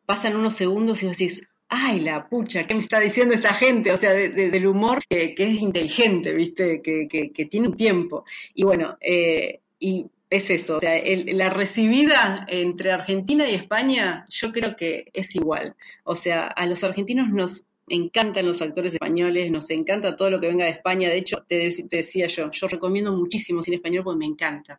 pasan 0.04 0.36
unos 0.36 0.52
segundos 0.52 1.02
y 1.02 1.06
vos 1.06 1.16
decís, 1.16 1.48
ay, 1.70 2.00
la 2.00 2.28
pucha, 2.28 2.66
¿qué 2.66 2.74
me 2.74 2.82
está 2.82 3.00
diciendo 3.00 3.34
esta 3.34 3.54
gente? 3.54 3.92
O 3.92 3.96
sea, 3.96 4.12
de, 4.12 4.28
de, 4.28 4.50
del 4.50 4.66
humor 4.66 5.00
que, 5.08 5.34
que, 5.34 5.44
es 5.44 5.54
inteligente, 5.54 6.34
¿viste? 6.34 6.82
Que, 6.82 7.08
que, 7.08 7.44
tiene 7.46 7.68
un 7.68 7.76
tiempo. 7.76 8.26
Y 8.54 8.62
bueno, 8.64 8.98
eh, 9.00 9.62
y 9.82 10.06
es 10.30 10.48
eso, 10.48 10.76
o 10.76 10.80
sea, 10.80 10.96
el, 10.96 11.36
la 11.36 11.50
recibida 11.50 12.46
entre 12.48 12.92
Argentina 12.92 13.50
y 13.50 13.54
España 13.54 14.24
yo 14.28 14.52
creo 14.52 14.76
que 14.76 15.10
es 15.12 15.34
igual. 15.34 15.74
O 16.04 16.14
sea, 16.14 16.46
a 16.46 16.66
los 16.66 16.84
argentinos 16.84 17.30
nos 17.30 17.66
encantan 17.88 18.46
los 18.46 18.62
actores 18.62 18.94
españoles, 18.94 19.50
nos 19.50 19.68
encanta 19.70 20.14
todo 20.14 20.30
lo 20.30 20.40
que 20.40 20.46
venga 20.46 20.66
de 20.66 20.70
España. 20.70 21.08
De 21.08 21.16
hecho, 21.16 21.44
te, 21.48 21.68
decía 21.90 22.28
yo, 22.28 22.48
yo 22.52 22.68
recomiendo 22.68 23.12
muchísimo 23.12 23.60
cine 23.60 23.76
español 23.76 24.04
porque 24.04 24.20
me 24.20 24.26
encanta. 24.26 24.78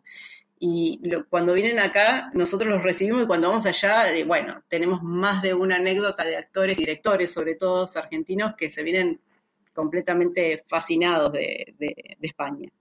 Y 0.57 1.01
lo, 1.03 1.27
cuando 1.27 1.53
vienen 1.53 1.79
acá, 1.79 2.31
nosotros 2.33 2.71
los 2.71 2.81
recibimos 2.81 3.23
y 3.23 3.27
cuando 3.27 3.49
vamos 3.49 3.65
allá, 3.65 4.09
eh, 4.15 4.23
bueno, 4.23 4.63
tenemos 4.69 5.03
más 5.03 5.41
de 5.41 5.53
una 5.53 5.75
anécdota 5.75 6.23
de 6.23 6.37
actores 6.37 6.79
y 6.79 6.83
directores, 6.83 7.29
sobre 7.31 7.55
todo 7.55 7.85
argentinos, 7.93 8.55
que 8.57 8.71
se 8.71 8.81
vienen 8.81 9.19
completamente 9.73 10.63
fascinados 10.69 11.33
de 11.33 11.75
España. 12.21 12.71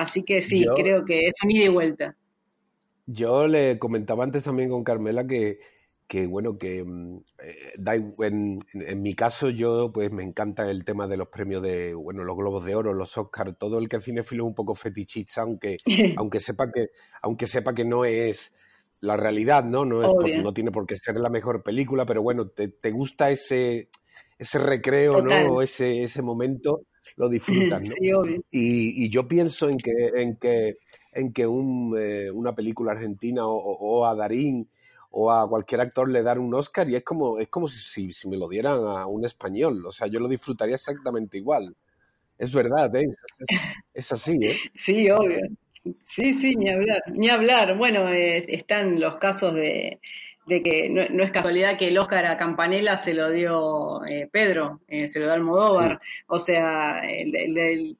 Así 0.00 0.22
que 0.22 0.40
sí, 0.40 0.64
yo, 0.64 0.72
creo 0.72 1.04
que 1.04 1.26
es 1.26 1.34
un 1.44 1.50
ida 1.50 1.64
y 1.66 1.68
vuelta. 1.68 2.16
Yo 3.04 3.46
le 3.46 3.78
comentaba 3.78 4.24
antes 4.24 4.44
también 4.44 4.70
con 4.70 4.82
Carmela 4.82 5.26
que, 5.26 5.58
que 6.06 6.26
bueno, 6.26 6.56
que 6.56 6.78
eh, 6.78 7.72
da, 7.76 7.96
en, 7.96 8.60
en, 8.72 9.02
mi 9.02 9.12
caso 9.12 9.50
yo 9.50 9.92
pues 9.92 10.10
me 10.10 10.22
encanta 10.22 10.70
el 10.70 10.86
tema 10.86 11.06
de 11.06 11.18
los 11.18 11.28
premios 11.28 11.62
de, 11.62 11.92
bueno, 11.92 12.24
los 12.24 12.34
Globos 12.34 12.64
de 12.64 12.74
Oro, 12.74 12.94
los 12.94 13.18
Oscars, 13.18 13.58
todo 13.58 13.78
el 13.78 13.90
que 13.90 13.96
es 13.96 14.04
cinefilo 14.04 14.44
es 14.44 14.48
un 14.48 14.54
poco 14.54 14.74
fetichista, 14.74 15.42
aunque, 15.42 15.76
aunque 16.16 16.40
sepa 16.40 16.72
que, 16.72 16.92
aunque 17.20 17.46
sepa 17.46 17.74
que 17.74 17.84
no 17.84 18.06
es 18.06 18.54
la 19.00 19.18
realidad, 19.18 19.64
¿no? 19.64 19.84
No, 19.84 20.00
es 20.02 20.08
por, 20.08 20.42
no 20.42 20.54
tiene 20.54 20.70
por 20.70 20.86
qué 20.86 20.96
ser 20.96 21.20
la 21.20 21.28
mejor 21.28 21.62
película, 21.62 22.06
pero 22.06 22.22
bueno, 22.22 22.48
te, 22.48 22.68
te 22.68 22.90
gusta 22.90 23.30
ese, 23.30 23.90
ese 24.38 24.58
recreo, 24.58 25.20
Total. 25.20 25.46
¿no? 25.46 25.52
O 25.56 25.62
ese, 25.62 26.04
ese 26.04 26.22
momento 26.22 26.86
lo 27.16 27.28
disfrutan, 27.28 27.82
¿no? 27.82 27.94
Sí, 28.00 28.12
obvio. 28.12 28.42
Y, 28.50 29.04
y, 29.04 29.10
yo 29.10 29.26
pienso 29.26 29.68
en 29.68 29.78
que, 29.78 29.92
en 30.14 30.36
que, 30.36 30.78
en 31.12 31.32
que 31.32 31.46
un, 31.46 31.96
eh, 31.98 32.30
una 32.30 32.54
película 32.54 32.92
argentina 32.92 33.46
o, 33.46 33.54
o, 33.54 34.06
a 34.06 34.14
Darín 34.14 34.68
o 35.10 35.32
a 35.32 35.48
cualquier 35.48 35.80
actor 35.80 36.08
le 36.08 36.22
dar 36.22 36.38
un 36.38 36.54
Oscar 36.54 36.88
y 36.88 36.96
es 36.96 37.02
como, 37.02 37.38
es 37.38 37.48
como 37.48 37.66
si, 37.68 38.12
si, 38.12 38.28
me 38.28 38.36
lo 38.36 38.48
dieran 38.48 38.78
a 38.78 39.06
un 39.06 39.24
español. 39.24 39.84
O 39.84 39.90
sea, 39.90 40.06
yo 40.06 40.20
lo 40.20 40.28
disfrutaría 40.28 40.76
exactamente 40.76 41.36
igual. 41.36 41.74
Es 42.38 42.54
verdad, 42.54 42.94
¿eh? 42.96 43.06
es, 43.08 43.18
es, 43.92 44.12
así, 44.12 44.38
¿eh? 44.42 44.56
Sí, 44.74 45.10
obvio. 45.10 45.40
Sí, 46.04 46.32
sí, 46.32 46.54
ni 46.56 46.70
hablar. 46.70 47.02
Ni 47.12 47.28
hablar. 47.28 47.76
Bueno, 47.76 48.08
eh, 48.08 48.44
están 48.48 49.00
los 49.00 49.16
casos 49.16 49.54
de 49.54 49.98
de 50.46 50.62
que 50.62 50.88
no, 50.90 51.02
no, 51.10 51.22
es 51.22 51.30
casualidad 51.30 51.76
que 51.76 51.88
el 51.88 51.98
Oscar 51.98 52.26
a 52.26 52.36
Campanella 52.36 52.96
se 52.96 53.14
lo 53.14 53.30
dio 53.30 54.04
eh, 54.04 54.28
Pedro, 54.30 54.80
eh, 54.88 55.06
se 55.06 55.18
lo 55.18 55.26
dio 55.26 55.34
Almodóvar, 55.34 56.00
o 56.26 56.38
sea, 56.38 57.00
el, 57.00 57.34
el, 57.36 57.58
el, 57.58 57.96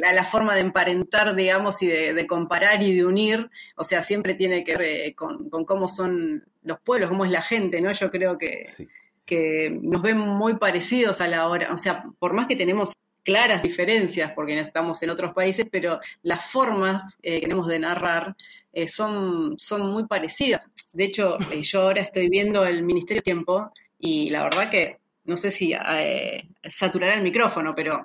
la, 0.00 0.12
la, 0.12 0.24
forma 0.24 0.54
de 0.54 0.60
emparentar, 0.60 1.34
digamos, 1.34 1.82
y 1.82 1.86
de, 1.86 2.14
de, 2.14 2.26
comparar 2.26 2.82
y 2.82 2.94
de 2.94 3.04
unir, 3.04 3.50
o 3.76 3.84
sea, 3.84 4.02
siempre 4.02 4.34
tiene 4.34 4.64
que 4.64 4.76
ver 4.76 5.06
eh, 5.06 5.14
con, 5.14 5.48
con, 5.50 5.64
cómo 5.64 5.88
son 5.88 6.44
los 6.62 6.80
pueblos, 6.80 7.10
cómo 7.10 7.24
es 7.24 7.30
la 7.30 7.42
gente, 7.42 7.80
¿no? 7.80 7.92
Yo 7.92 8.10
creo 8.10 8.38
que, 8.38 8.66
sí. 8.76 8.88
que 9.24 9.70
nos 9.70 10.02
ven 10.02 10.18
muy 10.18 10.56
parecidos 10.56 11.20
a 11.20 11.28
la 11.28 11.48
hora, 11.48 11.72
o 11.72 11.78
sea, 11.78 12.04
por 12.18 12.32
más 12.32 12.46
que 12.46 12.56
tenemos 12.56 12.94
claras 13.24 13.62
diferencias 13.62 14.32
porque 14.32 14.58
estamos 14.60 15.02
en 15.02 15.10
otros 15.10 15.32
países, 15.32 15.66
pero 15.70 15.98
las 16.22 16.44
formas 16.50 17.18
eh, 17.22 17.40
que 17.40 17.46
tenemos 17.46 17.66
de 17.66 17.78
narrar 17.78 18.36
eh, 18.74 18.88
son, 18.88 19.54
son 19.56 19.92
muy 19.92 20.04
parecidas. 20.06 20.68
De 20.92 21.04
hecho, 21.04 21.38
eh, 21.52 21.62
yo 21.62 21.82
ahora 21.82 22.02
estoy 22.02 22.28
viendo 22.28 22.66
el 22.66 22.82
Ministerio 22.82 23.20
de 23.20 23.24
Tiempo 23.24 23.70
y 24.00 24.30
la 24.30 24.42
verdad 24.42 24.68
que 24.68 24.98
no 25.24 25.36
sé 25.36 25.52
si 25.52 25.72
eh, 25.72 26.48
saturará 26.68 27.14
el 27.14 27.22
micrófono, 27.22 27.72
pero 27.76 28.04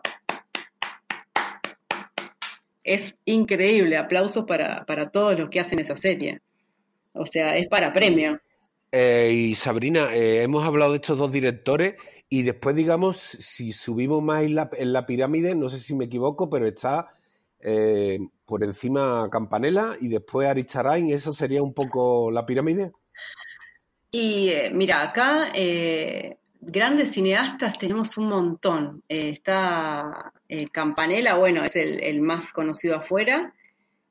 es 2.83 3.15
increíble. 3.25 3.97
Aplausos 3.97 4.45
para, 4.45 4.85
para 4.85 5.09
todos 5.09 5.37
los 5.39 5.49
que 5.49 5.59
hacen 5.59 5.79
esa 5.79 5.97
serie. 5.97 6.39
O 7.13 7.25
sea, 7.25 7.57
es 7.57 7.67
para 7.67 7.91
premio. 7.91 8.39
Y 8.91 9.55
Sabrina, 9.55 10.09
hemos 10.13 10.65
hablado 10.65 10.91
de 10.91 10.97
estos 10.97 11.17
dos 11.17 11.31
directores 11.31 11.95
y 12.29 12.43
después, 12.43 12.75
digamos, 12.75 13.17
si 13.17 13.71
subimos 13.71 14.23
más 14.23 14.43
en 14.43 14.55
la, 14.55 14.69
en 14.73 14.93
la 14.93 15.05
pirámide, 15.05 15.55
no 15.55 15.67
sé 15.69 15.79
si 15.79 15.95
me 15.95 16.05
equivoco, 16.05 16.49
pero 16.49 16.67
está 16.67 17.09
eh, 17.61 18.19
por 18.45 18.63
encima 18.63 19.29
Campanella 19.29 19.97
y 19.99 20.07
después 20.07 20.47
Aricharain, 20.47 21.09
¿eso 21.09 21.33
sería 21.33 21.61
un 21.61 21.73
poco 21.73 22.31
la 22.31 22.45
pirámide? 22.45 22.91
Y 24.11 24.49
eh, 24.49 24.71
mira, 24.73 25.01
acá 25.03 25.51
eh, 25.53 26.37
grandes 26.61 27.11
cineastas 27.11 27.77
tenemos 27.77 28.17
un 28.17 28.27
montón. 28.29 29.03
Está 29.07 30.31
Campanella, 30.71 31.35
bueno, 31.35 31.63
es 31.63 31.75
el, 31.75 32.01
el, 32.01 32.21
más 32.21 32.53
conocido 32.53 32.95
afuera. 32.95 33.53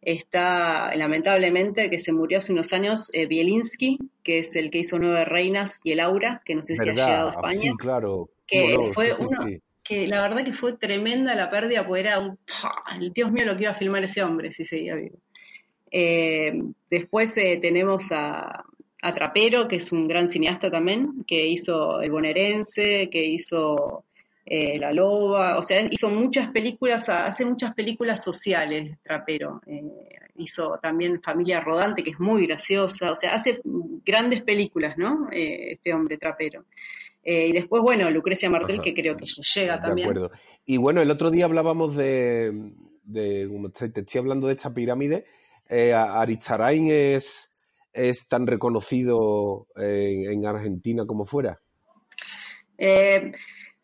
Está, 0.00 0.94
lamentablemente, 0.94 1.90
que 1.90 1.98
se 1.98 2.12
murió 2.12 2.38
hace 2.38 2.52
unos 2.52 2.72
años, 2.72 3.10
Bielinski, 3.12 3.98
que 4.22 4.38
es 4.38 4.54
el 4.54 4.70
que 4.70 4.78
hizo 4.78 4.98
Nueve 5.00 5.24
Reinas 5.24 5.80
y 5.82 5.90
El 5.90 6.00
Aura, 6.00 6.40
que 6.44 6.54
no 6.54 6.62
sé 6.62 6.76
si 6.76 6.88
ha 6.88 6.92
llegado 6.92 7.28
a 7.28 7.30
España. 7.32 7.60
Sí, 7.60 7.70
claro. 7.76 8.30
Que 8.46 8.76
no? 8.76 8.92
fue 8.92 9.06
sí, 9.08 9.14
uno, 9.18 9.42
sí 9.44 9.60
que 9.88 10.06
la 10.06 10.20
verdad 10.20 10.44
que 10.44 10.52
fue 10.52 10.76
tremenda 10.76 11.34
la 11.34 11.48
pérdida, 11.48 11.86
porque 11.86 12.00
era 12.00 12.18
un... 12.18 12.38
Dios 13.14 13.32
mío 13.32 13.46
lo 13.46 13.56
que 13.56 13.62
iba 13.62 13.72
a 13.72 13.76
filmar 13.76 14.04
ese 14.04 14.22
hombre 14.22 14.52
si 14.52 14.64
seguía 14.64 14.94
vivo. 14.94 15.16
Eh, 15.90 16.60
después 16.90 17.34
eh, 17.38 17.58
tenemos 17.60 18.06
a, 18.10 18.64
Trapero, 19.00 19.66
que 19.66 19.76
es 19.76 19.90
un 19.92 20.06
gran 20.06 20.28
cineasta 20.28 20.70
también, 20.70 21.24
que 21.26 21.46
hizo 21.46 22.02
El 22.02 22.10
Bonaerense, 22.10 23.08
que 23.10 23.24
hizo 23.24 24.04
eh, 24.44 24.78
La 24.78 24.92
Loba, 24.92 25.56
o 25.56 25.62
sea, 25.62 25.80
hizo 25.88 26.10
muchas 26.10 26.50
películas, 26.50 27.08
hace 27.08 27.44
muchas 27.46 27.74
películas 27.74 28.22
sociales, 28.22 28.98
Trapero. 29.02 29.62
Hizo 30.36 30.78
también 30.82 31.22
Familia 31.22 31.60
Rodante, 31.60 32.02
que 32.02 32.10
es 32.10 32.20
muy 32.20 32.46
graciosa, 32.46 33.12
o 33.12 33.16
sea, 33.16 33.34
hace 33.34 33.60
grandes 34.04 34.42
películas, 34.42 34.98
¿no? 34.98 35.28
Este 35.32 35.94
hombre 35.94 36.18
Trapero. 36.18 36.64
Eh, 37.30 37.48
y 37.48 37.52
después, 37.52 37.82
bueno, 37.82 38.10
Lucrecia 38.10 38.48
Martel, 38.48 38.76
Ajá. 38.76 38.84
que 38.84 38.94
creo 38.94 39.14
que 39.14 39.26
llega 39.26 39.78
también. 39.82 40.08
De 40.08 40.14
acuerdo. 40.14 40.30
Y 40.64 40.78
bueno, 40.78 41.02
el 41.02 41.10
otro 41.10 41.30
día 41.30 41.44
hablábamos 41.44 41.94
de, 41.94 42.72
de 43.02 43.46
como 43.52 43.68
te, 43.68 43.90
te 43.90 44.00
estoy 44.00 44.20
hablando 44.20 44.46
de 44.46 44.54
esta 44.54 44.72
pirámide, 44.72 45.26
eh, 45.68 45.92
Aricharain 45.92 46.88
es, 46.90 47.52
es 47.92 48.26
tan 48.28 48.46
reconocido 48.46 49.66
en, 49.76 50.32
en 50.32 50.46
Argentina 50.46 51.04
como 51.04 51.26
fuera. 51.26 51.60
Eh, 52.78 53.32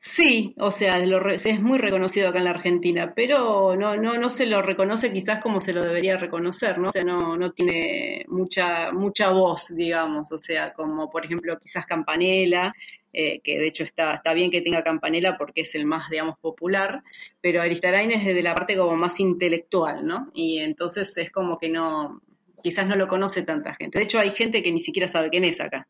Sí, 0.06 0.54
o 0.58 0.70
sea, 0.70 0.98
lo, 0.98 1.26
es 1.30 1.62
muy 1.62 1.78
reconocido 1.78 2.28
acá 2.28 2.36
en 2.36 2.44
la 2.44 2.50
Argentina, 2.50 3.14
pero 3.16 3.74
no, 3.74 3.96
no, 3.96 4.18
no 4.18 4.28
se 4.28 4.44
lo 4.44 4.60
reconoce 4.60 5.10
quizás 5.10 5.40
como 5.40 5.62
se 5.62 5.72
lo 5.72 5.82
debería 5.82 6.18
reconocer, 6.18 6.76
¿no? 6.78 6.88
O 6.88 6.92
sea, 6.92 7.04
no, 7.04 7.38
no 7.38 7.52
tiene 7.52 8.26
mucha, 8.28 8.92
mucha 8.92 9.30
voz, 9.30 9.68
digamos, 9.70 10.30
o 10.30 10.38
sea, 10.38 10.74
como 10.74 11.08
por 11.10 11.24
ejemplo 11.24 11.58
quizás 11.58 11.86
Campanella, 11.86 12.70
eh, 13.14 13.40
que 13.42 13.56
de 13.58 13.68
hecho 13.68 13.84
está, 13.84 14.14
está 14.14 14.34
bien 14.34 14.50
que 14.50 14.60
tenga 14.60 14.82
Campanella 14.82 15.36
porque 15.38 15.62
es 15.62 15.74
el 15.76 15.86
más, 15.86 16.10
digamos, 16.10 16.38
popular, 16.40 17.02
pero 17.40 17.62
Aristarain 17.62 18.10
es 18.10 18.24
de 18.24 18.42
la 18.42 18.54
parte 18.54 18.76
como 18.76 18.96
más 18.96 19.20
intelectual, 19.20 20.04
¿no? 20.04 20.30
Y 20.34 20.58
entonces 20.58 21.16
es 21.16 21.30
como 21.30 21.58
que 21.58 21.68
no, 21.68 22.20
quizás 22.62 22.86
no 22.86 22.96
lo 22.96 23.06
conoce 23.06 23.42
tanta 23.42 23.74
gente. 23.74 23.98
De 23.98 24.04
hecho, 24.04 24.18
hay 24.18 24.30
gente 24.32 24.62
que 24.62 24.72
ni 24.72 24.80
siquiera 24.80 25.06
sabe 25.06 25.30
quién 25.30 25.44
es 25.44 25.60
acá. 25.60 25.86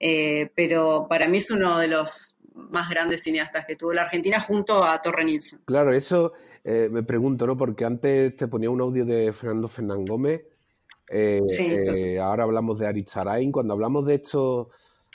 Eh, 0.00 0.50
pero 0.56 1.06
para 1.08 1.28
mí 1.28 1.38
es 1.38 1.50
uno 1.50 1.78
de 1.78 1.88
los 1.88 2.34
más 2.54 2.90
grandes 2.90 3.22
cineastas 3.22 3.64
que 3.66 3.76
tuvo 3.76 3.92
la 3.92 4.02
Argentina 4.02 4.40
junto 4.40 4.84
a 4.84 5.00
Torre 5.00 5.24
Nilsson. 5.24 5.60
Claro, 5.64 5.92
eso 5.94 6.32
eh, 6.64 6.88
me 6.90 7.02
pregunto, 7.02 7.46
¿no? 7.46 7.56
Porque 7.56 7.84
antes 7.84 8.34
te 8.36 8.48
ponía 8.48 8.70
un 8.70 8.80
audio 8.80 9.04
de 9.04 9.32
Fernando 9.32 9.68
Fernán 9.68 10.04
Gómez, 10.04 10.42
eh, 11.08 11.42
Sí. 11.48 12.16
ahora 12.16 12.44
hablamos 12.44 12.78
de 12.78 12.86
Aritzarain. 12.86 13.52
Cuando 13.52 13.74
hablamos 13.74 14.06
de 14.06 14.14
estos 14.14 14.68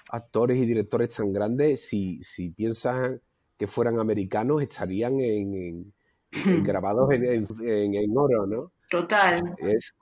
actores 0.10 0.58
y 0.58 0.66
directores 0.66 1.10
tan 1.16 1.32
grandes, 1.34 1.88
si, 1.88 2.22
si 2.24 2.50
piensan 2.50 3.22
que 3.58 3.68
fueran 3.68 4.00
americanos, 4.00 4.62
estarían 4.62 5.20
en, 5.20 5.54
en- 5.54 5.94
en 6.32 6.64
grabados 6.64 7.12
en, 7.12 7.26
en- 7.26 8.18
oro, 8.18 8.46
¿no? 8.48 8.72
Total, 8.90 9.42
Es, 9.58 9.94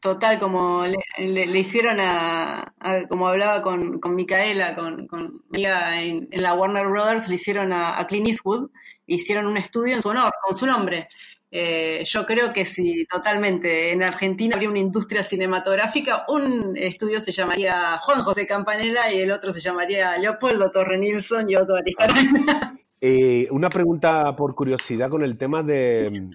total, 0.00 0.38
como 0.38 0.84
le, 0.86 0.98
le- 1.18 1.46
le 1.46 1.58
hicieron 1.58 1.98
a, 2.00 2.74
a- 2.78 3.06
como 3.08 3.28
hablaba 3.28 3.62
con, 3.62 4.00
con 4.00 4.14
Micaela, 4.14 4.74
con, 4.74 5.06
con 5.06 5.42
en, 5.52 6.28
en 6.30 6.42
la 6.42 6.54
Warner 6.54 6.86
Brothers, 6.88 7.28
le 7.28 7.34
hicieron 7.36 7.72
a, 7.72 7.98
a 7.98 8.06
Clint 8.06 8.28
Eastwood, 8.28 8.70
hicieron 9.06 9.46
un 9.46 9.56
estudio 9.56 9.94
en 9.96 10.02
su 10.02 10.08
honor, 10.08 10.32
con 10.46 10.56
su 10.56 10.66
nombre. 10.66 11.08
Eh, 11.54 12.02
yo 12.06 12.24
creo 12.24 12.50
que 12.50 12.64
si 12.64 13.04
totalmente 13.04 13.90
en 13.90 14.02
Argentina 14.02 14.54
habría 14.54 14.70
una 14.70 14.78
industria 14.78 15.22
cinematográfica, 15.22 16.24
un 16.28 16.74
estudio 16.78 17.20
se 17.20 17.30
llamaría 17.30 17.98
Juan 17.98 18.22
José 18.22 18.46
Campanella 18.46 19.12
y 19.12 19.20
el 19.20 19.30
otro 19.30 19.52
se 19.52 19.60
llamaría 19.60 20.16
Leopoldo 20.16 20.70
Torre 20.70 20.96
Nilsson 20.96 21.50
y 21.50 21.56
Otto 21.56 21.76
Aristarán. 21.76 22.78
Eh, 23.04 23.48
una 23.50 23.68
pregunta 23.68 24.36
por 24.36 24.54
curiosidad 24.54 25.10
con 25.10 25.24
el 25.24 25.36
tema 25.36 25.64
de 25.64 26.08
mm, 26.08 26.30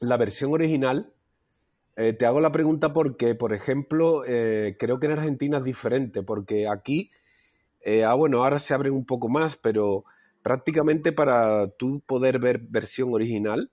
la 0.00 0.16
versión 0.16 0.54
original. 0.54 1.12
Eh, 1.96 2.14
te 2.14 2.24
hago 2.24 2.40
la 2.40 2.50
pregunta 2.50 2.94
porque, 2.94 3.34
por 3.34 3.52
ejemplo, 3.52 4.24
eh, 4.26 4.74
creo 4.78 4.98
que 4.98 5.04
en 5.04 5.12
Argentina 5.12 5.58
es 5.58 5.64
diferente, 5.64 6.22
porque 6.22 6.66
aquí, 6.66 7.10
ah, 8.06 8.14
bueno, 8.14 8.42
ahora 8.42 8.58
se 8.58 8.72
abren 8.72 8.94
un 8.94 9.04
poco 9.04 9.28
más, 9.28 9.58
pero 9.58 10.04
prácticamente 10.42 11.12
para 11.12 11.68
tú 11.72 12.00
poder 12.06 12.38
ver 12.38 12.58
versión 12.58 13.12
original, 13.12 13.70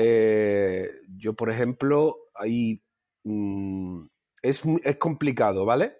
eh, 0.00 0.90
yo, 1.16 1.34
por 1.34 1.50
ejemplo, 1.50 2.16
ahí 2.34 2.82
mm, 3.24 4.02
es, 4.42 4.62
es 4.84 4.96
complicado, 4.96 5.64
¿vale? 5.64 5.96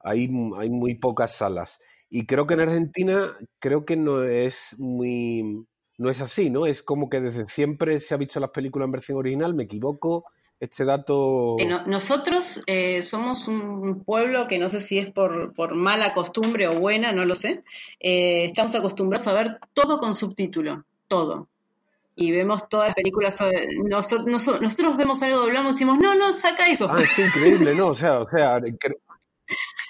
Hay, 0.00 0.28
hay 0.58 0.70
muy 0.70 0.94
pocas 0.96 1.36
salas. 1.36 1.78
Y 2.08 2.26
creo 2.26 2.46
que 2.46 2.54
en 2.54 2.60
Argentina, 2.60 3.36
creo 3.58 3.84
que 3.84 3.96
no 3.96 4.22
es 4.24 4.74
muy, 4.78 5.66
no 5.98 6.10
es 6.10 6.20
así, 6.20 6.48
¿no? 6.50 6.64
Es 6.66 6.82
como 6.82 7.08
que 7.08 7.20
desde 7.20 7.48
siempre 7.48 7.98
se 8.00 8.14
ha 8.14 8.18
visto 8.18 8.40
las 8.40 8.50
películas 8.50 8.86
en 8.86 8.92
versión 8.92 9.18
original, 9.18 9.54
me 9.54 9.64
equivoco. 9.64 10.24
Este 10.60 10.84
dato. 10.84 11.56
Eh, 11.58 11.66
no- 11.66 11.84
nosotros 11.86 12.62
eh, 12.66 13.02
somos 13.02 13.48
un 13.48 14.04
pueblo 14.04 14.46
que 14.46 14.58
no 14.58 14.70
sé 14.70 14.80
si 14.80 14.98
es 14.98 15.12
por, 15.12 15.52
por 15.54 15.74
mala 15.74 16.14
costumbre 16.14 16.68
o 16.68 16.78
buena, 16.78 17.12
no 17.12 17.24
lo 17.24 17.34
sé. 17.36 17.64
eh, 18.00 18.44
estamos 18.46 18.74
acostumbrados 18.74 19.26
a 19.26 19.34
ver 19.34 19.58
todo 19.74 19.98
con 19.98 20.14
subtítulo, 20.14 20.84
todo. 21.08 21.48
Y 22.16 22.30
vemos 22.30 22.68
todas 22.68 22.88
las 22.88 22.94
películas. 22.94 23.40
eh, 23.40 23.66
noso- 23.84 24.24
noso- 24.24 24.60
nosotros 24.60 24.96
vemos 24.96 25.22
algo, 25.22 25.38
doblamos 25.40 25.72
y 25.72 25.74
decimos, 25.74 25.98
no, 26.00 26.14
no, 26.14 26.32
saca 26.32 26.66
eso. 26.68 26.88
Ah, 26.90 27.00
es 27.02 27.18
increíble, 27.18 27.74
¿no? 27.74 27.88
O 27.88 27.94
sea, 27.94 28.20
o 28.20 28.28
sea, 28.28 28.60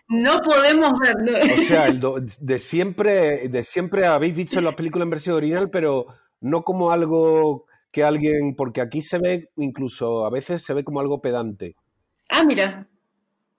No 0.09 0.41
podemos 0.43 0.99
ver. 1.01 1.17
no. 1.19 1.55
o 1.55 1.65
sea, 1.67 1.87
el 1.87 2.01
do- 2.01 2.21
de 2.21 2.59
siempre, 2.59 3.49
de 3.49 3.63
siempre 3.63 4.07
habéis 4.07 4.37
visto 4.37 4.61
la 4.61 4.75
película 4.77 5.05
en 5.05 5.11
versión 5.11 5.37
original, 5.37 5.71
pero 5.71 6.07
no 6.41 6.63
como 6.63 6.91
algo 6.91 7.67
que 7.91 8.03
alguien, 8.03 8.55
porque 8.57 8.81
aquí 8.81 9.01
se 9.01 9.19
ve, 9.19 9.51
incluso 9.57 10.27
a 10.27 10.31
veces 10.31 10.63
se 10.63 10.75
ve 10.75 10.83
como 10.85 11.01
algo 11.01 11.21
pedante. 11.21 11.77
Ah, 12.29 12.43
mira, 12.43 12.87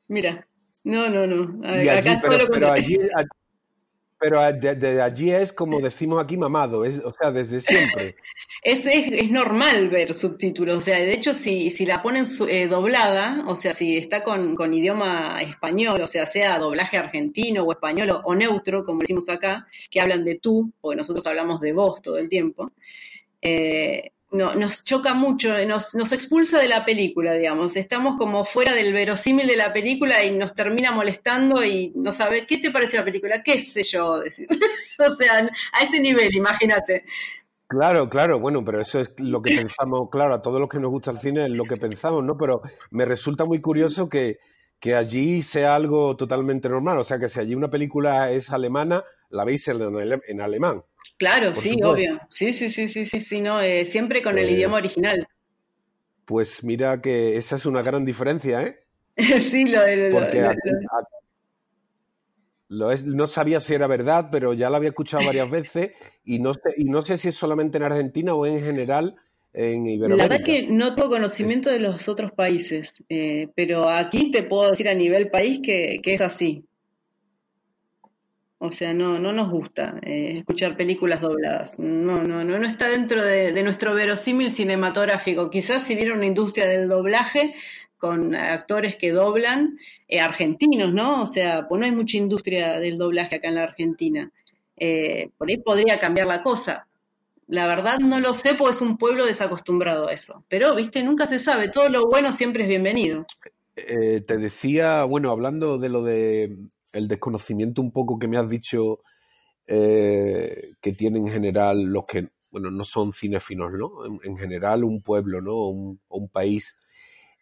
mira. 0.07 0.47
No, 0.83 1.09
no, 1.09 1.25
no. 1.25 1.81
Y 1.81 1.87
Acá 1.89 2.13
es 2.13 2.21
todo 2.21 2.31
pero, 2.31 2.43
lo 2.45 2.49
pero 2.51 2.71
allí, 2.71 2.97
a- 3.15 3.23
pero 4.19 4.39
a- 4.39 4.51
de- 4.53 4.75
de 4.75 5.01
allí 5.01 5.31
es 5.31 5.51
como 5.53 5.79
decimos 5.81 6.23
aquí 6.23 6.37
mamado, 6.37 6.85
es, 6.85 6.99
o 7.03 7.11
sea, 7.11 7.31
desde 7.31 7.59
siempre. 7.61 8.15
Es, 8.63 8.83
es, 8.87 9.11
es 9.11 9.29
normal 9.29 9.89
ver 9.89 10.15
subtítulos, 10.15 10.77
o 10.77 10.81
sea, 10.81 10.97
de 10.97 11.13
hecho 11.13 11.33
si, 11.35 11.69
si 11.69 11.85
la 11.85 12.01
ponen 12.01 12.25
su- 12.25 12.47
eh, 12.47 12.67
doblada, 12.67 13.43
o 13.47 13.55
sea, 13.55 13.73
si 13.73 13.97
está 13.97 14.23
con, 14.23 14.55
con 14.55 14.73
idioma 14.73 15.39
español, 15.41 16.01
o 16.01 16.07
sea, 16.07 16.25
sea 16.25 16.57
doblaje 16.57 16.97
argentino 16.97 17.63
o 17.63 17.71
español 17.71 18.09
o, 18.09 18.21
o 18.23 18.33
neutro, 18.33 18.83
como 18.83 19.01
decimos 19.01 19.29
acá, 19.29 19.67
que 19.91 20.01
hablan 20.01 20.25
de 20.25 20.39
tú, 20.39 20.71
porque 20.81 20.97
nosotros 20.97 21.25
hablamos 21.27 21.61
de 21.61 21.73
vos 21.73 22.01
todo 22.01 22.17
el 22.17 22.27
tiempo, 22.27 22.71
eh, 23.41 24.11
no, 24.35 24.55
nos 24.55 24.83
choca 24.83 25.13
mucho, 25.13 25.53
nos, 25.65 25.95
nos 25.95 26.11
expulsa 26.11 26.59
de 26.59 26.67
la 26.67 26.85
película, 26.85 27.33
digamos, 27.33 27.75
estamos 27.75 28.17
como 28.17 28.45
fuera 28.45 28.73
del 28.73 28.93
verosímil 28.93 29.47
de 29.47 29.55
la 29.55 29.73
película 29.73 30.23
y 30.23 30.35
nos 30.35 30.53
termina 30.53 30.91
molestando 30.91 31.63
y 31.63 31.91
no 31.95 32.11
sabe, 32.11 32.45
¿qué 32.45 32.57
te 32.57 32.71
pareció 32.71 32.99
la 32.99 33.05
película? 33.05 33.41
¿Qué 33.43 33.59
sé 33.59 33.83
yo? 33.83 34.19
Decís. 34.23 34.47
o 34.99 35.09
sea, 35.15 35.49
a 35.73 35.83
ese 35.83 35.99
nivel, 35.99 36.35
imagínate. 36.35 37.05
Claro, 37.67 38.07
claro, 38.09 38.39
bueno, 38.39 38.63
pero 38.63 38.79
eso 38.79 38.99
es 38.99 39.11
lo 39.19 39.41
que 39.41 39.55
pensamos, 39.55 40.09
claro, 40.11 40.35
a 40.35 40.41
todos 40.41 40.59
los 40.59 40.69
que 40.69 40.79
nos 40.79 40.91
gusta 40.91 41.11
el 41.11 41.19
cine 41.19 41.45
es 41.45 41.51
lo 41.51 41.63
que 41.63 41.77
pensamos, 41.77 42.23
¿no? 42.23 42.37
Pero 42.37 42.61
me 42.91 43.05
resulta 43.05 43.45
muy 43.45 43.59
curioso 43.59 44.07
que, 44.07 44.37
que 44.79 44.95
allí 44.95 45.41
sea 45.41 45.73
algo 45.73 46.15
totalmente 46.15 46.69
normal, 46.69 46.99
o 46.99 47.03
sea, 47.03 47.17
que 47.17 47.29
si 47.29 47.39
allí 47.39 47.55
una 47.55 47.69
película 47.69 48.31
es 48.31 48.51
alemana, 48.51 49.03
la 49.29 49.45
veis 49.45 49.67
en, 49.67 49.81
en 50.27 50.41
alemán. 50.41 50.83
Claro, 51.17 51.53
Por 51.53 51.63
sí, 51.63 51.69
supuesto. 51.69 51.91
obvio. 51.91 52.19
Sí, 52.29 52.53
sí, 52.53 52.69
sí, 52.69 52.89
sí, 52.89 53.05
sí, 53.05 53.21
sí, 53.21 53.41
no, 53.41 53.61
eh, 53.61 53.85
siempre 53.85 54.21
con 54.21 54.37
el 54.37 54.45
Pues- 54.45 54.55
idioma 54.57 54.77
original. 54.77 55.27
Pues 56.25 56.63
mira 56.63 57.01
que 57.01 57.37
esa 57.37 57.55
es 57.55 57.65
una 57.67 57.81
gran 57.83 58.03
diferencia, 58.03 58.63
¿eh? 58.63 58.79
sí, 59.39 59.65
lo 59.65 59.81
de 59.81 60.09
Porque 60.11 60.41
lo- 60.41 60.49
aquí- 60.49 60.69
a- 60.91 61.07
lo 62.69 62.91
es, 62.91 63.05
no 63.05 63.27
sabía 63.27 63.59
si 63.59 63.75
era 63.75 63.85
verdad, 63.87 64.29
pero 64.31 64.53
ya 64.53 64.69
la 64.69 64.77
había 64.77 64.89
escuchado 64.89 65.23
varias 65.25 65.49
veces 65.51 65.91
y 66.23 66.39
no 66.39 66.53
sé, 66.53 66.61
y 66.77 66.85
no 66.85 67.01
sé 67.03 67.17
si 67.17 67.27
es 67.29 67.35
solamente 67.35 67.77
en 67.77 67.83
Argentina 67.83 68.33
o 68.33 68.45
en 68.45 68.59
general 68.59 69.15
en 69.53 69.85
La 69.85 69.91
Iberoamérica. 69.91 70.27
verdad 70.27 70.45
que 70.45 70.67
no 70.67 70.95
tengo 70.95 71.09
conocimiento 71.09 71.69
de 71.69 71.79
los 71.79 72.09
otros 72.09 72.31
países, 72.33 73.01
eh, 73.07 73.47
pero 73.55 73.87
aquí 73.87 74.31
te 74.31 74.43
puedo 74.43 74.71
decir 74.71 74.89
a 74.89 74.93
nivel 74.95 75.29
país 75.29 75.59
que, 75.63 75.99
que 76.03 76.15
es 76.15 76.21
así. 76.21 76.65
O 78.65 78.71
sea, 78.71 78.93
no, 78.93 79.19
no 79.19 79.31
nos 79.31 79.49
gusta 79.49 79.99
eh, 80.01 80.33
escuchar 80.37 80.75
películas 80.75 81.21
dobladas. 81.21 81.79
No, 81.79 82.23
no, 82.23 82.43
no, 82.43 82.57
no 82.57 82.67
está 82.67 82.87
dentro 82.87 83.23
de, 83.23 83.63
nuestro 83.63 83.93
verosímil 83.93 84.49
cinematográfico. 84.49 85.49
Quizás 85.49 85.83
si 85.83 85.95
viera 85.95 86.13
una 86.13 86.25
industria 86.25 86.67
del 86.67 86.89
doblaje 86.89 87.55
con 87.97 88.35
actores 88.35 88.95
que 88.95 89.11
doblan, 89.11 89.79
eh, 90.07 90.19
argentinos, 90.19 90.93
¿no? 90.93 91.21
O 91.21 91.25
sea, 91.25 91.67
pues 91.67 91.79
no 91.79 91.85
hay 91.85 91.91
mucha 91.91 92.17
industria 92.17 92.79
del 92.79 92.97
doblaje 92.97 93.35
acá 93.35 93.47
en 93.47 93.55
la 93.55 93.63
Argentina. 93.63 94.31
Eh, 94.77 95.29
por 95.37 95.49
ahí 95.49 95.57
podría 95.57 95.99
cambiar 95.99 96.27
la 96.27 96.43
cosa. 96.43 96.87
La 97.47 97.67
verdad 97.67 97.99
no 97.99 98.19
lo 98.19 98.33
sé 98.33 98.55
porque 98.55 98.75
es 98.75 98.81
un 98.81 98.97
pueblo 98.97 99.25
desacostumbrado 99.25 100.07
a 100.07 100.13
eso. 100.13 100.43
Pero, 100.49 100.75
viste, 100.75 101.03
nunca 101.03 101.27
se 101.27 101.39
sabe. 101.39 101.69
Todo 101.69 101.89
lo 101.89 102.07
bueno 102.07 102.31
siempre 102.33 102.63
es 102.63 102.69
bienvenido. 102.69 103.25
Te 103.75 104.37
decía, 104.37 105.03
bueno, 105.03 105.31
hablando 105.31 105.77
de 105.77 105.89
lo 105.89 106.01
de 106.01 106.57
el 106.95 107.07
desconocimiento 107.07 107.81
un 107.81 107.91
poco 107.91 108.17
que 108.17 108.27
me 108.27 108.37
has 108.37 108.49
dicho 108.49 109.01
eh, 109.67 110.73
que 110.81 110.93
tienen 110.93 111.27
en 111.27 111.33
general 111.33 111.83
los 111.83 112.05
que, 112.05 112.29
bueno, 112.51 112.71
no 112.71 112.85
son 112.85 113.13
cinéfilos, 113.13 113.73
¿no? 113.73 114.05
En, 114.05 114.19
en 114.23 114.37
general 114.37 114.83
un 114.83 115.01
pueblo, 115.01 115.41
¿no? 115.41 115.67
Un, 115.67 116.29
país. 116.31 116.77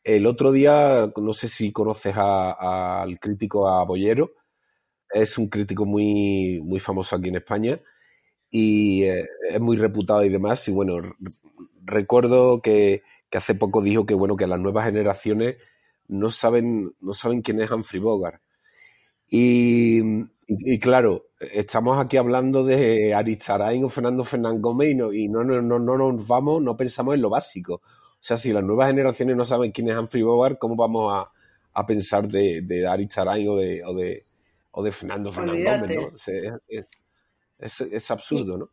El 0.03 0.25
otro 0.27 0.51
día, 0.51 1.11
no 1.15 1.33
sé 1.33 1.49
si 1.49 1.71
conoces 1.71 2.15
al 2.17 3.19
crítico 3.19 3.67
a 3.69 3.83
Bollero, 3.85 4.31
es 5.11 5.37
un 5.37 5.47
crítico 5.49 5.85
muy, 5.85 6.61
muy 6.63 6.79
famoso 6.79 7.15
aquí 7.15 7.29
en 7.29 7.35
España 7.37 7.79
y 8.49 9.03
eh, 9.03 9.27
es 9.51 9.61
muy 9.61 9.77
reputado 9.77 10.23
y 10.25 10.29
demás. 10.29 10.67
Y 10.67 10.71
bueno, 10.71 10.95
recuerdo 11.83 12.61
que, 12.61 13.03
que 13.29 13.37
hace 13.37 13.55
poco 13.55 13.81
dijo 13.81 14.05
que 14.05 14.15
bueno, 14.15 14.35
que 14.37 14.47
las 14.47 14.59
nuevas 14.59 14.85
generaciones 14.85 15.57
no 16.07 16.31
saben, 16.31 16.93
no 17.01 17.13
saben 17.13 17.41
quién 17.41 17.61
es 17.61 17.71
Humphrey 17.71 18.01
Bogart. 18.01 18.42
Y, 19.29 19.99
y- 20.01 20.25
y 20.47 20.79
claro, 20.79 21.25
estamos 21.39 21.97
aquí 21.99 22.17
hablando 22.17 22.63
de 22.63 23.13
Aristarain 23.13 23.83
o 23.83 23.89
Fernando 23.89 24.23
Fernán 24.23 24.61
Gómez 24.61 24.91
y, 24.91 24.95
no, 24.95 25.13
y 25.13 25.27
no, 25.27 25.43
no, 25.43 25.61
no, 25.61 25.79
no 25.79 25.97
nos 25.97 26.27
vamos, 26.27 26.61
no 26.61 26.77
pensamos 26.77 27.15
en 27.15 27.21
lo 27.21 27.29
básico. 27.29 27.75
O 27.75 28.25
sea, 28.25 28.37
si 28.37 28.53
las 28.53 28.63
nuevas 28.63 28.87
generaciones 28.89 29.35
no 29.35 29.43
saben 29.45 29.71
quién 29.71 29.89
es 29.89 29.97
Humphrey 29.97 30.23
Bogart, 30.23 30.57
¿cómo 30.59 30.75
vamos 30.75 31.11
a, 31.13 31.31
a 31.73 31.85
pensar 31.85 32.27
de, 32.27 32.61
de 32.61 32.87
Aristarain 32.87 33.47
o 33.49 33.55
de, 33.57 33.83
o 33.83 33.93
de, 33.93 34.25
o 34.71 34.83
de 34.83 34.91
Fernando 34.91 35.31
Fernán 35.31 35.63
Gómez? 35.63 35.91
¿no? 35.95 36.15
O 36.15 36.17
sea, 36.17 36.57
es, 36.67 36.85
es- 37.59 37.81
es 37.81 38.11
absurdo, 38.11 38.57
¿no? 38.57 38.69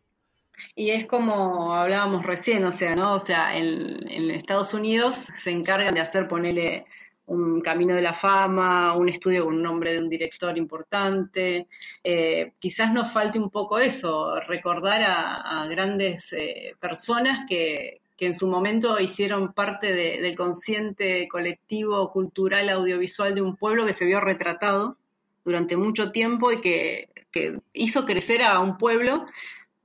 Y 0.74 0.90
es 0.90 1.07
como 1.07 1.74
hablábamos 1.74 2.24
recién, 2.26 2.64
o 2.66 2.72
sea, 2.72 2.94
¿no? 2.94 3.14
O 3.14 3.20
sea, 3.20 3.55
en, 3.57 4.07
en 4.11 4.30
Estados 4.30 4.74
Unidos 4.74 5.28
se 5.42 5.51
encargan 5.51 5.94
de 5.94 6.01
hacer, 6.03 6.28
ponerle 6.28 6.84
un 7.30 7.60
camino 7.60 7.94
de 7.94 8.02
la 8.02 8.12
fama, 8.12 8.94
un 8.96 9.08
estudio 9.08 9.44
con 9.44 9.54
un 9.54 9.62
nombre 9.62 9.92
de 9.92 10.00
un 10.00 10.08
director 10.08 10.56
importante. 10.58 11.68
Eh, 12.02 12.52
quizás 12.58 12.92
nos 12.92 13.12
falte 13.12 13.38
un 13.38 13.50
poco 13.50 13.78
eso, 13.78 14.40
recordar 14.40 15.02
a, 15.06 15.66
grandes 15.68 16.32
eh, 16.32 16.74
personas 16.80 17.46
que, 17.48 18.00
que 18.16 18.26
en 18.26 18.34
su 18.34 18.48
momento 18.48 18.98
hicieron 18.98 19.52
parte 19.52 19.94
de- 19.94 20.20
del 20.20 20.36
consciente 20.36 21.28
colectivo 21.28 22.10
cultural 22.10 22.68
audiovisual 22.68 23.34
de 23.34 23.42
un 23.42 23.56
pueblo 23.56 23.86
que 23.86 23.94
se 23.94 24.04
vio 24.04 24.20
retratado 24.20 24.96
durante 25.44 25.76
mucho 25.76 26.10
tiempo 26.10 26.50
y 26.50 26.60
que, 26.60 27.08
que 27.30 27.58
hizo 27.72 28.04
crecer 28.06 28.42
a 28.42 28.58
un 28.58 28.76
pueblo 28.76 29.24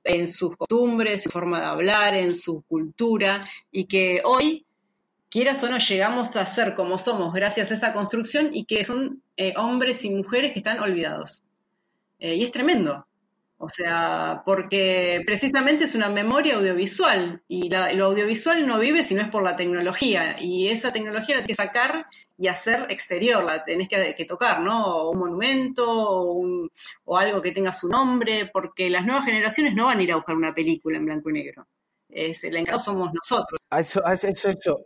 en 0.02 0.26
sus 0.26 0.56
costumbres, 0.56 1.12
en 1.12 1.18
su 1.20 1.28
forma 1.30 1.60
de 1.60 1.66
hablar, 1.66 2.14
en 2.14 2.34
su 2.34 2.62
cultura, 2.62 3.40
y 3.70 3.86
que 3.86 4.20
hoy, 4.24 4.65
quieras 5.30 5.62
o 5.62 5.68
no, 5.68 5.78
llegamos 5.78 6.36
a 6.36 6.46
ser 6.46 6.74
como 6.74 6.98
somos 6.98 7.32
gracias 7.32 7.70
a 7.70 7.74
esa 7.74 7.92
construcción 7.92 8.50
y 8.52 8.64
que 8.64 8.84
son 8.84 9.22
eh, 9.36 9.54
hombres 9.56 10.04
y 10.04 10.10
mujeres 10.10 10.52
que 10.52 10.60
están 10.60 10.80
olvidados. 10.80 11.44
Eh, 12.18 12.36
y 12.36 12.44
es 12.44 12.50
tremendo. 12.50 13.06
O 13.58 13.70
sea, 13.70 14.42
porque 14.44 15.22
precisamente 15.24 15.84
es 15.84 15.94
una 15.94 16.10
memoria 16.10 16.56
audiovisual 16.56 17.42
y 17.48 17.70
lo 17.70 18.04
audiovisual 18.04 18.66
no 18.66 18.78
vive 18.78 19.02
si 19.02 19.14
no 19.14 19.22
es 19.22 19.28
por 19.28 19.42
la 19.42 19.56
tecnología 19.56 20.36
y 20.38 20.68
esa 20.68 20.92
tecnología 20.92 21.36
la 21.36 21.40
tienes 21.40 21.56
que 21.56 21.64
sacar 21.64 22.06
y 22.38 22.48
hacer 22.48 22.86
exterior, 22.90 23.42
la 23.42 23.64
tenés 23.64 23.88
que, 23.88 24.24
tocar, 24.26 24.60
¿no? 24.60 24.84
O 24.86 25.10
un 25.12 25.18
monumento 25.18 25.86
o, 25.88 27.16
algo 27.16 27.40
que 27.40 27.52
tenga 27.52 27.72
su 27.72 27.88
nombre, 27.88 28.50
porque 28.52 28.90
las 28.90 29.06
nuevas 29.06 29.24
generaciones 29.24 29.74
no 29.74 29.86
van 29.86 30.00
a 30.00 30.02
ir 30.02 30.12
a 30.12 30.16
buscar 30.16 30.36
una 30.36 30.54
película 30.54 30.98
en 30.98 31.06
blanco 31.06 31.30
y 31.30 31.32
negro. 31.32 31.66
Es, 32.10 32.44
el 32.44 32.56
encargado 32.56 32.84
somos 32.84 33.10
nosotros. 33.14 33.58
Eso, 33.70 34.04
eso, 34.06 34.28
eso, 34.28 34.80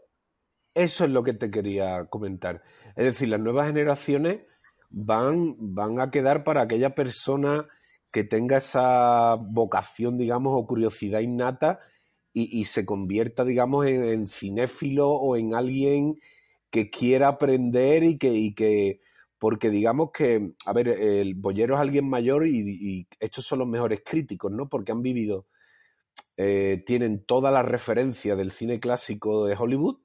eso, 0.74 1.04
es 1.04 1.10
lo 1.10 1.22
que 1.22 1.34
te 1.34 1.50
quería 1.50 2.06
comentar. 2.06 2.62
Es 2.96 3.04
decir, 3.04 3.28
las 3.28 3.40
nuevas 3.40 3.66
generaciones 3.66 4.44
van, 4.90 5.56
van 5.58 6.00
a 6.00 6.10
quedar 6.10 6.44
para 6.44 6.62
aquella 6.62 6.94
persona 6.94 7.68
que 8.12 8.24
tenga 8.24 8.58
esa 8.58 9.36
vocación, 9.36 10.18
digamos, 10.18 10.54
o 10.56 10.66
curiosidad 10.66 11.20
innata 11.20 11.80
y, 12.32 12.60
y 12.60 12.64
se 12.64 12.84
convierta, 12.84 13.44
digamos, 13.44 13.86
en, 13.86 14.26
cinéfilo 14.26 15.08
o 15.10 15.36
en 15.36 15.54
alguien 15.54 16.20
que 16.70 16.90
quiera 16.90 17.28
aprender 17.28 18.04
y 18.04 18.18
que, 18.18 18.32
y 18.34 18.54
que 18.54 19.00
porque 19.38 19.70
digamos 19.70 20.10
que, 20.12 20.52
a 20.66 20.72
ver, 20.72 20.88
el 20.88 21.34
boyero 21.34 21.74
es 21.74 21.80
alguien 21.80 22.08
mayor 22.08 22.46
y, 22.46 22.58
y 22.58 23.08
estos 23.20 23.46
son 23.46 23.60
los 23.60 23.68
mejores 23.68 24.02
críticos, 24.04 24.52
¿no? 24.52 24.68
Porque 24.68 24.92
han 24.92 25.02
vivido, 25.02 25.46
eh, 26.36 26.82
tienen 26.86 27.24
toda 27.24 27.50
la 27.50 27.62
referencia 27.62 28.36
del 28.36 28.50
cine 28.50 28.80
clásico 28.80 29.46
de 29.46 29.56
Hollywood 29.58 29.98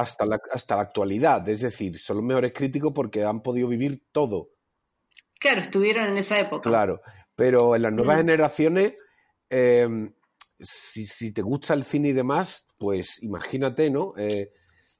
hasta 0.00 0.26
la, 0.26 0.40
hasta 0.52 0.76
la 0.76 0.82
actualidad. 0.82 1.48
Es 1.48 1.60
decir, 1.60 1.98
son 1.98 2.16
los 2.18 2.24
mejores 2.26 2.52
críticos 2.52 2.92
porque 2.94 3.24
han 3.24 3.42
podido 3.42 3.68
vivir 3.68 4.02
todo. 4.12 4.50
Claro, 5.38 5.60
estuvieron 5.60 6.08
en 6.08 6.18
esa 6.18 6.38
época. 6.38 6.68
Claro, 6.68 7.00
pero 7.34 7.76
en 7.76 7.82
las 7.82 7.92
nuevas 7.92 8.16
Mm. 8.16 8.18
generaciones, 8.20 8.94
eh, 9.50 9.88
si, 10.58 11.04
si 11.06 11.32
te 11.32 11.42
gusta 11.42 11.74
el 11.74 11.84
cine 11.84 12.08
y 12.08 12.12
demás, 12.12 12.66
pues 12.78 13.22
imagínate, 13.22 13.90
¿no? 13.90 14.14
Eh, 14.16 14.50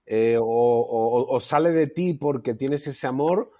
eh, 0.05 0.37
o, 0.39 0.45
o- 0.45 1.35
o 1.35 1.41
sale 1.41 1.71
de 1.73 1.87
ti 1.89 2.15
porque 2.15 2.55
tienes 2.55 2.87
ese 2.87 3.07
amor, 3.07 3.51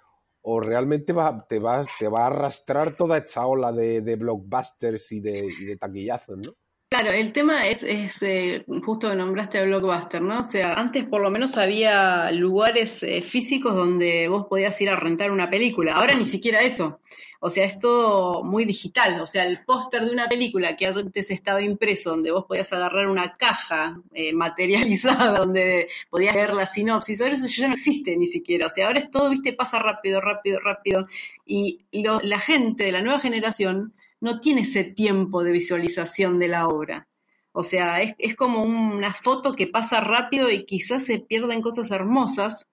o 0.41 0.61
realmente 0.61 1.11
va, 1.11 1.45
te, 1.49 1.59
va, 1.59 1.83
te 1.99 2.07
va 2.07 2.23
a 2.23 2.27
arrastrar 2.27 2.95
toda 2.95 3.17
esta 3.17 3.45
ola 3.45 3.71
de, 3.73 4.01
de 4.01 4.15
blockbusters 4.15 5.11
y 5.11 5.19
de, 5.19 5.45
y 5.59 5.65
de 5.65 5.75
taquillazos, 5.77 6.37
¿no? 6.37 6.53
Claro, 6.89 7.11
el 7.11 7.33
tema 7.33 7.67
es, 7.67 7.83
es 7.83 8.23
eh, 8.23 8.63
justo 8.85 9.13
nombraste 9.13 9.57
a 9.57 9.63
Blockbuster, 9.65 10.21
¿no? 10.21 10.39
O 10.39 10.43
sea, 10.43 10.71
antes 10.75 11.03
por 11.03 11.21
lo 11.21 11.29
menos 11.29 11.57
había 11.57 12.31
lugares 12.31 13.03
eh, 13.03 13.21
físicos 13.23 13.75
donde 13.75 14.29
vos 14.29 14.45
podías 14.47 14.79
ir 14.79 14.89
a 14.89 14.95
rentar 14.95 15.31
una 15.31 15.49
película. 15.49 15.93
Ahora 15.95 16.13
ni 16.15 16.23
siquiera 16.23 16.61
eso. 16.61 17.01
O 17.41 17.49
sea, 17.49 17.65
es 17.65 17.77
todo 17.77 18.41
muy 18.45 18.63
digital. 18.63 19.19
O 19.19 19.27
sea, 19.27 19.43
el 19.45 19.65
póster 19.65 20.05
de 20.05 20.11
una 20.11 20.29
película 20.29 20.77
que 20.77 20.85
antes 20.87 21.29
estaba 21.29 21.61
impreso, 21.61 22.11
donde 22.11 22.31
vos 22.31 22.45
podías 22.45 22.71
agarrar 22.71 23.09
una 23.09 23.35
caja 23.35 24.01
eh, 24.13 24.33
materializada, 24.33 25.37
donde 25.39 25.89
podías 26.09 26.35
ver 26.35 26.53
la 26.53 26.65
sinopsis, 26.65 27.19
ahora 27.19 27.33
eso 27.33 27.47
ya 27.47 27.67
no 27.67 27.73
existe 27.73 28.15
ni 28.15 28.27
siquiera. 28.27 28.67
O 28.67 28.69
sea, 28.69 28.87
ahora 28.87 28.99
es 28.99 29.11
todo, 29.11 29.29
viste, 29.29 29.51
pasa 29.51 29.77
rápido, 29.79 30.21
rápido, 30.21 30.59
rápido. 30.61 31.05
Y 31.45 31.81
lo- 31.91 32.21
la 32.21 32.39
gente 32.39 32.85
de 32.85 32.91
la 32.93 33.01
nueva 33.01 33.19
generación 33.19 33.93
no 34.21 34.39
tiene 34.39 34.61
ese 34.61 34.83
tiempo 34.83 35.43
de 35.43 35.51
visualización 35.51 36.39
de 36.39 36.47
la 36.47 36.67
obra. 36.67 37.07
O 37.51 37.63
sea, 37.63 38.01
es, 38.01 38.13
es 38.19 38.35
como 38.35 38.63
una 38.63 39.13
foto 39.13 39.53
que 39.55 39.67
pasa 39.67 39.99
rápido 40.01 40.49
y 40.49 40.65
quizás 40.65 41.05
se 41.05 41.19
pierden 41.19 41.61
cosas 41.61 41.89
hermosas 41.91 42.67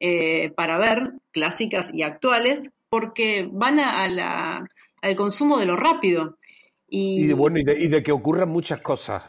eh, 0.00 0.50
para 0.50 0.78
ver, 0.78 1.12
clásicas 1.32 1.92
y 1.92 2.02
actuales, 2.02 2.70
porque 2.88 3.48
van 3.50 3.80
a, 3.80 4.02
a 4.04 4.08
la- 4.08 4.68
al 5.02 5.16
consumo 5.16 5.58
de 5.58 5.66
lo 5.66 5.76
rápido. 5.76 6.38
Y 6.88 7.26
de, 7.26 7.34
bueno, 7.34 7.58
y 7.58 7.64
de, 7.64 7.84
y 7.84 7.88
de 7.88 8.02
que 8.02 8.12
ocurran 8.12 8.48
muchas 8.48 8.80
cosas. 8.80 9.24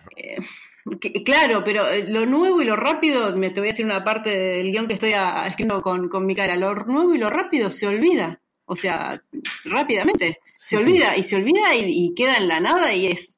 Que- 1.02 1.24
claro, 1.24 1.64
pero 1.64 1.88
eh, 1.90 2.06
lo 2.08 2.26
nuevo 2.26 2.62
y 2.62 2.66
lo 2.66 2.76
rápido, 2.76 3.36
me 3.36 3.50
te 3.52 3.60
voy 3.60 3.70
a 3.70 3.72
decir 3.74 3.86
una 3.86 4.04
parte 4.04 4.30
del 4.30 4.72
guion 4.72 4.88
que 4.88 4.94
estoy 4.94 5.14
a- 5.14 5.46
escribiendo 5.48 5.82
con, 5.82 6.08
con 6.10 6.26
Micaela, 6.26 6.56
lo 6.56 6.74
nuevo 6.86 7.14
y 7.14 7.18
lo 7.18 7.30
rápido 7.30 7.70
se 7.70 7.86
olvida, 7.88 8.40
o 8.66 8.76
sea, 8.76 9.22
rápidamente, 9.66 10.40
se 10.60 10.78
olvida 10.78 11.16
y 11.18 11.24
se 11.24 11.36
olvida 11.38 11.76
y, 11.76 12.14
queda 12.16 12.38
en 12.38 12.48
la 12.48 12.60
nada 12.60 12.94
y 12.94 13.08
es 13.08 13.38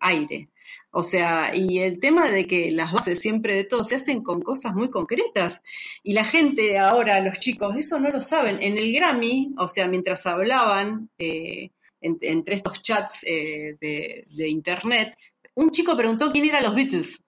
aire. 0.00 0.48
O 0.90 1.02
sea, 1.02 1.52
y 1.54 1.78
el 1.78 1.98
tema 2.00 2.30
de 2.30 2.46
que 2.46 2.70
las 2.70 2.92
bases 2.92 3.20
siempre 3.20 3.54
de 3.54 3.64
todo 3.64 3.82
se 3.84 3.94
hacen 3.96 4.22
con 4.22 4.42
cosas 4.42 4.74
muy 4.74 4.90
concretas. 4.90 5.60
Y 6.02 6.12
la 6.12 6.24
gente 6.24 6.78
ahora, 6.78 7.20
los 7.20 7.38
chicos, 7.38 7.76
eso 7.76 7.98
no 7.98 8.10
lo 8.10 8.20
saben. 8.20 8.62
En 8.62 8.76
el 8.76 8.92
Grammy, 8.92 9.54
o 9.58 9.68
sea, 9.68 9.88
mientras 9.88 10.26
hablaban 10.26 11.08
eh, 11.18 11.70
en- 12.00 12.18
entre 12.20 12.56
estos 12.56 12.82
chats 12.82 13.24
eh, 13.26 13.76
de, 13.80 14.48
internet, 14.48 15.16
un 15.54 15.70
chico 15.70 15.96
preguntó 15.96 16.30
quién 16.30 16.44
eran 16.46 16.64
los 16.64 16.74
Beatles. 16.74 17.22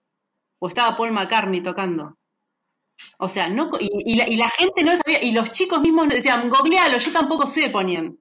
O 0.59 0.67
estaba 0.67 0.95
Paul 0.95 1.11
McCartney 1.11 1.61
tocando. 1.63 2.17
O 3.17 3.27
sea, 3.29 3.49
no, 3.49 3.71
y, 3.79 3.89
y 4.13 4.15
la, 4.15 4.29
y 4.29 4.35
la 4.37 4.49
gente 4.49 4.83
no 4.83 4.91
lo 4.91 4.97
sabía. 4.97 5.23
Y 5.23 5.31
los 5.31 5.51
chicos 5.51 5.81
mismos 5.81 6.07
decían, 6.09 6.49
googlealo, 6.49 6.97
yo 6.97 7.11
tampoco 7.11 7.47
sé, 7.47 7.69
ponían. 7.69 8.17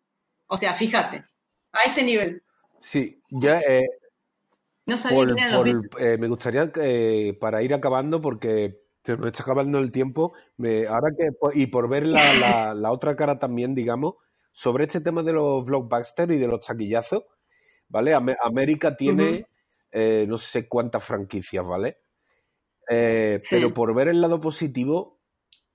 O 0.47 0.57
sea, 0.57 0.75
fíjate, 0.75 1.25
a 1.73 1.85
ese 1.87 2.03
nivel. 2.03 2.43
Sí, 2.81 3.23
ya 3.31 3.61
eh, 3.61 3.85
No 4.87 4.99
sabía 4.99 5.19
por- 5.19 5.39
eran 5.39 5.83
por- 5.91 6.03
eh, 6.03 6.19
me 6.19 6.29
gustaría 6.29 6.71
que 6.71 7.37
para 7.41 7.63
ir 7.63 7.73
acabando, 7.75 8.21
porque 8.21 8.83
se 9.03 9.17
nos 9.17 9.27
está 9.27 9.43
acabando 9.43 9.79
el 9.79 9.91
tiempo, 9.91 10.33
me, 10.57 10.87
ahora 10.87 11.11
que 11.17 11.31
y 11.59 11.67
por 11.67 11.89
ver 11.89 12.07
la, 12.07 12.33
la- 12.35 12.75
la 12.75 12.93
otra 12.93 13.17
cara 13.17 13.39
también, 13.39 13.75
digamos, 13.75 14.15
sobre 14.53 14.85
este 14.85 15.01
tema 15.01 15.23
de 15.23 15.33
los 15.33 15.65
blockbusters 15.65 16.33
y 16.33 16.39
de 16.39 16.47
los 16.49 16.65
taquillazos, 16.67 17.25
¿vale? 17.89 18.15
América 18.15 18.97
tiene 18.97 19.47
eh, 19.91 20.27
no 20.29 20.39
sé 20.39 20.69
cuántas 20.69 21.05
franquicias, 21.05 21.65
¿vale? 21.65 21.99
Eh, 22.89 23.39
Sí. 23.41 23.57
Pero 23.57 23.73
por 23.73 23.95
ver 23.95 24.09
el 24.09 24.21
lado 24.21 24.41
positivo, 24.41 25.21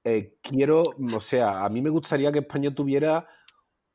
eh, 0.03 0.37
quiero, 0.41 0.83
o 1.13 1.19
sea, 1.19 1.63
a 1.65 1.69
mí 1.69 1.81
me 1.81 1.89
gustaría 1.89 2.31
que 2.31 2.39
España 2.39 2.73
tuviera 2.73 3.27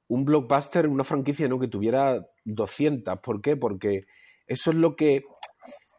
un 0.08 0.24
blockbuster, 0.24 0.86
una 0.86 1.04
franquicia, 1.04 1.48
¿no? 1.48 1.58
Que 1.58 1.68
tuviera 1.68 2.26
200. 2.44 3.18
¿Por 3.20 3.40
qué? 3.40 3.56
Porque 3.56 4.02
eso 4.46 4.70
es 4.70 4.76
lo 4.76 4.96
que, 4.96 5.24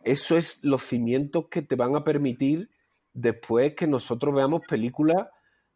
eso 0.03 0.37
es 0.37 0.63
los 0.63 0.83
cimientos 0.83 1.47
que 1.49 1.61
te 1.61 1.75
van 1.75 1.95
a 1.95 2.03
permitir 2.03 2.69
después 3.13 3.75
que 3.75 3.87
nosotros 3.87 4.35
veamos 4.35 4.61
películas 4.67 5.27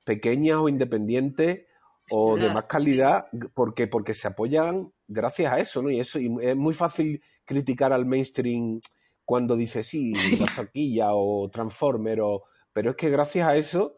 pequeñas 0.04 0.58
o 0.58 0.70
independientes 0.70 1.66
o 2.12 2.38
de 2.38 2.52
más 2.52 2.66
calidad, 2.66 3.26
porque, 3.54 3.88
porque 3.88 4.16
se 4.16 4.28
apoyan 4.28 4.92
gracias 5.08 5.54
a 5.54 5.60
eso, 5.60 5.84
¿no? 5.84 5.92
Y 5.92 6.00
eso, 6.00 6.20
y 6.20 6.36
es 6.42 6.56
muy 6.56 6.74
fácil 6.74 7.22
criticar 7.46 7.94
al 7.94 8.08
mainstream 8.08 8.80
cuando 9.26 9.56
dice 9.56 9.84
sí, 9.84 10.14
la 10.40 10.48
saquilla 10.52 11.10
o 11.14 11.50
Transformer, 11.50 12.22
o, 12.22 12.44
pero 12.74 12.92
es 12.92 12.96
que 12.96 13.12
gracias 13.12 13.48
a 13.48 13.56
eso 13.56 13.96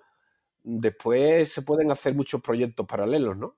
después 0.63 1.51
se 1.51 1.61
pueden 1.61 1.89
hacer 1.89 2.13
muchos 2.13 2.41
proyectos 2.41 2.86
paralelos, 2.86 3.38
¿no? 3.38 3.55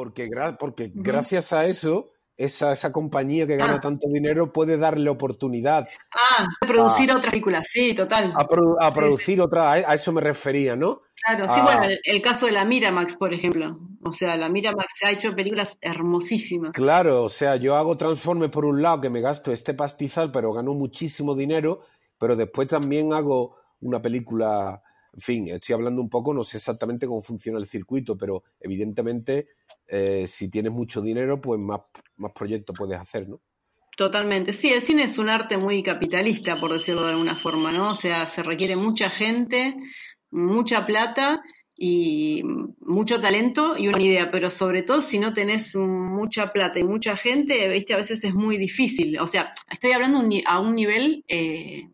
Porque, 0.00 0.28
gra- 0.30 0.56
porque 0.58 0.84
Ujú. 0.84 1.02
gracias 1.02 1.52
a 1.52 1.66
eso, 1.66 2.12
esa, 2.38 2.72
esa 2.72 2.90
compañía 2.90 3.46
que 3.46 3.56
gana 3.56 3.74
Ah. 3.74 3.80
tanto 3.80 4.08
dinero 4.08 4.50
puede 4.50 4.78
darle 4.78 5.10
oportunidad 5.10 5.86
Ah, 6.14 6.46
producir 6.66 7.10
a, 7.10 7.18
otra 7.18 7.30
película, 7.30 7.62
sí, 7.62 7.94
total. 7.94 8.32
a 8.34 8.46
produ- 8.48 8.78
a 8.80 8.90
Sí, 8.90 8.98
producir 8.98 9.40
otra, 9.42 9.72
a, 9.72 9.92
eso 9.94 10.10
me 10.10 10.22
refería, 10.22 10.74
¿no? 10.74 11.02
Claro, 11.22 11.46
sí, 11.50 11.60
bueno, 11.60 11.84
el, 11.84 12.00
el 12.02 12.22
caso 12.22 12.46
de 12.46 12.52
la 12.52 12.64
Miramax, 12.64 13.16
por 13.18 13.34
ejemplo. 13.34 13.78
O 14.02 14.10
sea, 14.14 14.36
la 14.38 14.48
Miramax 14.48 15.04
ha 15.04 15.10
hecho 15.10 15.36
películas 15.36 15.76
hermosísimas. 15.82 16.72
Claro, 16.72 17.24
o 17.24 17.28
sea, 17.28 17.56
yo 17.56 17.76
hago 17.76 17.94
Transformers 17.98 18.50
por 18.50 18.64
un 18.64 18.80
lado, 18.80 19.02
que 19.02 19.10
me 19.10 19.20
gasto 19.20 19.52
este 19.52 19.74
pastizal, 19.74 20.32
pero 20.32 20.54
gano 20.54 20.72
muchísimo 20.72 21.34
dinero, 21.34 21.80
pero 22.18 22.36
después 22.36 22.68
también 22.68 23.12
hago 23.12 23.56
una 23.82 24.00
película, 24.00 24.82
en 25.12 25.20
fin, 25.20 25.48
estoy 25.48 25.74
hablando 25.74 26.00
un 26.00 26.08
poco, 26.08 26.32
no 26.32 26.42
sé 26.42 26.56
exactamente 26.56 27.06
cómo 27.06 27.20
funciona 27.20 27.58
el 27.58 27.66
circuito, 27.66 28.16
pero 28.16 28.42
evidentemente 28.58 29.48
eh, 29.90 30.26
si 30.26 30.48
tienes 30.48 30.72
mucho 30.72 31.00
dinero, 31.00 31.40
pues 31.40 31.60
más, 31.60 31.80
más 32.16 32.32
proyectos 32.32 32.76
puedes 32.78 32.98
hacer, 32.98 33.28
¿no? 33.28 33.40
Totalmente. 33.96 34.52
Sí, 34.52 34.68
el 34.70 34.80
cine 34.80 35.02
es 35.02 35.18
un 35.18 35.28
arte 35.28 35.58
muy 35.58 35.82
capitalista, 35.82 36.58
por 36.58 36.72
decirlo 36.72 37.02
de 37.02 37.10
alguna 37.10 37.36
forma, 37.36 37.72
¿no? 37.72 37.90
O 37.90 37.94
sea, 37.94 38.26
se 38.26 38.42
requiere 38.42 38.76
mucha 38.76 39.10
gente, 39.10 39.76
mucha 40.30 40.86
plata 40.86 41.42
y 41.76 42.42
mucho 42.80 43.20
talento 43.20 43.76
y 43.76 43.88
una 43.88 44.00
idea, 44.00 44.30
pero 44.30 44.50
sobre 44.50 44.82
todo 44.82 45.02
si 45.02 45.18
no 45.18 45.32
tenés 45.32 45.74
mucha 45.76 46.52
plata 46.52 46.78
y 46.78 46.84
mucha 46.84 47.16
gente, 47.16 47.68
viste, 47.68 47.94
a 47.94 47.98
veces 47.98 48.22
es 48.24 48.34
muy 48.34 48.58
difícil. 48.58 49.18
O 49.18 49.26
sea, 49.26 49.52
estoy 49.70 49.92
hablando 49.92 50.22
a 50.46 50.60
un 50.60 50.74
nivel 50.74 51.24
eh, 51.28 51.88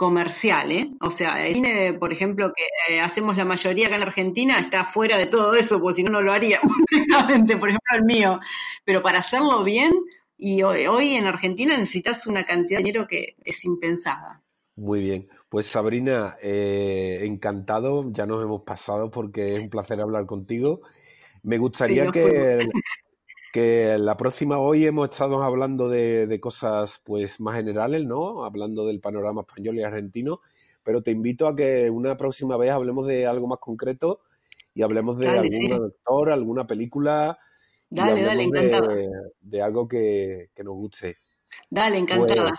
comercial, 0.00 0.72
¿eh? 0.72 0.90
O 1.02 1.10
sea, 1.10 1.46
el 1.46 1.52
cine, 1.52 1.92
por 1.92 2.10
ejemplo, 2.10 2.50
que 2.56 2.94
eh, 2.94 3.00
hacemos 3.02 3.36
la 3.36 3.44
mayoría 3.44 3.88
acá 3.88 3.96
en 3.96 4.02
Argentina, 4.02 4.58
está 4.58 4.86
fuera 4.86 5.18
de 5.18 5.26
todo 5.26 5.54
eso, 5.54 5.78
porque 5.78 5.96
si 5.96 6.04
no, 6.04 6.10
no 6.10 6.22
lo 6.22 6.32
haríamos 6.32 6.74
directamente, 6.90 7.58
por 7.58 7.68
ejemplo, 7.68 7.96
el 7.98 8.04
mío. 8.04 8.40
Pero 8.86 9.02
para 9.02 9.18
hacerlo 9.18 9.62
bien, 9.62 9.92
y 10.38 10.62
hoy, 10.62 10.86
hoy 10.86 11.16
en 11.16 11.26
Argentina 11.26 11.76
necesitas 11.76 12.26
una 12.26 12.44
cantidad 12.44 12.78
de 12.78 12.84
dinero 12.84 13.06
que 13.06 13.36
es 13.44 13.62
impensada. 13.66 14.42
Muy 14.74 15.00
bien. 15.00 15.26
Pues 15.50 15.66
Sabrina, 15.66 16.38
eh, 16.40 17.20
encantado, 17.24 18.10
ya 18.10 18.24
nos 18.24 18.42
hemos 18.42 18.62
pasado 18.62 19.10
porque 19.10 19.56
es 19.56 19.60
un 19.60 19.68
placer 19.68 20.00
hablar 20.00 20.24
contigo. 20.24 20.80
Me 21.42 21.58
gustaría 21.58 22.06
Sí, 22.06 22.10
que, 22.10 22.70
que 23.52 23.96
la 23.98 24.16
próxima, 24.16 24.58
hoy 24.58 24.86
hemos 24.86 25.10
estado 25.10 25.42
hablando 25.42 25.88
de, 25.88 26.26
de 26.26 26.40
cosas 26.40 27.00
pues 27.04 27.40
más 27.40 27.56
generales, 27.56 28.04
¿no? 28.04 28.44
Hablando 28.44 28.86
del 28.86 29.00
panorama 29.00 29.42
español 29.42 29.76
y 29.76 29.82
argentino, 29.82 30.40
pero 30.82 31.02
te 31.02 31.10
invito 31.10 31.46
a 31.46 31.56
que 31.56 31.90
una 31.90 32.16
próxima 32.16 32.56
vez 32.56 32.70
hablemos 32.70 33.06
de 33.06 33.26
algo 33.26 33.46
más 33.46 33.58
concreto 33.58 34.20
y 34.74 34.82
hablemos 34.82 35.18
de 35.18 35.26
Dale, 35.26 35.38
algún 35.38 35.52
sí. 35.52 35.72
actor, 35.72 36.32
alguna 36.32 36.66
película 36.66 37.38
Dale, 37.88 38.22
dale, 38.22 38.44
encantada. 38.44 38.94
de, 38.94 39.08
de 39.40 39.62
algo 39.62 39.88
que, 39.88 40.50
que 40.54 40.62
nos 40.62 40.74
guste. 40.74 41.18
Dale, 41.68 41.98
encantada. 41.98 42.50
Pues, 42.50 42.58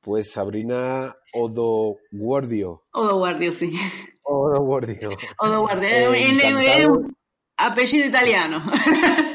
pues 0.00 0.32
Sabrina 0.32 1.14
Odo 1.34 1.96
Guardio. 2.10 2.84
Odo 2.92 3.18
Guardio, 3.18 3.52
sí. 3.52 3.72
Odo 4.22 4.60
Guardio. 4.62 5.10
Odo 5.38 5.60
Guardio. 5.60 6.14
Eh, 6.14 6.86
apellido 7.58 8.06
italiano. 8.06 8.64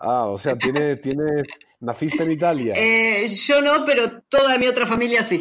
Ah, 0.00 0.26
o 0.26 0.36
sea, 0.38 0.56
tiene, 0.56 0.96
tiene, 0.96 1.42
naciste 1.80 2.22
en 2.24 2.32
Italia. 2.32 2.74
Eh, 2.76 3.28
yo 3.28 3.60
no, 3.62 3.84
pero 3.84 4.22
toda 4.28 4.58
mi 4.58 4.66
otra 4.66 4.86
familia 4.86 5.22
sí. 5.22 5.40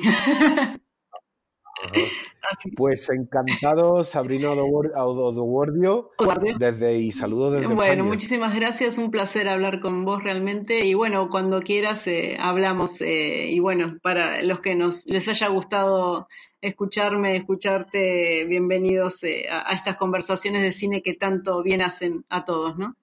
Pues 2.75 3.09
encantado, 3.09 4.03
Sabrina 4.03 4.49
Odoguar- 4.51 4.91
Odo- 4.95 5.25
Odoguardio, 5.29 6.11
Odoguardio. 6.17 6.57
desde 6.57 6.95
y 6.97 7.11
saludos 7.11 7.53
desde 7.53 7.67
Bueno, 7.67 7.81
España. 7.83 8.03
muchísimas 8.03 8.55
gracias, 8.55 8.97
un 8.97 9.11
placer 9.11 9.47
hablar 9.49 9.79
con 9.81 10.05
vos 10.05 10.23
realmente 10.23 10.85
y 10.85 10.93
bueno, 10.93 11.29
cuando 11.29 11.61
quieras 11.61 12.05
eh, 12.07 12.37
hablamos 12.39 13.01
eh, 13.01 13.47
y 13.49 13.59
bueno, 13.59 13.97
para 14.01 14.43
los 14.43 14.59
que 14.59 14.75
nos 14.75 15.05
les 15.07 15.27
haya 15.27 15.47
gustado 15.47 16.27
escucharme, 16.61 17.35
escucharte, 17.35 18.45
bienvenidos 18.45 19.23
eh, 19.23 19.45
a, 19.49 19.69
a 19.69 19.73
estas 19.73 19.97
conversaciones 19.97 20.61
de 20.61 20.71
cine 20.71 21.01
que 21.01 21.13
tanto 21.15 21.63
bien 21.63 21.81
hacen 21.81 22.23
a 22.29 22.43
todos, 22.45 22.77
¿no? 22.77 22.95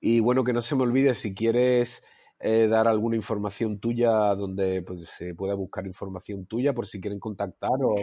Y 0.00 0.20
bueno, 0.20 0.44
que 0.44 0.52
no 0.52 0.62
se 0.62 0.76
me 0.76 0.82
olvide, 0.82 1.14
si 1.14 1.34
quieres 1.34 2.02
eh, 2.40 2.68
dar 2.68 2.86
alguna 2.86 3.16
información 3.16 3.80
tuya 3.80 4.10
donde 4.36 4.82
pues, 4.82 5.08
se 5.08 5.34
pueda 5.34 5.54
buscar 5.54 5.86
información 5.86 6.46
tuya 6.46 6.72
por 6.72 6.86
si 6.86 7.00
quieren 7.00 7.18
contactar 7.18 7.78
o... 7.82 7.96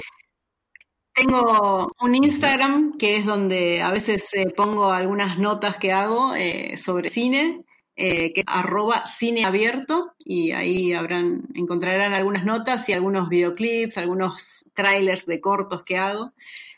Tengo 1.13 1.93
un 2.01 2.15
Instagram 2.15 2.97
que 2.97 3.15
es 3.15 3.25
donde 3.25 3.81
a 3.81 3.89
veces 3.91 4.33
eh, 4.33 4.47
pongo 4.53 4.91
algunas 4.91 5.39
notas 5.39 5.77
que 5.77 5.93
hago 5.93 6.35
eh, 6.35 6.75
sobre 6.75 7.07
cine, 7.07 7.63
que 7.95 8.33
es 8.35 8.43
arroba 8.45 9.05
cine 9.05 9.45
abierto, 9.45 10.11
y 10.19 10.51
ahí 10.51 10.91
habrán, 10.91 11.47
encontrarán 11.53 12.13
algunas 12.13 12.43
notas 12.43 12.89
y 12.89 12.91
algunos 12.91 13.29
videoclips, 13.29 13.97
algunos 13.97 14.65
trailers 14.73 15.25
de 15.25 15.39
cortos 15.39 15.83
que 15.83 15.95
hago. 15.95 16.33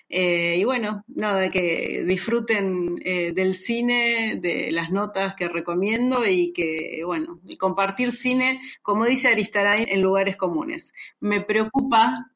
Eh, 0.10 0.56
y 0.58 0.64
bueno, 0.64 1.04
nada, 1.08 1.50
que 1.50 2.04
disfruten 2.06 3.02
eh, 3.04 3.34
del 3.34 3.54
cine, 3.56 4.40
de 4.42 4.72
las 4.72 4.90
notas 4.90 5.36
que 5.36 5.50
recomiendo 5.50 6.26
y 6.26 6.54
que, 6.54 7.02
bueno, 7.06 7.42
compartir 7.60 8.12
cine, 8.12 8.62
como 8.82 9.06
dice 9.06 9.28
Aristarain, 9.28 9.86
en 9.90 10.02
lugares 10.02 10.38
comunes. 10.38 10.94
Me 11.20 11.42
preocupa 11.42 12.32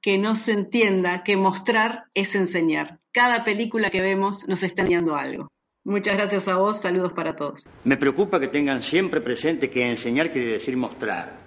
que 0.00 0.18
no 0.18 0.34
se 0.36 0.52
entienda 0.52 1.22
que 1.22 1.36
mostrar 1.36 2.04
es 2.14 2.34
enseñar. 2.34 2.98
Cada 3.12 3.44
película 3.44 3.90
que 3.90 4.00
vemos 4.00 4.46
nos 4.48 4.62
está 4.62 4.82
enseñando 4.82 5.16
algo. 5.16 5.48
Muchas 5.84 6.16
gracias 6.16 6.48
a 6.48 6.56
vos, 6.56 6.80
saludos 6.80 7.12
para 7.12 7.34
todos. 7.34 7.64
Me 7.84 7.96
preocupa 7.96 8.38
que 8.38 8.48
tengan 8.48 8.82
siempre 8.82 9.20
presente 9.20 9.70
que 9.70 9.88
enseñar 9.88 10.30
quiere 10.30 10.52
decir 10.52 10.76
mostrar. 10.76 11.38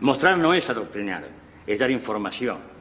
Mostrar 0.00 0.38
no 0.38 0.54
es 0.54 0.68
adoctrinar, 0.70 1.28
es 1.66 1.78
dar 1.78 1.90
información. 1.90 2.77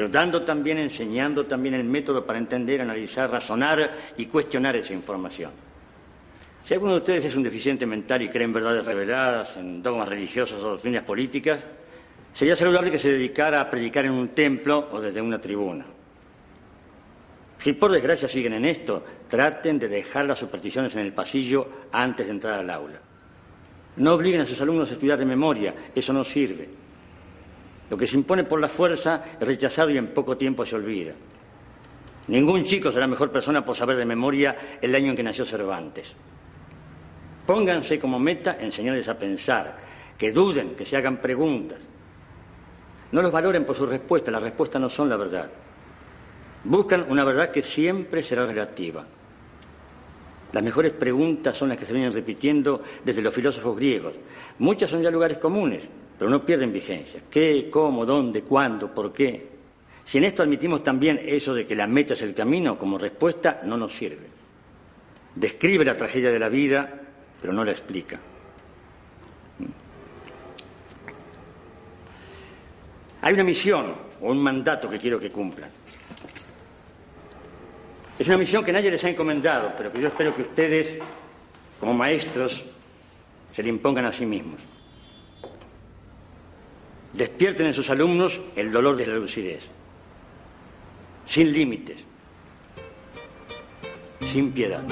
Pero 0.00 0.08
dando 0.08 0.40
también, 0.40 0.78
enseñando 0.78 1.44
también 1.44 1.74
el 1.74 1.84
método 1.84 2.24
para 2.24 2.38
entender, 2.38 2.80
analizar, 2.80 3.30
razonar 3.30 3.92
y 4.16 4.24
cuestionar 4.24 4.74
esa 4.74 4.94
información. 4.94 5.50
Si 6.64 6.72
alguno 6.72 6.92
de 6.92 6.98
ustedes 7.00 7.26
es 7.26 7.36
un 7.36 7.42
deficiente 7.42 7.84
mental 7.84 8.22
y 8.22 8.30
cree 8.30 8.44
en 8.44 8.52
verdades 8.54 8.82
reveladas, 8.82 9.58
en 9.58 9.82
dogmas 9.82 10.08
religiosos 10.08 10.58
o 10.62 10.70
doctrinas 10.70 11.02
políticas, 11.02 11.66
sería 12.32 12.56
saludable 12.56 12.90
que 12.90 12.96
se 12.96 13.12
dedicara 13.12 13.60
a 13.60 13.68
predicar 13.68 14.06
en 14.06 14.12
un 14.12 14.28
templo 14.28 14.88
o 14.90 15.02
desde 15.02 15.20
una 15.20 15.38
tribuna. 15.38 15.84
Si 17.58 17.74
por 17.74 17.92
desgracia 17.92 18.26
siguen 18.26 18.54
en 18.54 18.64
esto, 18.64 19.04
traten 19.28 19.78
de 19.78 19.88
dejar 19.88 20.24
las 20.24 20.38
supersticiones 20.38 20.94
en 20.94 21.00
el 21.00 21.12
pasillo 21.12 21.68
antes 21.92 22.26
de 22.26 22.32
entrar 22.32 22.54
al 22.54 22.70
aula. 22.70 22.98
No 23.96 24.14
obliguen 24.14 24.40
a 24.40 24.46
sus 24.46 24.62
alumnos 24.62 24.88
a 24.88 24.94
estudiar 24.94 25.18
de 25.18 25.26
memoria, 25.26 25.74
eso 25.94 26.14
no 26.14 26.24
sirve. 26.24 26.79
Lo 27.90 27.96
que 27.96 28.06
se 28.06 28.16
impone 28.16 28.44
por 28.44 28.60
la 28.60 28.68
fuerza 28.68 29.22
es 29.38 29.46
rechazado 29.46 29.90
y 29.90 29.98
en 29.98 30.14
poco 30.14 30.36
tiempo 30.36 30.64
se 30.64 30.76
olvida. 30.76 31.12
Ningún 32.28 32.64
chico 32.64 32.92
será 32.92 33.08
mejor 33.08 33.32
persona 33.32 33.64
por 33.64 33.76
saber 33.76 33.96
de 33.96 34.06
memoria 34.06 34.56
el 34.80 34.94
año 34.94 35.10
en 35.10 35.16
que 35.16 35.22
nació 35.24 35.44
Cervantes. 35.44 36.14
Pónganse 37.44 37.98
como 37.98 38.20
meta 38.20 38.56
enseñarles 38.60 39.08
a 39.08 39.18
pensar, 39.18 39.76
que 40.16 40.30
duden, 40.30 40.76
que 40.76 40.86
se 40.86 40.96
hagan 40.96 41.20
preguntas. 41.20 41.78
No 43.10 43.22
los 43.22 43.32
valoren 43.32 43.64
por 43.64 43.74
sus 43.74 43.88
respuestas, 43.88 44.32
las 44.32 44.42
respuestas 44.42 44.80
no 44.80 44.88
son 44.88 45.08
la 45.08 45.16
verdad. 45.16 45.50
Buscan 46.62 47.06
una 47.08 47.24
verdad 47.24 47.50
que 47.50 47.62
siempre 47.62 48.22
será 48.22 48.46
relativa. 48.46 49.04
Las 50.52 50.62
mejores 50.62 50.92
preguntas 50.92 51.56
son 51.56 51.70
las 51.70 51.78
que 51.78 51.84
se 51.84 51.92
vienen 51.92 52.12
repitiendo 52.12 52.82
desde 53.04 53.22
los 53.22 53.34
filósofos 53.34 53.76
griegos. 53.76 54.14
Muchas 54.58 54.90
son 54.90 55.02
ya 55.02 55.10
lugares 55.10 55.38
comunes, 55.38 55.88
pero 56.20 56.28
no 56.30 56.44
pierden 56.44 56.70
vigencia. 56.70 57.22
¿Qué, 57.30 57.70
cómo, 57.70 58.04
dónde, 58.04 58.42
cuándo, 58.42 58.94
por 58.94 59.10
qué? 59.10 59.48
Si 60.04 60.18
en 60.18 60.24
esto 60.24 60.42
admitimos 60.42 60.84
también 60.84 61.18
eso 61.24 61.54
de 61.54 61.66
que 61.66 61.74
la 61.74 61.86
meta 61.86 62.12
es 62.12 62.20
el 62.20 62.34
camino, 62.34 62.76
como 62.76 62.98
respuesta 62.98 63.62
no 63.64 63.78
nos 63.78 63.94
sirve. 63.94 64.26
Describe 65.34 65.82
la 65.82 65.96
tragedia 65.96 66.30
de 66.30 66.38
la 66.38 66.50
vida, 66.50 66.92
pero 67.40 67.54
no 67.54 67.64
la 67.64 67.70
explica. 67.70 68.20
Hay 73.22 73.32
una 73.32 73.44
misión 73.44 73.94
o 74.20 74.30
un 74.30 74.42
mandato 74.42 74.90
que 74.90 74.98
quiero 74.98 75.18
que 75.18 75.30
cumplan. 75.30 75.70
Es 78.18 78.28
una 78.28 78.36
misión 78.36 78.62
que 78.62 78.74
nadie 78.74 78.90
les 78.90 79.02
ha 79.04 79.08
encomendado, 79.08 79.72
pero 79.74 79.90
que 79.90 80.02
yo 80.02 80.08
espero 80.08 80.36
que 80.36 80.42
ustedes, 80.42 80.98
como 81.80 81.94
maestros, 81.94 82.62
se 83.54 83.62
le 83.62 83.70
impongan 83.70 84.04
a 84.04 84.12
sí 84.12 84.26
mismos. 84.26 84.60
Despierten 87.12 87.66
en 87.66 87.74
sus 87.74 87.90
alumnos 87.90 88.40
el 88.56 88.72
dolor 88.72 88.96
de 88.96 89.06
la 89.06 89.14
lucidez, 89.16 89.68
sin 91.26 91.52
límites, 91.52 92.04
sin 94.26 94.52
piedad. 94.52 94.82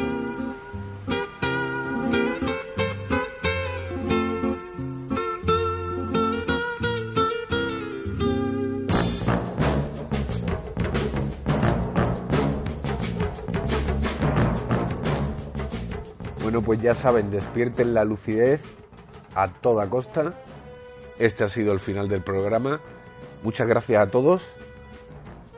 Bueno, 16.43 16.62
pues 16.62 16.81
ya 16.81 16.95
saben, 16.95 17.31
despierten 17.31 17.93
la 17.93 18.05
lucidez 18.05 18.62
a 19.35 19.49
toda 19.49 19.89
costa. 19.89 20.35
Este 21.19 21.45
ha 21.45 21.49
sido 21.49 21.73
el 21.73 21.81
final 21.81 22.09
del 22.09 22.23
programa. 22.23 22.81
Muchas 23.43 23.66
gracias 23.66 24.07
a 24.07 24.11
todos. 24.11 24.43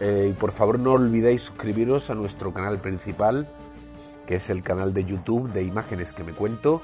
Eh, 0.01 0.29
y 0.31 0.33
por 0.33 0.53
favor 0.53 0.79
no 0.79 0.93
olvidéis 0.93 1.43
suscribiros 1.43 2.09
a 2.09 2.15
nuestro 2.15 2.55
canal 2.55 2.81
principal, 2.81 3.47
que 4.27 4.37
es 4.37 4.49
el 4.49 4.63
canal 4.63 4.95
de 4.95 5.05
YouTube 5.05 5.53
de 5.53 5.63
Imágenes 5.63 6.13
que 6.13 6.25
me 6.25 6.33
cuento. 6.33 6.81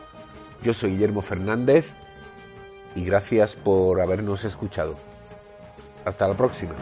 Yo 0.63 0.75
soy 0.75 0.91
Guillermo 0.91 1.23
Fernández 1.23 1.87
y 2.95 3.05
gracias 3.05 3.57
por 3.57 4.01
habernos 4.01 4.45
escuchado. 4.45 4.97
Hasta 6.05 6.29
la 6.29 6.35
próxima. 6.35 6.75